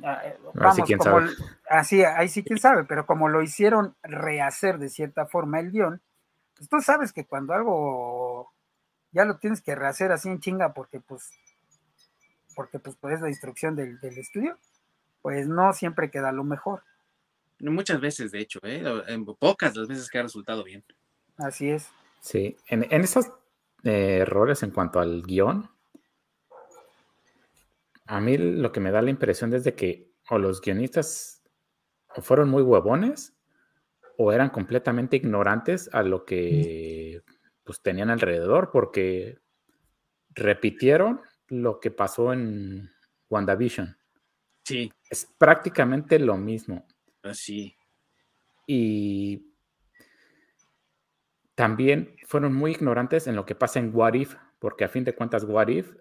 [0.03, 1.19] ah, eh, vamos, como
[1.69, 6.01] así, ahí sí quién sabe, pero como lo hicieron rehacer de cierta forma el guion,
[6.55, 8.53] pues tú sabes que cuando algo
[9.11, 11.31] ya lo tienes que rehacer así en chinga porque pues
[12.61, 14.55] porque pues, pues es la instrucción del, del estudio,
[15.23, 16.83] pues no siempre queda lo mejor.
[17.59, 18.83] Muchas veces, de hecho, ¿eh?
[19.07, 20.83] en pocas las veces que ha resultado bien.
[21.37, 21.89] Así es.
[22.19, 23.25] Sí, en, esos
[23.83, 25.71] eh, errores en cuanto al guion,
[28.05, 31.41] a mí lo que me da la impresión es de que o los guionistas
[32.21, 33.33] fueron muy huevones
[34.19, 37.23] o eran completamente ignorantes a lo que
[37.63, 39.39] pues, tenían alrededor, porque
[40.29, 41.21] repitieron
[41.51, 42.89] lo que pasó en
[43.29, 43.97] WandaVision.
[44.63, 44.91] Sí.
[45.09, 46.87] Es prácticamente lo mismo.
[47.23, 47.75] Así.
[47.77, 49.53] Ah, y
[51.53, 55.13] también fueron muy ignorantes en lo que pasa en What If, porque a fin de
[55.13, 55.93] cuentas What If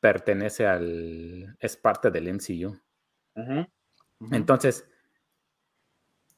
[0.00, 1.56] pertenece al...
[1.60, 2.76] es parte del MCU.
[4.32, 4.88] Entonces,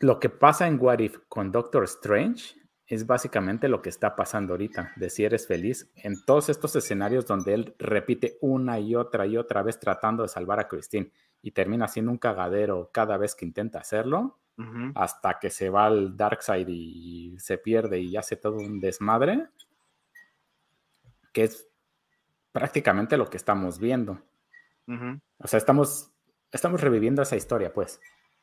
[0.00, 2.54] lo que pasa en What If con Doctor Strange
[2.88, 7.26] es básicamente lo que está pasando ahorita, de si eres feliz, en todos estos escenarios
[7.26, 11.12] donde él repite una y otra y otra vez tratando de salvar a Christine
[11.42, 14.38] y termina siendo un cagadero cada vez que intenta hacerlo,
[14.96, 19.46] hasta que se va al Dark Side y se pierde y hace todo un desmadre,
[21.32, 21.68] que es
[22.50, 24.20] prácticamente lo que estamos viendo.
[25.38, 26.10] O sea, estamos,
[26.50, 28.00] estamos reviviendo esa historia, pues.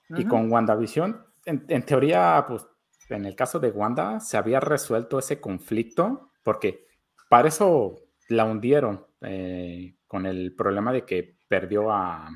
[0.09, 2.65] Y con WandaVision, en, en teoría, pues
[3.10, 6.88] en el caso de Wanda se había resuelto ese conflicto, porque
[7.30, 7.95] para eso
[8.30, 12.30] la hundieron eh, con el problema de que perdió a,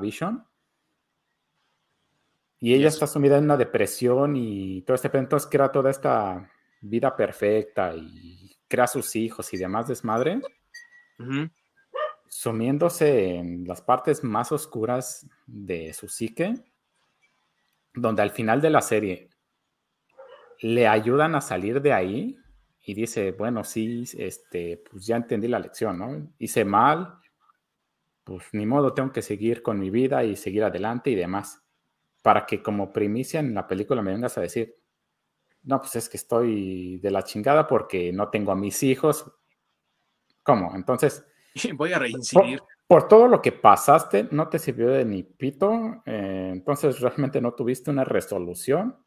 [0.00, 0.42] Vision.
[2.58, 7.14] Y ella está sumida en una depresión y todo este, entonces crea toda esta vida
[7.14, 10.40] perfecta y crea sus hijos y demás desmadre,
[12.28, 16.54] sumiéndose en las partes más oscuras de su psique,
[17.92, 19.28] donde al final de la serie
[20.60, 22.38] le ayudan a salir de ahí
[22.86, 26.32] y dice, bueno, sí, este, pues ya entendí la lección, ¿no?
[26.38, 27.18] Hice mal,
[28.24, 31.62] pues ni modo, tengo que seguir con mi vida y seguir adelante y demás.
[32.22, 34.76] Para que como primicia en la película me vengas a decir,
[35.62, 39.30] no, pues es que estoy de la chingada porque no tengo a mis hijos.
[40.42, 40.74] ¿Cómo?
[40.74, 41.24] Entonces...
[41.76, 42.60] Voy a reincidir.
[42.86, 47.54] Por, todo lo que pasaste, no te sirvió de ni pito, eh, entonces realmente no
[47.54, 49.03] tuviste una resolución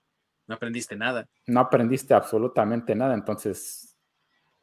[0.48, 1.28] no aprendiste nada.
[1.46, 3.96] No aprendiste absolutamente nada, entonces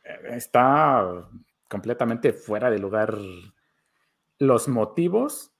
[0.02, 1.28] eh, está
[1.68, 3.16] completamente fuera de lugar
[4.38, 5.52] los motivos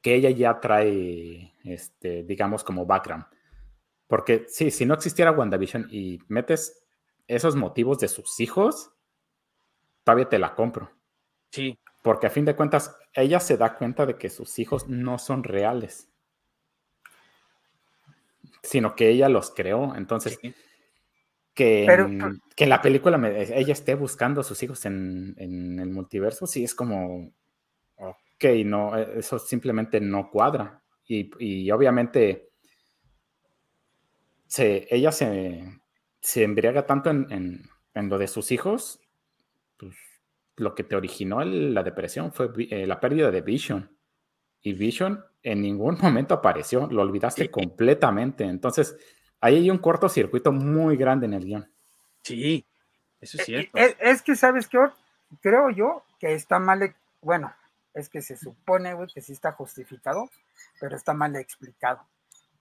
[0.00, 3.24] que ella ya trae, este, digamos, como background.
[4.06, 6.84] Porque sí, si no existiera WandaVision y metes
[7.26, 8.92] esos motivos de sus hijos,
[10.04, 10.90] todavía te la compro.
[11.50, 11.78] Sí.
[12.02, 15.42] Porque a fin de cuentas, ella se da cuenta de que sus hijos no son
[15.42, 16.13] reales
[18.64, 19.94] sino que ella los creó.
[19.94, 20.38] Entonces,
[21.54, 26.64] que, en, que, la película ella esté buscando a sus hijos en, el multiverso, sí
[26.64, 27.32] es como,
[27.96, 30.82] ok, no, e, eso simplemente no cuadra.
[31.06, 32.48] Y, obviamente,
[34.46, 35.62] se, ella se,
[36.20, 39.00] se embriaga tanto en, lo de sus hijos,
[39.76, 39.94] pues,
[40.56, 43.93] lo que te originó la depresión fue eh, la pérdida de Vision.
[44.64, 48.44] Y Vision en ningún momento apareció, lo olvidaste completamente.
[48.44, 48.96] Entonces,
[49.40, 51.70] ahí hay un cortocircuito muy grande en el guion.
[52.22, 52.66] Sí,
[53.20, 53.78] eso es eh, cierto.
[53.78, 54.78] Es, que, ¿sabes qué?
[55.40, 57.54] Creo yo que está mal, bueno,
[57.92, 60.30] es que se supone, güey, que sí está justificado,
[60.80, 62.00] pero está mal explicado.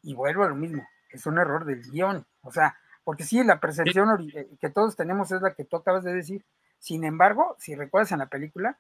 [0.02, 2.26] Y vuelvo a lo mismo, es un error del guion.
[2.42, 6.04] O sea, porque sí, la percepción eh, que todos tenemos es la que tú acabas
[6.04, 6.44] de decir.
[6.80, 8.78] Sin embargo, si recuerdas en la película,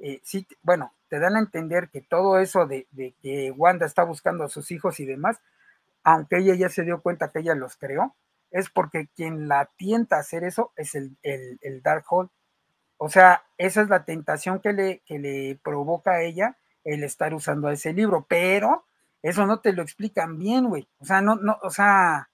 [0.00, 2.86] eh, sí, bueno, te dan a entender que todo eso de,
[3.22, 5.40] que Wanda está buscando a sus hijos y demás,
[6.02, 8.16] aunque ella ya se dio cuenta que ella los creó,
[8.50, 12.30] es porque quien la tienta a hacer eso es el, el, el Darkhold.
[12.96, 17.34] O sea, esa es la tentación que le, que le provoca a ella el estar
[17.34, 18.84] usando ese libro, pero
[19.22, 20.88] eso no te lo explican bien, güey.
[20.98, 22.30] O sea, no, no, o sea,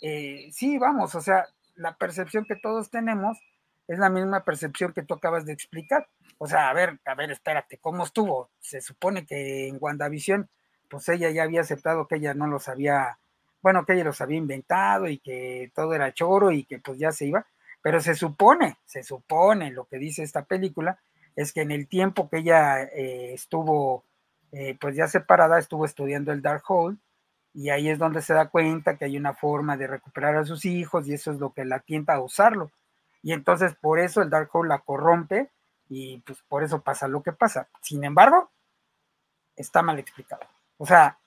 [0.00, 3.38] eh, sí, vamos, o sea, la percepción que todos tenemos
[3.88, 6.08] es la misma percepción que tú acabas de explicar.
[6.38, 8.50] O sea, a ver, a ver, espérate, ¿cómo estuvo?
[8.60, 10.48] Se supone que en WandaVision,
[10.88, 13.18] pues ella ya había aceptado que ella no los había,
[13.62, 17.12] bueno, que ella los había inventado y que todo era choro y que pues ya
[17.12, 17.46] se iba.
[17.82, 20.98] Pero se supone, se supone, lo que dice esta película,
[21.36, 24.04] es que en el tiempo que ella eh, estuvo,
[24.52, 26.96] eh, pues ya separada, estuvo estudiando el Dark Hole
[27.54, 30.64] y ahí es donde se da cuenta que hay una forma de recuperar a sus
[30.64, 32.72] hijos y eso es lo que la tienta a usarlo.
[33.26, 35.50] Y entonces por eso el Darkhold la corrompe
[35.88, 37.66] y pues por eso pasa lo que pasa.
[37.82, 38.52] Sin embargo,
[39.56, 40.42] está mal explicado.
[40.78, 41.18] O sea,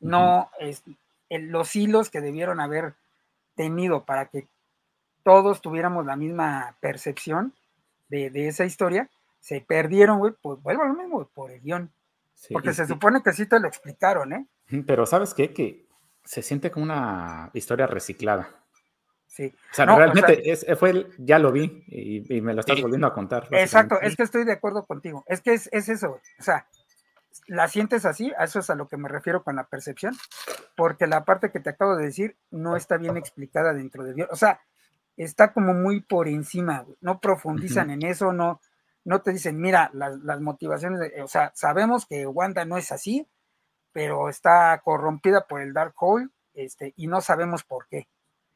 [0.00, 0.82] no es
[1.30, 2.92] los hilos que debieron haber
[3.54, 4.48] tenido para que
[5.22, 7.54] todos tuviéramos la misma percepción
[8.10, 9.08] de, esa historia,
[9.40, 11.90] se perdieron, güey, pues vuelvo a lo mismo, por el guion.
[12.52, 14.46] Porque se supone que sí te lo explicaron, ¿eh?
[14.86, 15.54] Pero ¿sabes qué?
[15.54, 15.86] Que
[16.22, 18.50] se siente como una historia reciclada.
[19.38, 19.54] Sí.
[19.70, 23.46] O sea, realmente es, fue, ya lo vi y, me lo estás volviendo a contar.
[23.52, 25.24] Exacto, es que estoy de acuerdo contigo.
[25.28, 26.66] Es que es, es eso, o sea,
[27.46, 30.16] la sientes así, a eso es a lo que me refiero con la percepción,
[30.76, 34.28] porque la parte que te acabo de decir no está bien explicada dentro de Dios.
[34.32, 34.60] O sea,
[35.16, 38.60] está como muy por encima, no profundizan en eso, no,
[39.04, 43.24] no te dicen, mira, las, las motivaciones, o sea, sabemos que Wanda no es así,
[43.92, 48.08] pero está corrompida por el Dark Hole este, y no sabemos por qué.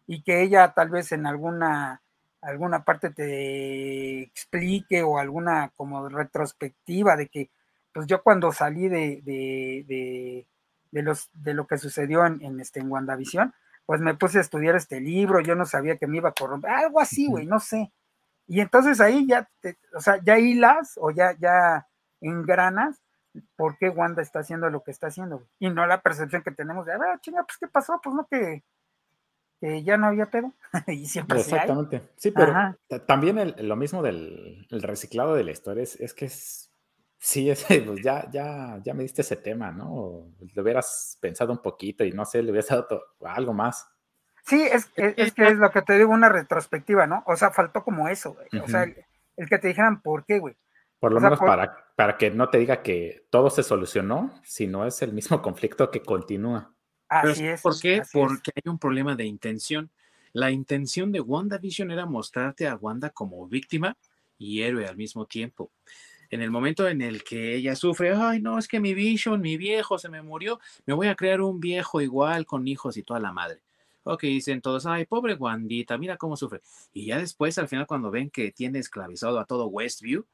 [0.06, 2.02] Y que ella tal vez en alguna,
[2.40, 7.50] alguna parte te explique o alguna como retrospectiva de que,
[7.92, 10.46] pues yo cuando salí de, de,
[10.90, 13.52] de, los, de lo que sucedió en, en, este, en WandaVision,
[13.86, 16.70] pues me puse a estudiar este libro, yo no sabía que me iba a corromper,
[16.70, 17.92] algo así, güey, no sé.
[18.46, 21.86] Y entonces ahí ya, te, o sea, ya hilas o ya, ya
[22.20, 23.00] engranas
[23.56, 26.86] por qué Wanda está haciendo lo que está haciendo, y no la percepción que tenemos
[26.86, 28.62] de, a ver, chinga, pues qué pasó, pues no que,
[29.84, 30.52] ya no había pedo,
[30.88, 32.76] y siempre Exactamente, sí, pero
[33.06, 36.70] también lo mismo del reciclado de la historia es, que es,
[37.18, 40.32] sí, es, pues ya, ya, ya me diste ese tema, ¿no?
[40.54, 43.88] Lo hubieras pensado un poquito y no sé, le hubieras dado algo más.
[44.44, 47.22] Sí, es, que es lo que te digo, una retrospectiva, ¿no?
[47.26, 48.62] O sea, faltó como eso, güey.
[48.64, 50.56] O sea, el, que te dijeran por qué, güey.
[50.98, 55.00] Por lo menos para, para que no te diga que todo se solucionó, sino es
[55.02, 56.74] el mismo conflicto que continúa.
[57.12, 57.60] Así es.
[57.60, 58.02] ¿Por qué?
[58.10, 59.90] Porque hay un problema de intención.
[60.32, 63.98] La intención de WandaVision era mostrarte a Wanda como víctima
[64.38, 65.70] y héroe al mismo tiempo.
[66.30, 69.58] En el momento en el que ella sufre, ay, no, es que mi Vision, mi
[69.58, 73.20] viejo se me murió, me voy a crear un viejo igual con hijos y toda
[73.20, 73.60] la madre.
[74.04, 76.62] Ok, dicen todos, ay, pobre Wandita, mira cómo sufre.
[76.94, 80.24] Y ya después, al final, cuando ven que tiene esclavizado a todo Westview,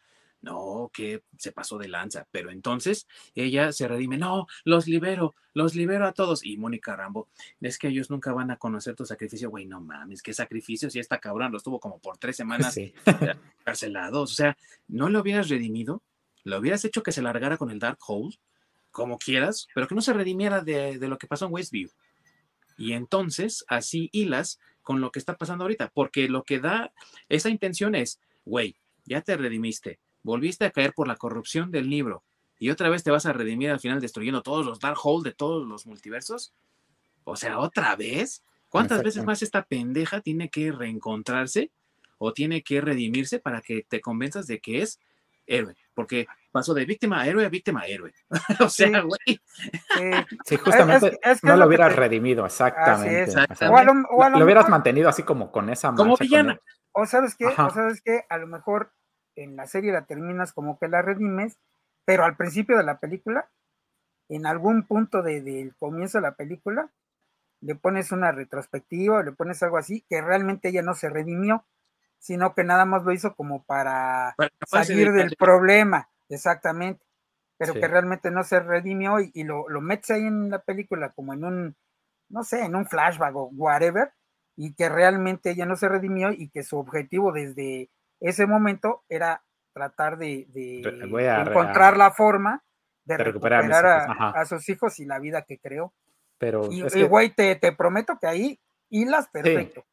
[0.40, 2.27] no, que se pasó de lanza.
[2.31, 6.44] Pero entonces ella se redime, no, los libero, los libero a todos.
[6.44, 7.28] Y Mónica Rambo,
[7.60, 10.98] es que ellos nunca van a conocer tu sacrificio, güey, no mames, qué sacrificio, si
[10.98, 12.77] esta cabrón lo estuvo como por tres semanas
[13.65, 14.32] carcelados.
[14.32, 14.56] O sea,
[14.86, 16.02] no lo hubieras redimido,
[16.44, 18.39] lo hubieras hecho que se largara con el Dark Hole,
[18.90, 21.90] como quieras, pero que no se redimiera de, de lo que pasó en Westview.
[22.77, 26.93] Y entonces, así hilas con lo que está pasando ahorita, porque lo que da
[27.28, 29.98] esa intención es, güey, ya te redimiste,
[30.28, 32.22] volviste a caer por la corrupción del libro
[32.59, 35.34] y otra vez te vas a redimir al final destruyendo todos los Dark Hole de
[35.34, 36.55] todos los multiversos.
[37.24, 38.42] O sea, otra vez.
[38.68, 41.70] ¿Cuántas veces más esta pendeja tiene que reencontrarse
[42.18, 45.00] o tiene que redimirse para que te convenzas de que es
[45.46, 45.74] héroe?
[45.94, 48.12] Porque pasó de víctima a héroe a víctima a héroe.
[48.60, 49.40] o sea, güey.
[50.44, 53.32] Sí, justamente no lo hubieras redimido, exactamente.
[53.34, 56.60] lo, hubieras mantenido así como con esa Como villana.
[56.92, 58.92] O sabes qué, o sabes qué, a lo mejor
[59.43, 61.59] en la serie la terminas como que la redimes,
[62.05, 63.51] pero al principio de la película,
[64.28, 66.90] en algún punto del comienzo de la película,
[67.60, 71.65] le pones una retrospectiva, le pones algo así, que realmente ella no se redimió,
[72.19, 74.35] sino que nada más lo hizo como para
[74.66, 77.05] salir del problema, exactamente,
[77.56, 81.32] pero que realmente no se redimió y, lo, lo, metes ahí en la película como
[81.32, 81.77] en un,
[82.28, 84.12] no sé, en un flashback o whatever,
[84.56, 89.44] y que realmente ella no se redimió y que su objetivo desde ese momento era
[89.72, 92.64] tratar de, encontrar la forma
[93.04, 95.94] de, recuperar, a, sus hijos y la vida que creó.
[96.38, 99.84] Pero y, güey, te, prometo que ahí hilas perfecto.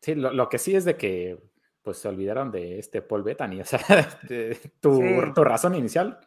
[0.00, 1.38] Sí, lo, que sí es de que
[1.82, 3.80] pues se olvidaron de este Paul Bettany, o sea,
[4.80, 5.00] tu,
[5.34, 6.20] tu razón inicial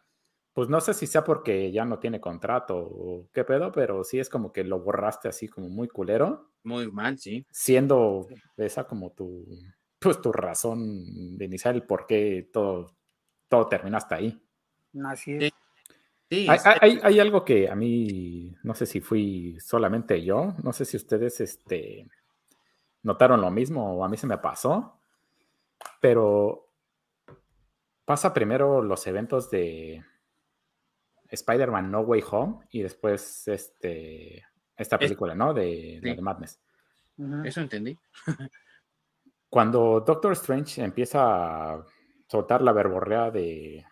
[0.52, 4.18] pues no sé si sea porque ya no tiene contrato o qué pedo, pero sí
[4.18, 6.50] es como que lo borraste así como muy culero.
[6.62, 7.46] Muy mal, sí.
[7.50, 8.26] Siendo
[8.56, 9.46] esa como tu,
[10.02, 12.94] pues tu razón de iniciar el por qué todo,
[13.48, 14.42] todo termina hasta ahí.
[15.04, 15.52] Así es.
[16.30, 16.46] Sí.
[16.48, 20.96] hay, hay, algo que a mí, no sé si fui solamente yo, no sé si
[20.96, 22.08] ustedes este,
[23.02, 24.98] notaron lo mismo o a mí se me pasó,
[26.00, 26.70] pero
[28.06, 30.02] pasa primero los eventos de,
[31.32, 34.44] Spider-Man No Way Home y después este,
[34.76, 35.54] esta película, ¿no?
[35.54, 36.60] De, de Madness.
[37.44, 37.98] Eso entendí.
[39.52, 41.86] Cuando Doctor Strange empieza a
[42.26, 43.84] soltar la verborrea de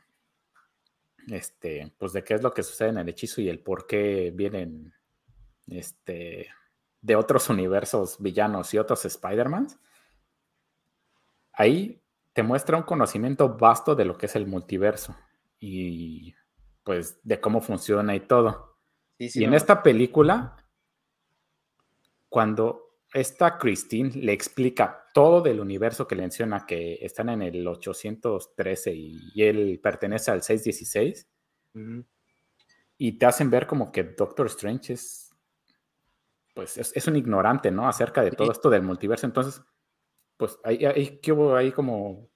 [1.28, 4.32] este, pues de qué es lo que sucede en el hechizo y el por qué
[4.34, 4.94] vienen
[5.66, 6.48] este,
[7.02, 9.78] de otros universos villanos y otros Spider-Mans,
[11.52, 15.14] ahí te muestra un conocimiento vasto de lo que es el multiverso.
[15.58, 16.34] Y
[16.84, 18.78] pues, de cómo funciona y todo.
[19.18, 20.56] y en esta película,
[22.30, 27.66] cuando esta Christine le explica todo del universo que le menciona, que están en el
[27.66, 31.28] 813 y, él pertenece al 616,
[32.98, 35.34] y te hacen ver como que Doctor Strange es,
[36.54, 37.88] pues, es, un ignorante, ¿no?
[37.88, 39.26] Acerca de todo esto del multiverso.
[39.26, 39.62] Entonces,
[40.36, 42.30] pues, ahí, ahí, hubo ahí como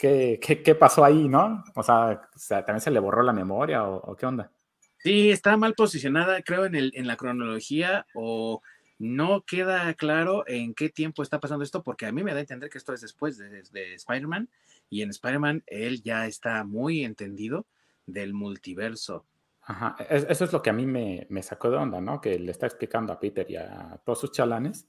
[0.00, 1.62] ¿Qué, pasó ahí, no?
[1.74, 4.50] O sea, ¿también se le borró la memoria o, qué onda?
[4.98, 8.60] Sí, está mal posicionada, creo, en, el, en la cronología o
[8.98, 12.40] no queda claro en qué tiempo está pasando esto, porque a mí me da a
[12.40, 14.48] entender que esto es después de, Spider-Man
[14.88, 17.66] y en Spider-Man él ya está muy entendido
[18.06, 19.26] del multiverso.
[19.62, 22.20] Ajá, eso es lo que a mí me, me sacó de onda, ¿no?
[22.20, 24.86] Que le está explicando a Peter y a todos sus chalanes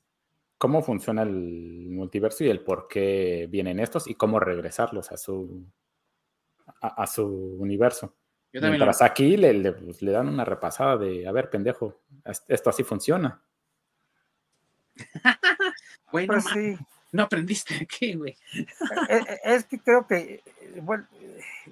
[0.57, 5.65] cómo funciona el multiverso y el por qué vienen estos y cómo regresarlos a su,
[6.81, 7.25] a, su
[7.59, 8.15] universo.
[8.51, 12.01] Mientras aquí le, pues, le, dan una repasada de, a ver, pendejo,
[12.47, 13.41] esto así funciona.
[16.11, 16.77] bueno, pues sí.
[17.11, 18.37] no aprendiste aquí, güey.
[19.09, 20.43] E, e, es, que creo que,
[20.81, 21.05] bueno,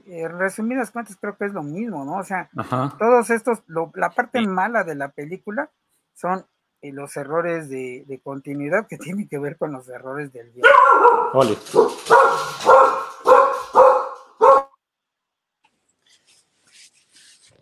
[0.06, 2.18] en resumidas cuentas, creo que es lo mismo, ¿no?
[2.18, 2.50] O sea,
[2.98, 3.60] todos estos,
[3.94, 5.70] la parte mala de la película
[6.14, 6.46] son
[6.86, 10.70] y los errores de, continuidad que tienen que ver con los errores del guion.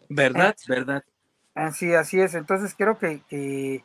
[0.09, 1.03] Verdad, ah, verdad.
[1.55, 2.35] Así, así es.
[2.35, 3.83] Entonces creo que,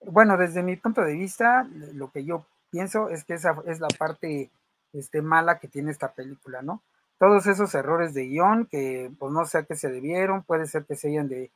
[0.00, 3.88] bueno, desde mi punto de vista, lo que yo pienso es que esa es la
[3.88, 4.50] parte
[4.92, 6.82] este, mala que tiene esta película, ¿no?
[7.18, 10.84] Todos esos errores de guion que, pues no sé a qué se debieron, puede ser
[10.84, 11.50] que se hayan de,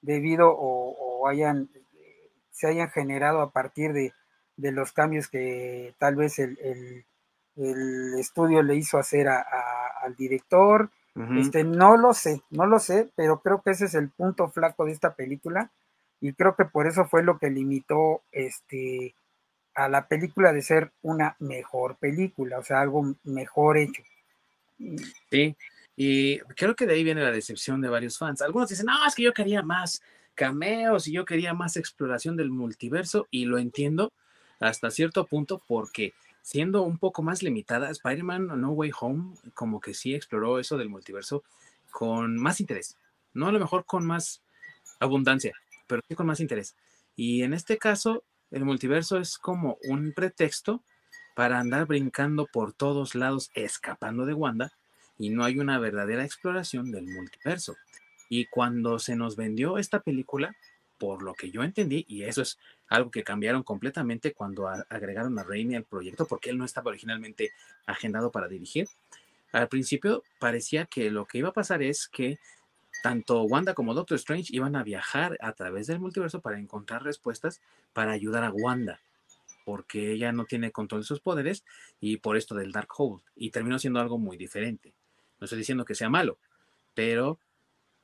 [0.00, 1.68] debido o, o hayan
[2.52, 4.12] se hayan generado a partir de,
[4.56, 7.04] los cambios que tal vez el,
[8.18, 10.90] estudio le hizo hacer al director.
[11.36, 14.84] este, no lo sé, no lo sé, pero creo que ese es el punto flaco
[14.84, 15.70] de esta película
[16.22, 19.16] y creo que por eso fue lo que limitó este,
[19.74, 24.04] a la película de ser una mejor película, o sea, algo mejor hecho.
[25.28, 25.56] Sí,
[25.96, 28.40] y creo que de ahí viene la decepción de varios fans.
[28.40, 30.00] Algunos dicen, no, es que yo quería más
[30.34, 34.12] cameos y yo quería más exploración del multiverso y lo entiendo
[34.60, 39.92] hasta cierto punto porque siendo un poco más limitada, Spider-Man No Way Home como que
[39.92, 41.42] sí exploró eso del multiverso
[41.90, 42.96] con más interés,
[43.34, 44.40] no a lo mejor con más
[45.00, 45.52] abundancia,
[45.92, 46.74] pero sí con más interés.
[47.16, 50.82] Y en este caso, el multiverso es como un pretexto
[51.36, 54.72] para andar brincando por todos lados, escapando de Wanda,
[55.18, 57.76] y no hay una verdadera exploración del multiverso.
[58.30, 60.56] Y cuando se nos vendió esta película,
[60.96, 62.58] por lo que yo entendí, y eso es
[62.88, 67.50] algo que cambiaron completamente cuando agregaron a Raimi al proyecto, porque él no estaba originalmente
[67.84, 68.88] agendado para dirigir.
[69.52, 72.38] Al principio parecía que lo que iba a pasar es que
[73.02, 77.60] tanto Wanda como Doctor Strange iban a viajar a través del multiverso para encontrar respuestas
[77.92, 79.00] para ayudar a Wanda,
[79.64, 81.64] porque ella no tiene control de sus poderes
[82.00, 83.22] y por esto del Dark Hole.
[83.36, 84.94] Y terminó siendo algo muy diferente.
[85.40, 86.38] No estoy diciendo que sea malo,
[86.94, 87.38] pero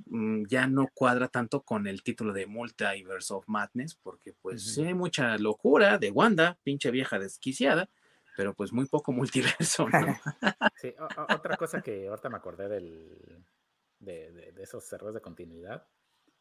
[0.07, 4.95] Mm, ya no cuadra tanto con el título de Multiverse of Madness, porque pues hay
[4.95, 7.91] mucha locura de Wanda, pinche vieja desquiciada,
[8.37, 9.13] pero pues muy poco
[9.63, 9.87] multiverso.
[10.77, 10.95] sí,
[11.29, 13.45] otra cosa que ahorita me acordé del,
[14.01, 15.87] de, esos errores de continuidad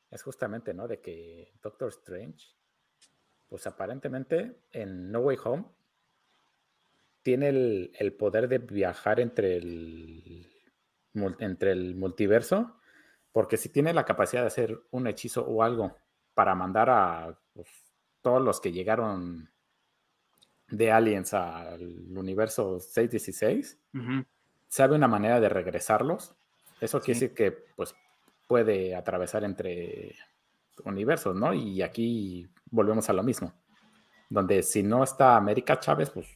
[0.09, 0.87] es justamente, ¿no?
[0.87, 2.47] De que Doctor Strange,
[3.47, 5.65] pues aparentemente en No Way Home
[7.21, 10.47] tiene el, poder de viajar entre el,
[11.39, 12.79] entre el multiverso,
[13.33, 15.97] porque si tiene la capacidad de hacer un hechizo o algo
[16.33, 17.67] para mandar a pues,
[18.21, 19.49] todos los que llegaron
[20.69, 23.79] de Aliens al universo 616,
[24.67, 26.35] sabe una manera de regresarlos.
[26.79, 27.95] Eso quiere decir que pues,
[28.47, 30.15] puede atravesar entre
[30.85, 31.53] universos, ¿no?
[31.53, 33.53] Y aquí volvemos a lo mismo,
[34.29, 36.27] donde si no está América Chávez, pues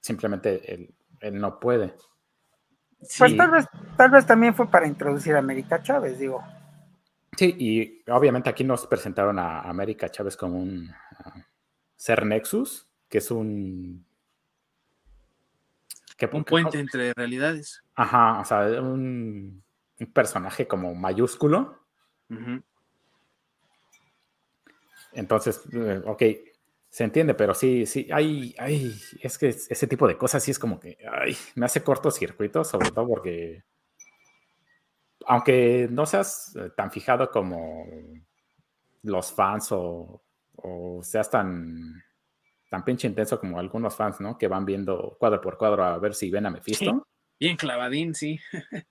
[0.00, 0.88] simplemente
[1.20, 1.94] él, no puede.
[3.18, 3.66] Pues tal vez,
[3.96, 6.42] tal vez también fue para introducir a América Chávez, digo.
[7.36, 10.90] Sí, y obviamente aquí nos presentaron a América Chávez como un
[11.96, 14.06] ser Nexus, que es un...
[16.32, 17.82] un puente entre realidades.
[17.94, 19.62] Ajá, o sea, un,
[20.12, 21.78] personaje como mayúsculo.
[25.12, 26.22] Entonces, eh, ok,
[26.88, 30.58] se entiende, pero sí, sí, hay, hay, es que ese tipo de cosas sí es
[30.58, 33.64] como que, ay, me hace cortocircuito, sobre todo porque,
[35.26, 37.86] aunque no seas eh, tan fijado como
[39.02, 40.22] los fans o,
[40.56, 42.02] o seas tan,
[42.74, 44.36] tan pinche intenso como algunos fans, ¿no?
[44.36, 47.06] Que van viendo cuadro por cuadro a ver si ven a Mephisto.
[47.38, 48.40] bien clavadín, sí.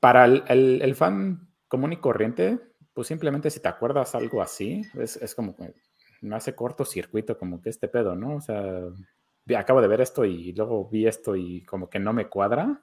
[0.00, 2.58] Para el, el fan común y corriente,
[2.92, 5.74] pues simplemente si te acuerdas algo así, es, es como que
[6.22, 8.34] me hace cortocircuito como que este pedo, ¿no?
[8.34, 8.82] O sea,
[9.56, 12.82] acabo de ver esto y luego vi esto y como que no me cuadra.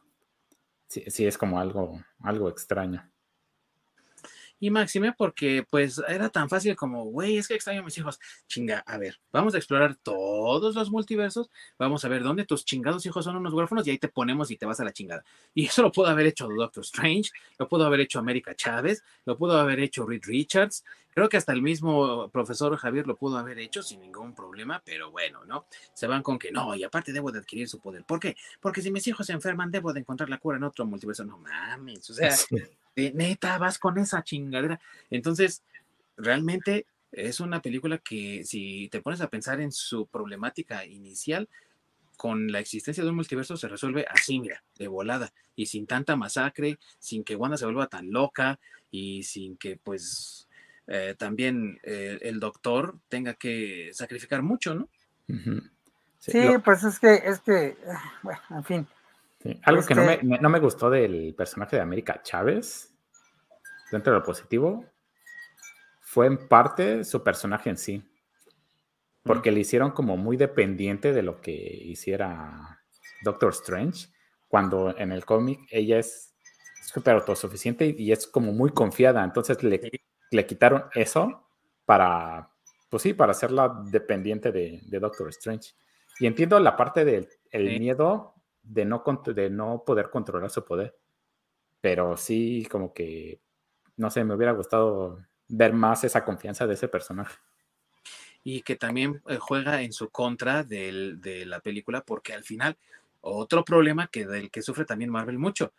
[0.87, 3.11] Sí, sí es como algo, algo extraño.
[4.59, 8.19] Y máxime porque pues era tan fácil como, güey, es que extraño mis hijos.
[8.47, 13.05] Chinga, a ver, vamos a explorar todos los multiversos, vamos a ver dónde tus chingados
[13.05, 15.23] hijos son unos huérfanos y ahí te ponemos y te vas a la chingada.
[15.53, 17.29] Y eso lo pudo haber hecho Doctor Strange,
[17.59, 20.83] lo pudo haber hecho América Chávez, lo pudo haber hecho Reed Richards,
[21.17, 25.11] creo que hasta el mismo profesor Javier lo pudo haber hecho sin ningún problema, pero
[25.11, 25.65] bueno, ¿no?
[25.93, 28.03] Se van con que no, y aparte debo de adquirir su poder.
[28.03, 28.35] ¿Por qué?
[28.59, 31.23] Porque si mis hijos se enferman, debo de encontrar la cura en otro multiverso.
[31.25, 32.35] No mames, o sea
[32.97, 34.79] neta, vas con esa chingadera.
[35.09, 35.63] Entonces,
[36.17, 41.47] realmente es una película que si te pones a pensar en su problemática inicial,
[42.17, 46.15] con la existencia de un multiverso se resuelve así, mira, de volada, y sin tanta
[46.15, 48.59] masacre, sin que Wanda se vuelva tan loca
[48.89, 50.47] y sin que pues
[50.87, 54.89] eh, también eh, el doctor tenga que sacrificar mucho, ¿no?
[56.19, 57.77] Sí, pues es que, es que,
[58.23, 58.87] bueno, en fin,
[59.63, 62.93] algo que este no me, gustó del personaje de América Chávez,
[63.91, 64.85] dentro de lo positivo,
[66.01, 68.03] fue en parte su personaje en sí.
[69.23, 72.81] Porque le hicieron como muy dependiente de lo que hiciera
[73.23, 74.07] Doctor Strange,
[74.47, 76.33] cuando en el cómic ella es
[76.81, 79.23] súper autosuficiente y es como muy confiada.
[79.23, 79.91] Entonces le,
[80.31, 81.49] le quitaron eso
[81.85, 82.49] para,
[82.89, 85.73] pues sí, para hacerla dependiente de, Doctor Strange.
[86.19, 87.27] Y entiendo la parte del
[87.79, 88.36] miedo
[88.67, 90.95] de no, de no poder controlar su poder.
[91.81, 93.39] Pero sí, como que,
[93.95, 97.37] no sé, me hubiera gustado ver más esa confianza de ese personaje.
[98.43, 102.77] Y que también eh, juega en su contra de la película, porque al final,
[103.21, 105.73] otro problema que del que sufre también Marvel mucho,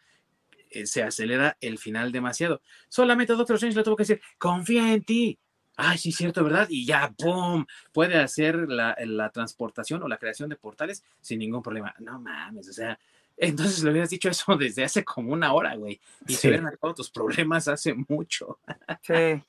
[0.71, 2.61] eh, se acelera el final demasiado.
[2.89, 5.39] Solamente Doctor Strange le tuvo que decir, confía en ti.
[5.81, 6.67] Ay, sí, cierto, ¿verdad?
[6.69, 7.65] Y ya, ¡boom!
[7.93, 11.95] Puede hacer la, la, transportación o la creación de portales sin ningún problema.
[12.01, 12.99] No mames, o sea,
[13.37, 16.01] entonces le hubieras dicho eso desde hace como una hora, güey.
[16.27, 18.59] Y se hubieran acabado tus problemas hace mucho.
[19.03, 19.41] Sí.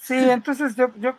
[0.00, 1.16] Sí, entonces yo, yo,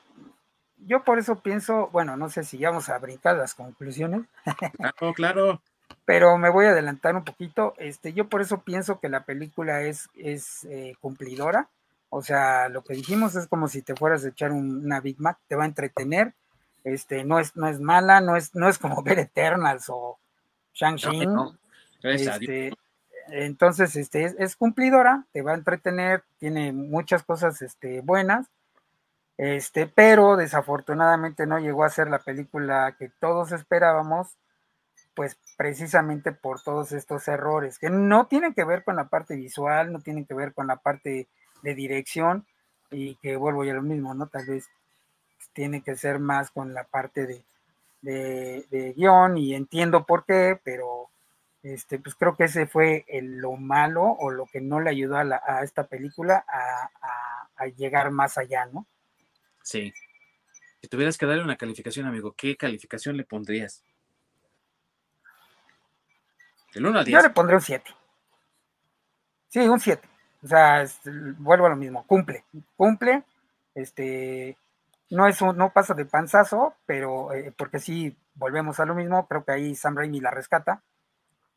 [0.79, 4.23] yo por eso pienso, bueno, no sé si ya vamos a brincar las conclusiones.
[4.77, 5.61] Claro, claro.
[6.03, 7.73] Pero me voy a adelantar un poquito.
[7.77, 11.69] Este, yo por eso pienso que la película es, es eh, cumplidora
[12.15, 15.39] o sea, lo que dijimos es como si te fueras a echar una Big Mac,
[15.47, 16.35] te va a entretener,
[16.83, 20.19] este, no es, no es mala, no es, no es como ver Eternals o
[20.75, 21.27] Shang-Chi.
[22.03, 22.71] Este,
[23.29, 28.45] entonces, este, es, cumplidora, te va a entretener, tiene muchas cosas este, buenas,
[29.37, 34.37] este, pero desafortunadamente no llegó a ser la película que todos esperábamos,
[35.15, 39.91] pues precisamente por todos estos errores, que no tienen que ver con la parte visual,
[39.91, 41.27] no tienen que ver con la parte
[41.63, 42.45] de dirección
[42.91, 44.27] y que vuelvo ya lo mismo, ¿no?
[44.27, 44.69] Tal vez
[45.53, 47.43] tiene que ser más con la parte de,
[48.69, 51.09] de, guion y entiendo por qué, pero
[51.63, 55.17] este, pues creo que ese fue el, lo malo o lo que no le ayudó
[55.17, 56.91] a, a esta película a,
[57.57, 58.85] a, llegar más allá, ¿no?
[59.61, 59.93] Sí.
[60.81, 63.81] Si tuvieras que darle una calificación, amigo, ¿qué calificación le pondrías?
[66.73, 67.21] El 1 al 10.
[67.21, 67.95] Yo le pondré un 7.
[69.47, 70.09] Sí, un 7.
[70.43, 70.85] O sea,
[71.37, 72.43] vuelvo a lo mismo, cumple,
[72.75, 73.23] cumple,
[73.73, 74.57] este,
[75.09, 79.27] no es un, no pasa de panzazo, pero eh, porque sí volvemos a lo mismo,
[79.27, 80.83] creo que ahí Sam Raimi la rescata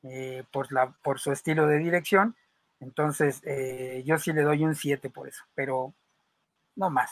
[0.03, 2.37] eh, por, la, por su estilo de dirección.
[2.79, 5.95] Entonces, eh, yo sí le doy un 7 por eso, pero
[6.77, 7.11] no más.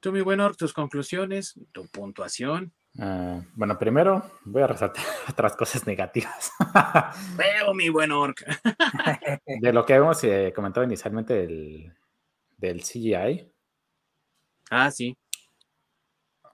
[0.00, 2.72] Tú, mi buen tus conclusiones, tu puntuación.
[2.98, 6.52] Ah, bueno, primero voy a resaltar otras cosas negativas.
[7.36, 8.44] Veo, mi buen Orc.
[9.60, 10.22] de lo que hemos
[10.54, 11.92] comentado inicialmente del,
[12.58, 13.52] del CGI,
[14.74, 15.14] Ah, sí.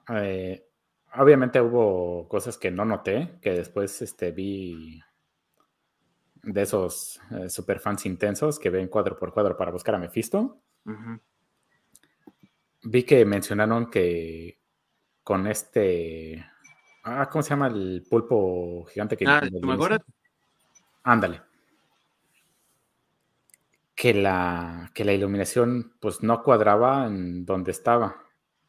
[0.09, 0.67] Eh,
[1.15, 5.01] obviamente hubo cosas que no noté, que después este, vi
[6.43, 10.63] de esos eh, super fans intensos que ven cuadro por cuadro para buscar a Mephisto.
[12.83, 14.58] Vi que mencionaron que
[15.29, 16.43] con este.
[17.05, 19.27] Ah, ¿cómo se llama el pulpo gigante que.
[19.27, 19.43] Ah,
[21.03, 21.43] Ándale.
[23.95, 28.25] Que la, que la iluminación pues no cuadraba en donde estaba.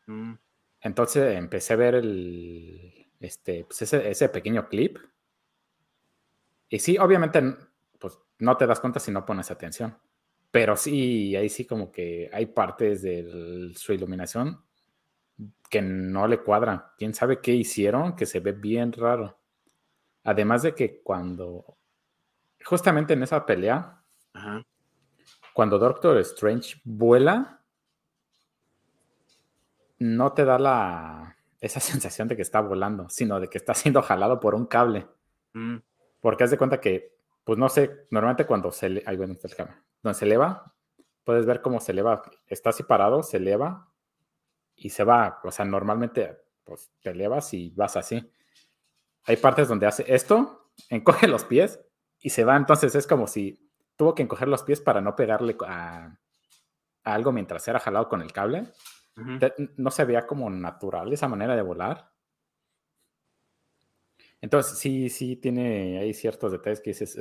[0.07, 0.33] Mm.
[0.81, 4.97] Entonces empecé a ver el, este, pues ese, ese, pequeño clip.
[6.67, 7.41] Y sí, obviamente,
[7.97, 9.97] pues no te das cuenta si no pones atención.
[10.51, 14.61] Pero sí, ahí sí como que hay partes de su iluminación
[15.69, 16.83] que no le cuadran.
[16.97, 18.15] ¿Quién sabe qué hicieron?
[18.15, 19.37] Que se ve bien raro.
[20.23, 21.77] Además de que cuando,
[22.65, 24.01] justamente en esa pelea,
[25.53, 27.61] cuando Doctor Strange vuela,
[29.99, 34.01] no te da la, esa sensación de que está volando, sino de que está siendo
[34.01, 35.07] jalado por un cable.
[35.53, 35.77] Mm.
[36.19, 39.67] Porque haz de cuenta que, pues no sé, normalmente cuando se, ahí bueno, el
[40.03, 40.73] donde se eleva,
[41.23, 43.88] puedes ver cómo se eleva, está así parado, se eleva
[44.79, 45.39] y se va.
[45.43, 48.31] O sea, normalmente, pues te elevas y vas así.
[49.25, 51.79] Hay partes donde hace esto, encoge los pies
[52.19, 52.55] y se va.
[52.55, 56.17] Entonces es como si tuvo que encoger los pies para no pegarle a
[57.03, 58.71] algo mientras era jalado con el cable
[59.77, 62.11] no se veía como natural esa manera de volar.
[64.41, 67.15] Entonces, sí, sí, tiene ahí ciertos detalles que dices,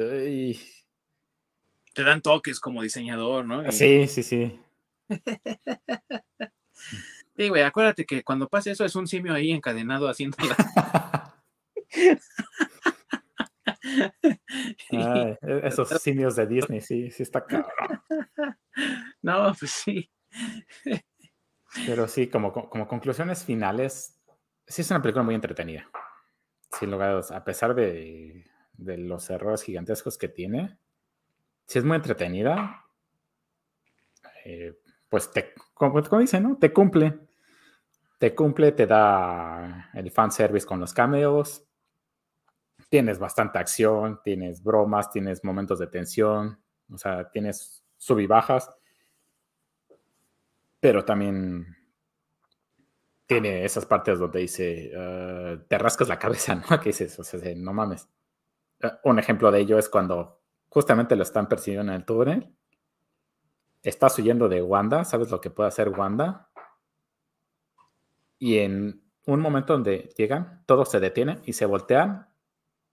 [1.95, 3.71] Te dan toques como diseñador, ¿no?
[3.73, 4.61] Sí, sí, sí.
[7.39, 10.37] sí, güey, acuérdate que cuando pase eso es un simio ahí encadenado haciendo
[14.91, 17.71] e, esos simios de Disney, sí, sí está cabrón.
[19.23, 20.09] No, pues sí.
[21.85, 24.17] Pero sí, como, como conclusiones finales,
[24.67, 25.91] sí es una película muy entretenida.
[26.79, 28.45] Sin lugar a pesar de,
[28.77, 30.79] los errores gigantescos que tiene,
[31.67, 32.85] sí es muy entretenida.
[34.45, 34.79] Eh,
[35.09, 36.57] pues te, como, como dice, ¿no?
[36.57, 37.28] Te cumple.
[38.19, 41.65] Te cumple, te da el fanservice con los cameos.
[42.89, 46.59] Tienes bastante acción, tienes bromas, tienes momentos de tensión,
[46.93, 48.71] o sea, tienes sub y bajas
[50.81, 51.77] pero también
[53.27, 56.81] tiene esas partes donde dice, ah, te rascas la cabeza, ¿no?
[56.81, 58.09] Que dices, o sea, no mames.
[58.83, 62.55] Ah, un ejemplo de ello es cuando justamente lo están persiguiendo en el túnel.
[63.83, 66.48] Estás huyendo de Wanda, ¿sabes lo que puede hacer Wanda?
[68.39, 72.29] Y en un momento donde llegan, todos se detienen y se voltean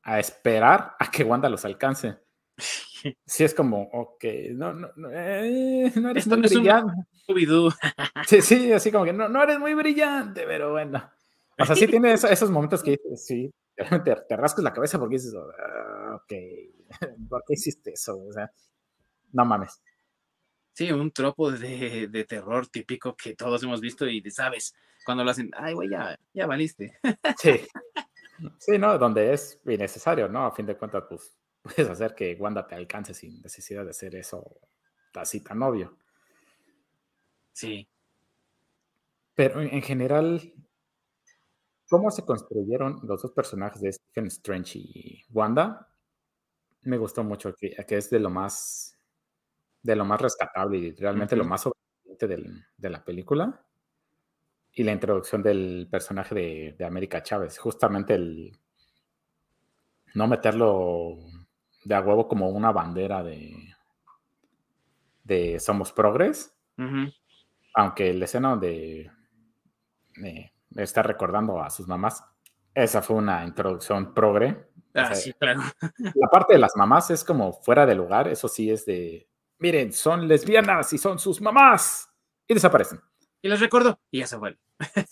[0.03, 2.19] a esperar a que Wanda los alcance.
[3.23, 4.23] Sí, es como, ok,
[4.53, 6.93] no, no, no, eh, no eres muy brillante.
[8.27, 11.07] sí, sí, así como que no, no eres muy brillante, pero bueno.
[11.59, 13.53] O sea, sí tiene esos, momentos que dices, sí,
[14.03, 16.33] te, te rascas la cabeza porque dices, ah, ok,
[17.29, 18.17] ¿por qué hiciste eso?
[18.17, 18.51] O sea,
[19.33, 19.79] no mames.
[20.73, 24.73] Sí, un tropo de, de, terror típico que todos hemos visto y sabes,
[25.05, 26.97] cuando lo hacen, ay, güey, ya, ya valiste.
[27.37, 27.61] Sí.
[28.59, 28.97] Sí, ¿no?
[28.97, 30.45] Donde es innecesario, ¿no?
[30.45, 34.13] A fin de cuentas, pues puedes hacer que Wanda te alcance sin necesidad de hacer
[34.13, 34.59] eso
[35.13, 35.97] así tan obvio.
[37.53, 37.87] Sí.
[39.35, 40.53] Pero en general,
[41.89, 45.87] ¿cómo se construyeron los dos personajes de Stephen Strange y Wanda?
[46.81, 48.95] Me gustó mucho, que, que es de lo más
[49.81, 53.64] de lo más rescatable y realmente lo más sobresaliente de la película.
[54.75, 58.51] Y la introducción del personaje de, de América Chávez, justamente el
[60.13, 61.17] no meterlo
[61.83, 63.53] de a huevo como una bandera de,
[65.23, 66.53] de Somos Progres.
[67.73, 69.11] Aunque la escena donde
[70.17, 72.23] me está recordando a sus mamás,
[72.73, 74.67] esa fue una introducción progre.
[74.93, 75.61] Ah, sí, claro.
[76.15, 79.27] La parte de las mamás es como fuera de lugar, eso sí es de,
[79.59, 82.09] miren, son lesbianas y son sus mamás.
[82.47, 82.99] Y desaparecen.
[83.45, 84.57] Y les recuerdo, y ya se vuelve.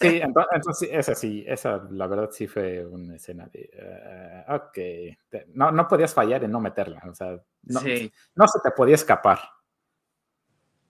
[0.02, 5.72] Sí, entonces, esa sí, esa la verdad sí fue una escena de, eh, ok, no,
[5.72, 7.82] no podías fallar en no meterla, o sea, no,
[8.34, 9.38] no se te podía escapar.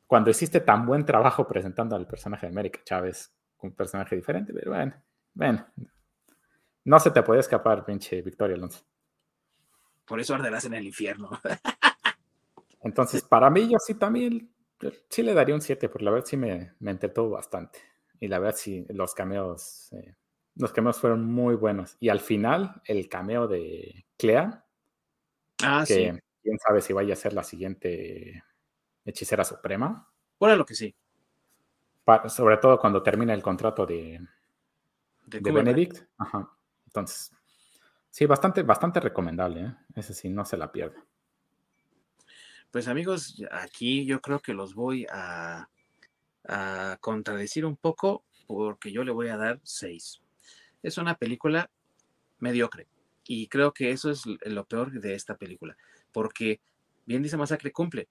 [0.08, 3.34] cuando hiciste tan buen trabajo presentando al personaje de América Chávez,
[3.64, 4.94] un personaje diferente, pero bueno,
[5.34, 5.68] bueno,
[6.86, 8.86] no se te puede escapar, pinche Victoria Alonso.
[10.06, 11.32] Por eso arderás en el infierno.
[12.82, 14.53] Entonces, para mí, yo sí también,
[15.10, 17.80] sí le daría un 7, porque la verdad sí me, me entretuvo bastante.
[18.20, 20.16] Y la verdad sí, los cameos, eh,
[20.56, 21.98] los cameos fueron muy buenos.
[22.00, 24.66] Y al final, el cameo de Clea,
[25.64, 26.20] Ah, que sí.
[26.42, 28.44] quién sabe si vaya a ser la siguiente
[29.06, 30.10] hechicera suprema.
[30.38, 30.94] Por lo que sí.
[32.28, 34.20] Sobre todo cuando termina el contrato de,
[35.26, 35.52] De.
[35.52, 36.06] Benedict.
[36.18, 36.50] Ajá.
[36.86, 37.32] Entonces,
[38.10, 39.76] sí, bastante, bastante recomendable, ¿eh?
[39.96, 40.98] Ese sí, no se la pierde.
[42.74, 45.70] Pues amigos, aquí yo creo que los voy a,
[47.02, 50.24] contradecir un poco porque yo le voy a dar 6.
[50.82, 51.70] Es una película
[52.40, 52.88] mediocre
[53.28, 55.78] y creo que eso es lo peor de esta película
[56.12, 56.62] porque
[57.06, 58.10] bien dice Masacre cumple,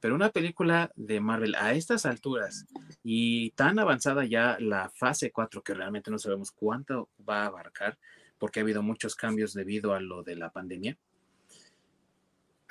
[0.00, 2.66] pero una película de Marvel a estas alturas
[3.04, 7.96] y tan avanzada ya la fase 4 que realmente no sabemos cuánto va a abarcar
[8.38, 10.98] porque ha habido muchos cambios debido a lo de la pandemia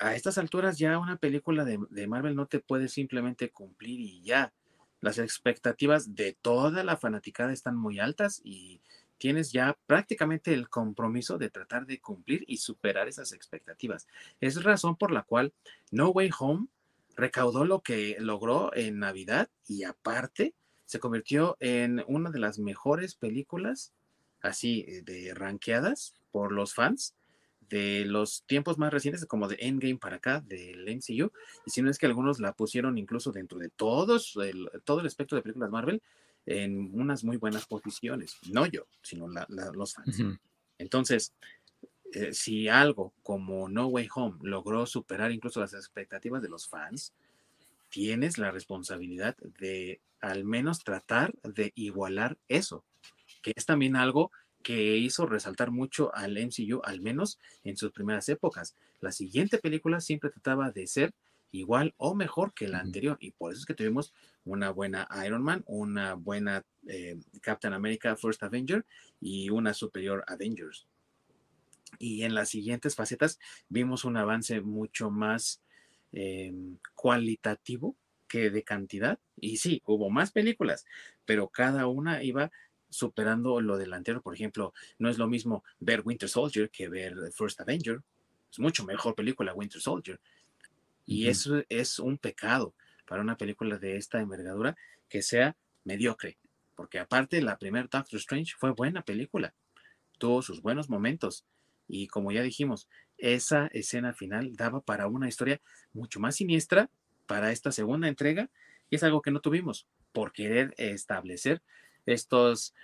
[0.00, 4.52] a estas alturas ya una película de, Marvel no te puede simplemente cumplir y ya.
[5.00, 8.80] Las expectativas de toda la fanaticada están muy altas y
[9.18, 14.06] tienes ya prácticamente el compromiso de tratar de cumplir y superar esas expectativas.
[14.40, 15.52] Es razón por la cual
[15.90, 16.68] No Way Home
[17.16, 20.54] recaudó lo que logró en Navidad y aparte
[20.86, 23.92] se convirtió en una de las mejores películas
[24.40, 27.14] así de ranqueadas por los fans
[27.70, 31.32] de los tiempos más recientes, como de Endgame para acá, del MCU,
[31.64, 35.06] y si no es que algunos la pusieron incluso dentro de todos, el, todo el
[35.06, 36.02] espectro de películas Marvel,
[36.46, 38.36] en unas muy buenas posiciones.
[38.50, 40.18] No yo, sino la, la, los fans.
[40.18, 40.38] Uh -huh.
[40.78, 41.32] Entonces,
[42.12, 47.12] eh, si algo como No Way Home logró superar incluso las expectativas de los fans,
[47.88, 52.84] tienes la responsabilidad de al menos tratar de igualar eso,
[53.42, 58.28] que es también algo que hizo resaltar mucho al MCU, al menos en sus primeras
[58.28, 58.74] épocas.
[59.00, 61.14] La siguiente película siempre trataba de ser
[61.52, 64.12] igual o mejor que la anterior, y por eso es que tuvimos
[64.44, 68.84] una buena Iron Man, una buena eh, Captain America First Avenger
[69.20, 70.86] y una superior Avengers.
[71.98, 73.38] Y en las siguientes facetas
[73.68, 75.60] vimos un avance mucho más
[76.12, 76.52] eh,
[76.94, 77.96] cualitativo
[78.28, 79.18] que de cantidad.
[79.36, 80.86] Y sí, hubo más películas,
[81.24, 82.52] pero cada una iba
[82.90, 84.22] superando lo del anterior.
[84.22, 88.02] Por ejemplo, no es lo mismo ver Winter Soldier que ver First Avenger.
[88.50, 90.20] Es mucho mejor película Winter Soldier.
[91.06, 91.30] Y uh -huh.
[91.30, 92.74] eso es un pecado
[93.06, 94.76] para una película de esta envergadura
[95.08, 96.38] que sea mediocre.
[96.76, 99.54] Porque aparte, la primera Doctor Strange fue buena película.
[100.18, 101.44] Tuvo sus buenos momentos.
[101.88, 102.88] Y como ya dijimos,
[103.18, 105.60] esa escena final daba para una historia
[105.92, 106.88] mucho más siniestra
[107.26, 108.48] para esta segunda entrega.
[108.88, 111.62] Y es algo que no tuvimos por querer establecer
[112.06, 112.74] estos,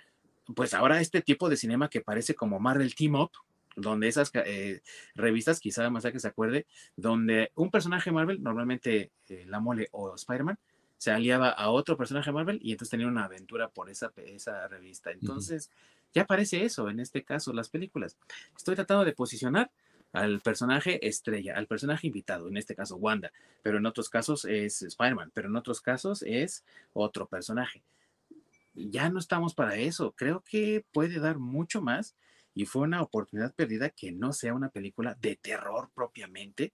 [0.55, 3.31] pues ahora este tipo de cinema que parece como Marvel Team Up,
[3.77, 4.81] donde esas eh,
[5.15, 6.65] revistas, quizá más que se acuerde,
[6.95, 10.57] donde un personaje Marvel, normalmente eh, la mole o Spider-Man,
[10.97, 15.11] se aliaba a otro personaje Marvel y entonces tenía una aventura por esa, esa revista.
[15.11, 16.13] Entonces, uh -huh.
[16.15, 18.17] ya aparece eso en este caso, las películas.
[18.55, 19.69] Estoy tratando de posicionar
[20.11, 23.31] al personaje estrella, al personaje invitado, en este caso Wanda,
[23.61, 26.63] pero en otros casos es Spider-Man, pero en otros casos es
[26.93, 27.83] otro personaje
[28.77, 30.13] ya no estamos para eso.
[30.15, 32.15] Creo que puede dar mucho más
[32.53, 36.73] y fue una oportunidad perdida que no sea una película de terror propiamente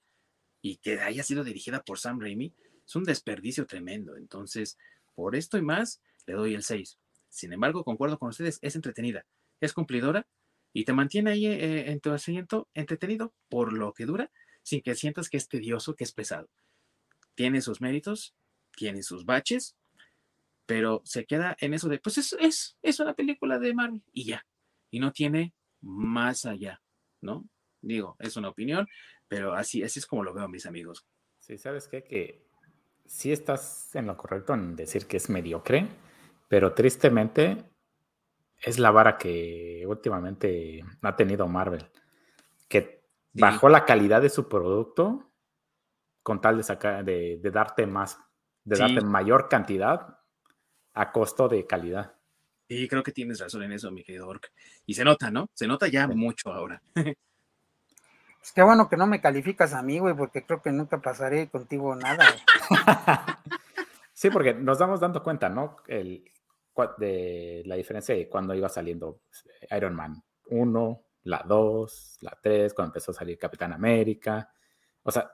[0.61, 2.53] y que haya sido dirigida por Sam Raimi.
[2.85, 4.15] Es un desperdicio tremendo.
[4.17, 4.77] Entonces,
[5.15, 6.99] por esto y más, le doy el 6.
[7.29, 9.25] Sin embargo, concuerdo con ustedes, es entretenida,
[9.59, 10.27] es cumplidora
[10.71, 14.31] y te mantiene ahí eh, en tu asiento entretenido por lo que dura,
[14.61, 16.49] sin que sientas que es tedioso, que es pesado.
[17.35, 18.35] Tiene sus méritos,
[18.75, 19.75] tiene sus baches,
[20.73, 24.25] pero se queda en eso de, pues es, es, es una película de Marvel y
[24.25, 24.43] ya,
[24.89, 26.81] y no tiene más allá,
[27.21, 27.47] ¿no?
[27.79, 28.87] Digo, es una opinión,
[29.27, 31.05] pero así, así es como lo veo, mis amigos.
[31.37, 32.03] Sí, ¿sabes qué?
[32.03, 32.47] Que
[33.05, 35.87] sí estás en lo correcto en decir que es mediocre,
[36.47, 37.63] pero tristemente
[38.59, 41.85] es la vara que últimamente ha tenido Marvel,
[42.67, 43.05] que
[43.35, 43.41] sí.
[43.41, 45.31] bajó la calidad de su producto
[46.23, 48.17] con tal de sacar, de, de darte más,
[48.63, 48.81] de sí.
[48.81, 50.17] darte mayor cantidad
[50.93, 52.13] a costo de calidad.
[52.67, 54.51] Sí, creo que tienes razón en eso, mi querido Ork.
[54.85, 55.49] Y se nota, ¿no?
[55.53, 56.15] Se nota ya sí.
[56.15, 56.81] mucho ahora.
[58.43, 61.49] Pues qué bueno que no me calificas a mí, güey, porque creo que nunca pasaré
[61.49, 62.25] contigo nada.
[64.13, 65.77] sí, porque nos damos dando cuenta, ¿no?
[65.87, 66.29] El,
[66.97, 72.73] de la diferencia de cuando iba saliendo pues, Iron Man 1, la 2, la 3,
[72.73, 74.51] cuando empezó a salir Capitán América.
[75.03, 75.31] O sea,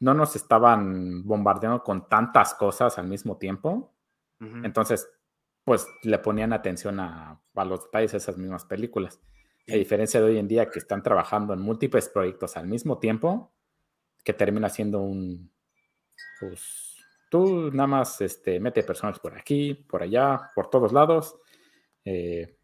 [0.00, 3.92] no nos estaban bombardeando con tantas cosas al mismo tiempo.
[4.40, 5.10] Entonces,
[5.64, 9.20] pues le ponían atención a, a los detalles de esas mismas películas.
[9.68, 13.52] A diferencia de hoy en día que están trabajando en múltiples proyectos al mismo tiempo,
[14.24, 15.50] que termina siendo un,
[16.40, 16.96] pues,
[17.30, 21.36] tú nada más este, mete personas por aquí, por allá, por todos lados.
[22.04, 22.56] Eh,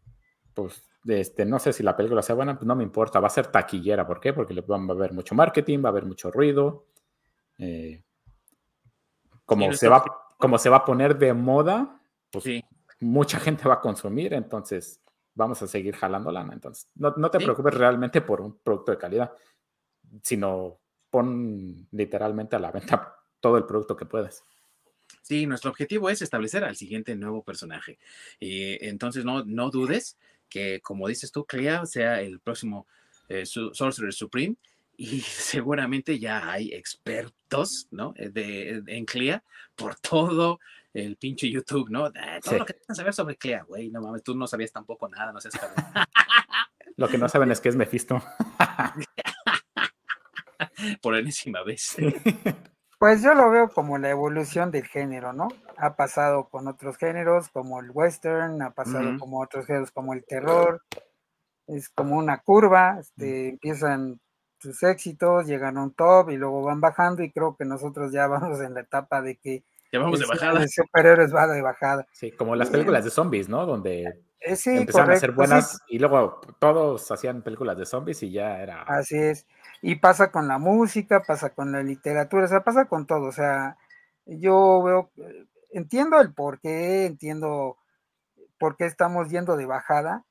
[0.53, 3.31] pues, este, no sé si la película sea buena, pues no me importa, va a
[3.31, 4.07] ser taquillera.
[4.07, 4.33] ¿Por qué?
[4.33, 6.87] Porque va a haber mucho marketing, va a haber mucho ruido.
[7.57, 8.03] Eh,
[9.45, 10.03] como, se va,
[10.37, 12.45] como se va a poner de moda, pues
[12.99, 14.99] mucha gente va a consumir, entonces
[15.33, 16.53] vamos a seguir jalando lana.
[16.53, 19.31] Entonces, no, te preocupes realmente por un producto de calidad,
[20.23, 20.79] sino
[21.09, 24.43] pon literalmente a la venta todo el producto que puedas.
[25.21, 27.99] Sí, nuestro objetivo es establecer al siguiente nuevo personaje.
[28.39, 30.17] Y entonces no, no dudes
[30.49, 32.87] que, como dices tú, Clea sea el próximo
[33.27, 34.55] eh, Sorcerer Supreme
[34.97, 38.13] y seguramente ya hay expertos, ¿no?
[38.17, 39.43] Eh, de, en Clea
[39.75, 40.59] por todo
[40.93, 42.11] el pinche YouTube, ¿no?
[42.41, 45.33] todo lo que que saber sobre Clea, güey, no mames, tú no sabías tampoco nada,
[45.33, 45.75] no seas cabrón.
[46.97, 48.23] Lo que no saben es que es Mephisto.
[51.01, 51.95] por enésima vez.
[52.97, 55.49] Pues yo lo veo como la evolución del género, ¿no?
[55.77, 60.23] Ha pasado con otros géneros como el western, ha pasado como otros géneros como el
[60.25, 60.81] terror.
[61.67, 64.21] Es como una curva, este, empiezan
[64.59, 68.27] sus éxitos, llegan a un top y luego van bajando y creo que nosotros ya
[68.27, 70.61] vamos en la etapa de que ya vamos de bajada.
[70.61, 72.07] El superhéroes va de bajada.
[72.11, 73.65] Sí, como las películas de zombies, ¿no?
[73.65, 74.03] Donde
[74.41, 78.83] eh, empezaron a ser buenas y luego todos hacían películas de zombies y ya era.
[78.83, 79.45] Así es.
[79.81, 83.27] Y pasa con la música, pasa con la literatura, o sea, pasa con todo.
[83.27, 83.77] O sea,
[84.25, 85.11] yo veo,
[85.71, 87.77] entiendo el por qué, entiendo
[88.59, 90.25] por qué estamos yendo de bajada,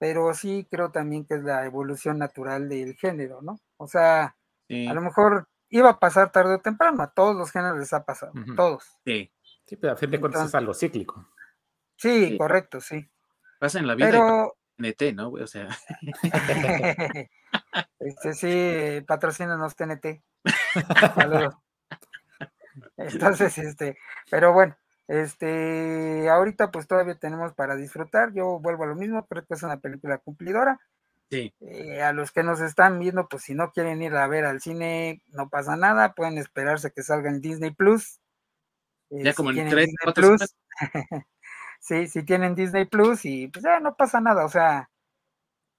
[0.00, 3.60] pero sí creo también que es la evolución natural del género, ¿no?
[3.76, 4.34] O sea,
[4.68, 8.04] a lo mejor iba a pasar tarde o temprano, a todos los géneros les ha
[8.04, 8.82] pasado, todos.
[9.04, 9.30] Sí.
[9.70, 11.28] Sí, pero a fin de cuentas es algo cíclico.
[11.96, 13.08] Sí, correcto, sí.
[13.60, 14.56] Pasa en la vida pero...
[14.78, 15.28] NT, ¿no?
[15.28, 15.68] O sea.
[18.00, 20.24] este sí, patrocínanos TNT.
[22.96, 23.96] Entonces, este,
[24.28, 24.76] pero bueno,
[25.10, 28.32] este, ahorita pues todavía tenemos para disfrutar.
[28.32, 30.78] Yo vuelvo a lo mismo, creo que es una película cumplidora.
[31.28, 31.52] Sí.
[31.60, 34.60] Eh, a los que nos están viendo, pues si no quieren ir a ver al
[34.60, 38.20] cine, no pasa nada, pueden esperarse que salga en Disney Plus.
[39.10, 40.54] ya eh, como en tres, Plus.
[41.80, 44.90] sí, si tienen Disney Plus y pues ya no pasa nada, o sea,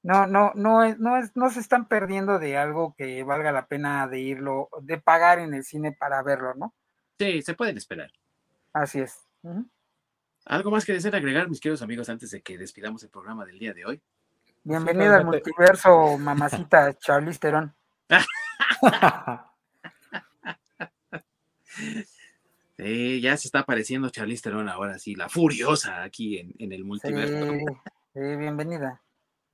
[0.03, 3.67] no, no, no es, no es, no se están perdiendo de algo que valga la
[3.67, 6.73] pena de irlo, de pagar en el cine para verlo, ¿no?
[7.17, 8.11] Sí, se pueden esperar.
[8.73, 9.27] Así es.
[10.45, 13.59] ¿Algo más que desear agregar, mis queridos amigos, antes de que despidamos el programa del
[13.59, 14.01] día de hoy?
[14.63, 17.75] Bienvenida al multiverso, mamacita Charlize Theron.
[22.77, 27.53] sí, ya se está apareciendo Charlize Theron ahora sí, la furiosa aquí en, el multiverso.
[28.13, 29.01] Sí, bienvenida.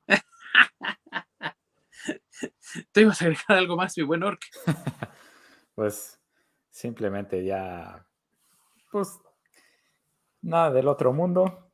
[2.92, 4.42] ¿Te ibas a agregar algo más, mi buen Orc?
[5.76, 6.20] pues
[6.70, 8.07] simplemente ya,
[8.92, 9.20] pues
[10.42, 11.72] nada del otro mundo.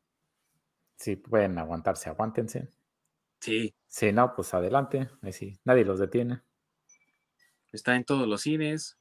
[0.96, 2.70] Si pueden aguantarse, aguántense.
[3.40, 3.76] Sí.
[3.88, 5.10] Sí, no, pues adelante.
[5.32, 6.42] sí, nadie los detiene.
[7.72, 8.98] Está en todos los cines.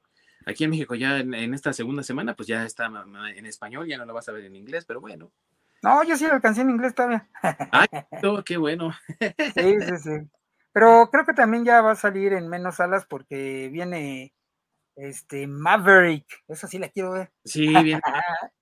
[0.46, 2.90] Aquí en México ya en, esta segunda semana, pues ya está
[3.34, 5.30] en español, ya no lo vas a ver en inglés, pero bueno.
[5.82, 7.28] No, yo sí lo alcancé en inglés todavía.
[7.70, 7.88] ¡Ay,
[8.44, 8.92] qué bueno!
[9.20, 10.10] Sí, sí, sí.
[10.72, 14.32] Pero creo que también ya va a salir en menos salas porque viene
[14.96, 16.26] este Maverick.
[16.48, 17.32] Eso sí la quiero ver.
[17.44, 18.00] Sí, bien.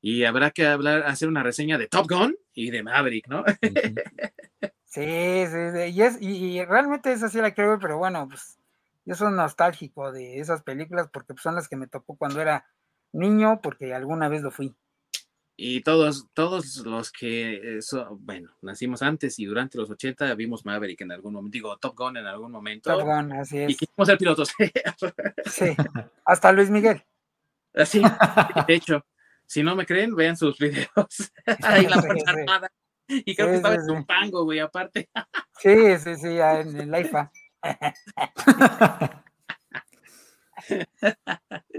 [0.00, 3.44] y habrá que hablar, hacer una reseña de Top Gun y de Maverick, ¿no?
[4.88, 8.58] Sí, sí, Y, es, y, realmente esa sí la quiero ver, pero bueno, pues
[9.04, 12.66] yo soy nostálgico de esas películas porque pues, son las que me tocó cuando era
[13.12, 14.74] niño, porque alguna vez lo fui.
[15.58, 17.80] Y todos, todos los que,
[18.18, 22.18] bueno, nacimos antes y durante los 80 vimos Maverick en algún momento, digo, Top Gun
[22.18, 22.90] en algún momento.
[22.90, 23.70] Top Gun, así es.
[23.70, 24.52] Y quisimos ser pilotos.
[25.46, 25.74] sí,
[26.26, 27.02] hasta Luis Miguel.
[27.72, 29.06] Así, de hecho,
[29.46, 31.32] si no me creen, vean sus videos.
[31.62, 32.70] Ahí la Fuerza Armada.
[33.08, 35.08] Y creo que estaba en un pango, güey, aparte.
[35.58, 37.32] Sí, sí, sí, en el IFA.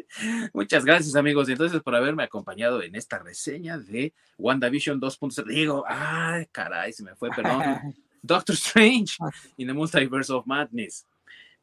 [0.54, 1.50] Muchas gracias, amigos.
[1.50, 5.46] Entonces por haberme acompañado en esta reseña de WandaVision 2.0.
[5.46, 7.96] Digo, ay, caray, se me fue, perdón.
[8.22, 9.18] Doctor Strange
[9.58, 11.06] in the Multiverse of Madness.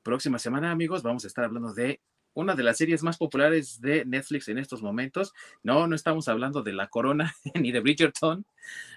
[0.02, 2.00] Próxima semana, amigos, vamos a estar hablando de
[2.34, 5.32] una de las series más populares de Netflix en estos momentos.
[5.62, 8.44] No, no estamos hablando de La Corona ni de Bridgerton.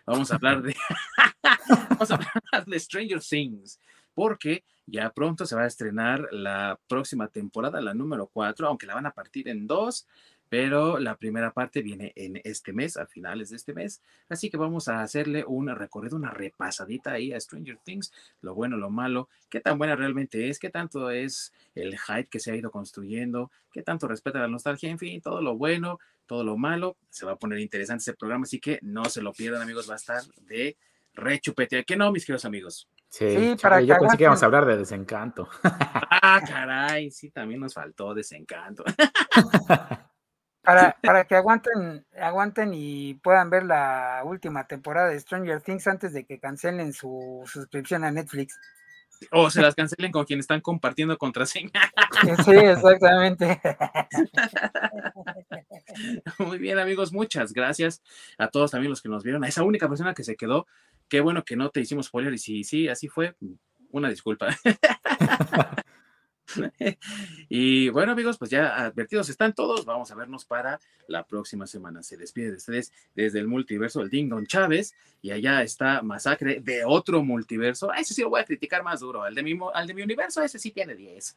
[0.05, 0.75] Vamos a hablar de,
[1.89, 3.79] vamos a hablar de Stranger Things.
[4.17, 8.95] Porque ya pronto se va a estrenar la próxima temporada, la número 4, aunque la
[8.95, 10.07] van a partir en dos
[10.49, 14.57] pero la primera parte viene en este mes, a finales de este mes, así que
[14.57, 19.29] vamos a hacerle un recorrido, una repasadita ahí a Stranger Things, lo bueno, lo malo,
[19.49, 23.51] qué tan buena realmente es, qué tanto es el hype que se ha ido construyendo,
[23.71, 27.33] qué tanto respeta la nostalgia, en fin, todo lo bueno, todo lo malo, se va
[27.33, 30.23] a poner interesante ese programa, así que no se lo pierdan amigos, va a estar
[30.47, 30.77] de
[31.13, 32.87] rechupete, ¿qué no, mis queridos amigos?
[33.09, 35.47] Sí, para yo pensé que íbamos a hablar de desencanto.
[35.63, 38.83] Ah, caray, sí, también nos faltó desencanto.
[40.61, 46.11] Para, para que aguanten, aguanten y puedan ver la última temporada de Stranger Things antes
[46.11, 48.59] de que cancelen su suscripción a Netflix.
[49.31, 51.71] O se las cancelen con quienes están compartiendo contraseña.
[52.45, 53.61] Sí, exactamente.
[56.39, 58.01] Muy bien, amigos, muchas gracias
[58.37, 59.43] a todos también los que nos vieron.
[59.43, 60.67] A esa única persona que se quedó,
[61.07, 63.35] qué bueno que no te hicimos spoiler y si sí, así fue,
[63.91, 64.47] una disculpa.
[67.49, 69.85] y bueno, amigos, pues ya advertidos están todos.
[69.85, 72.03] Vamos a vernos para la próxima semana.
[72.03, 74.93] Se despide de ustedes desde el multiverso del Ding Don Chávez.
[75.21, 77.91] Y allá está Masacre de otro multiverso.
[77.93, 79.23] ese sí lo voy a criticar más duro.
[79.23, 81.35] Al de mi, al de mi universo, ese sí tiene 10.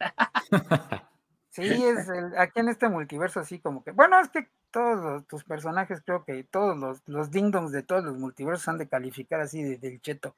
[1.51, 2.09] Sí, es
[2.39, 3.91] aquí en este multiverso, así como que.
[3.91, 8.05] Bueno, es que todos tus personajes, creo que todos los, los ding dongs de todos
[8.05, 10.37] los multiversos han de calificar así desde el cheto.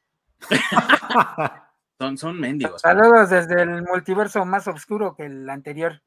[1.99, 2.81] Son, son mendigos.
[2.81, 6.01] Saludos desde el multiverso más oscuro que el anterior.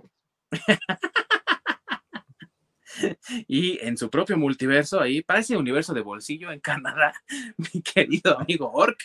[3.48, 7.14] y en su propio multiverso, ahí parece universo de bolsillo en Canadá,
[7.58, 9.00] mi querido amigo Orc.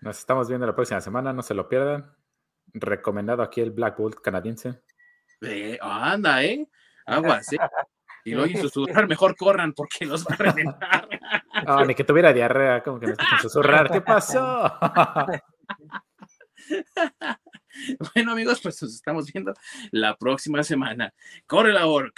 [0.00, 2.12] Nos estamos viendo la próxima semana, no se lo pierdan.
[2.74, 4.82] Recomendado aquí el Black Bolt canadiense.
[5.46, 6.66] Eh, anda, ¿eh?
[7.06, 7.58] Aguas, ¿eh?
[8.24, 11.08] Y lo oyen susurrar, mejor corran porque los va a reventar.
[11.66, 13.90] No, ni que tuviera diarrea, como que nos escuchan susurrar.
[13.90, 14.78] ¿Qué pasó?
[18.14, 19.52] bueno, amigos, pues nos estamos viendo
[19.90, 21.12] la próxima semana.
[21.46, 22.14] Corre la orc.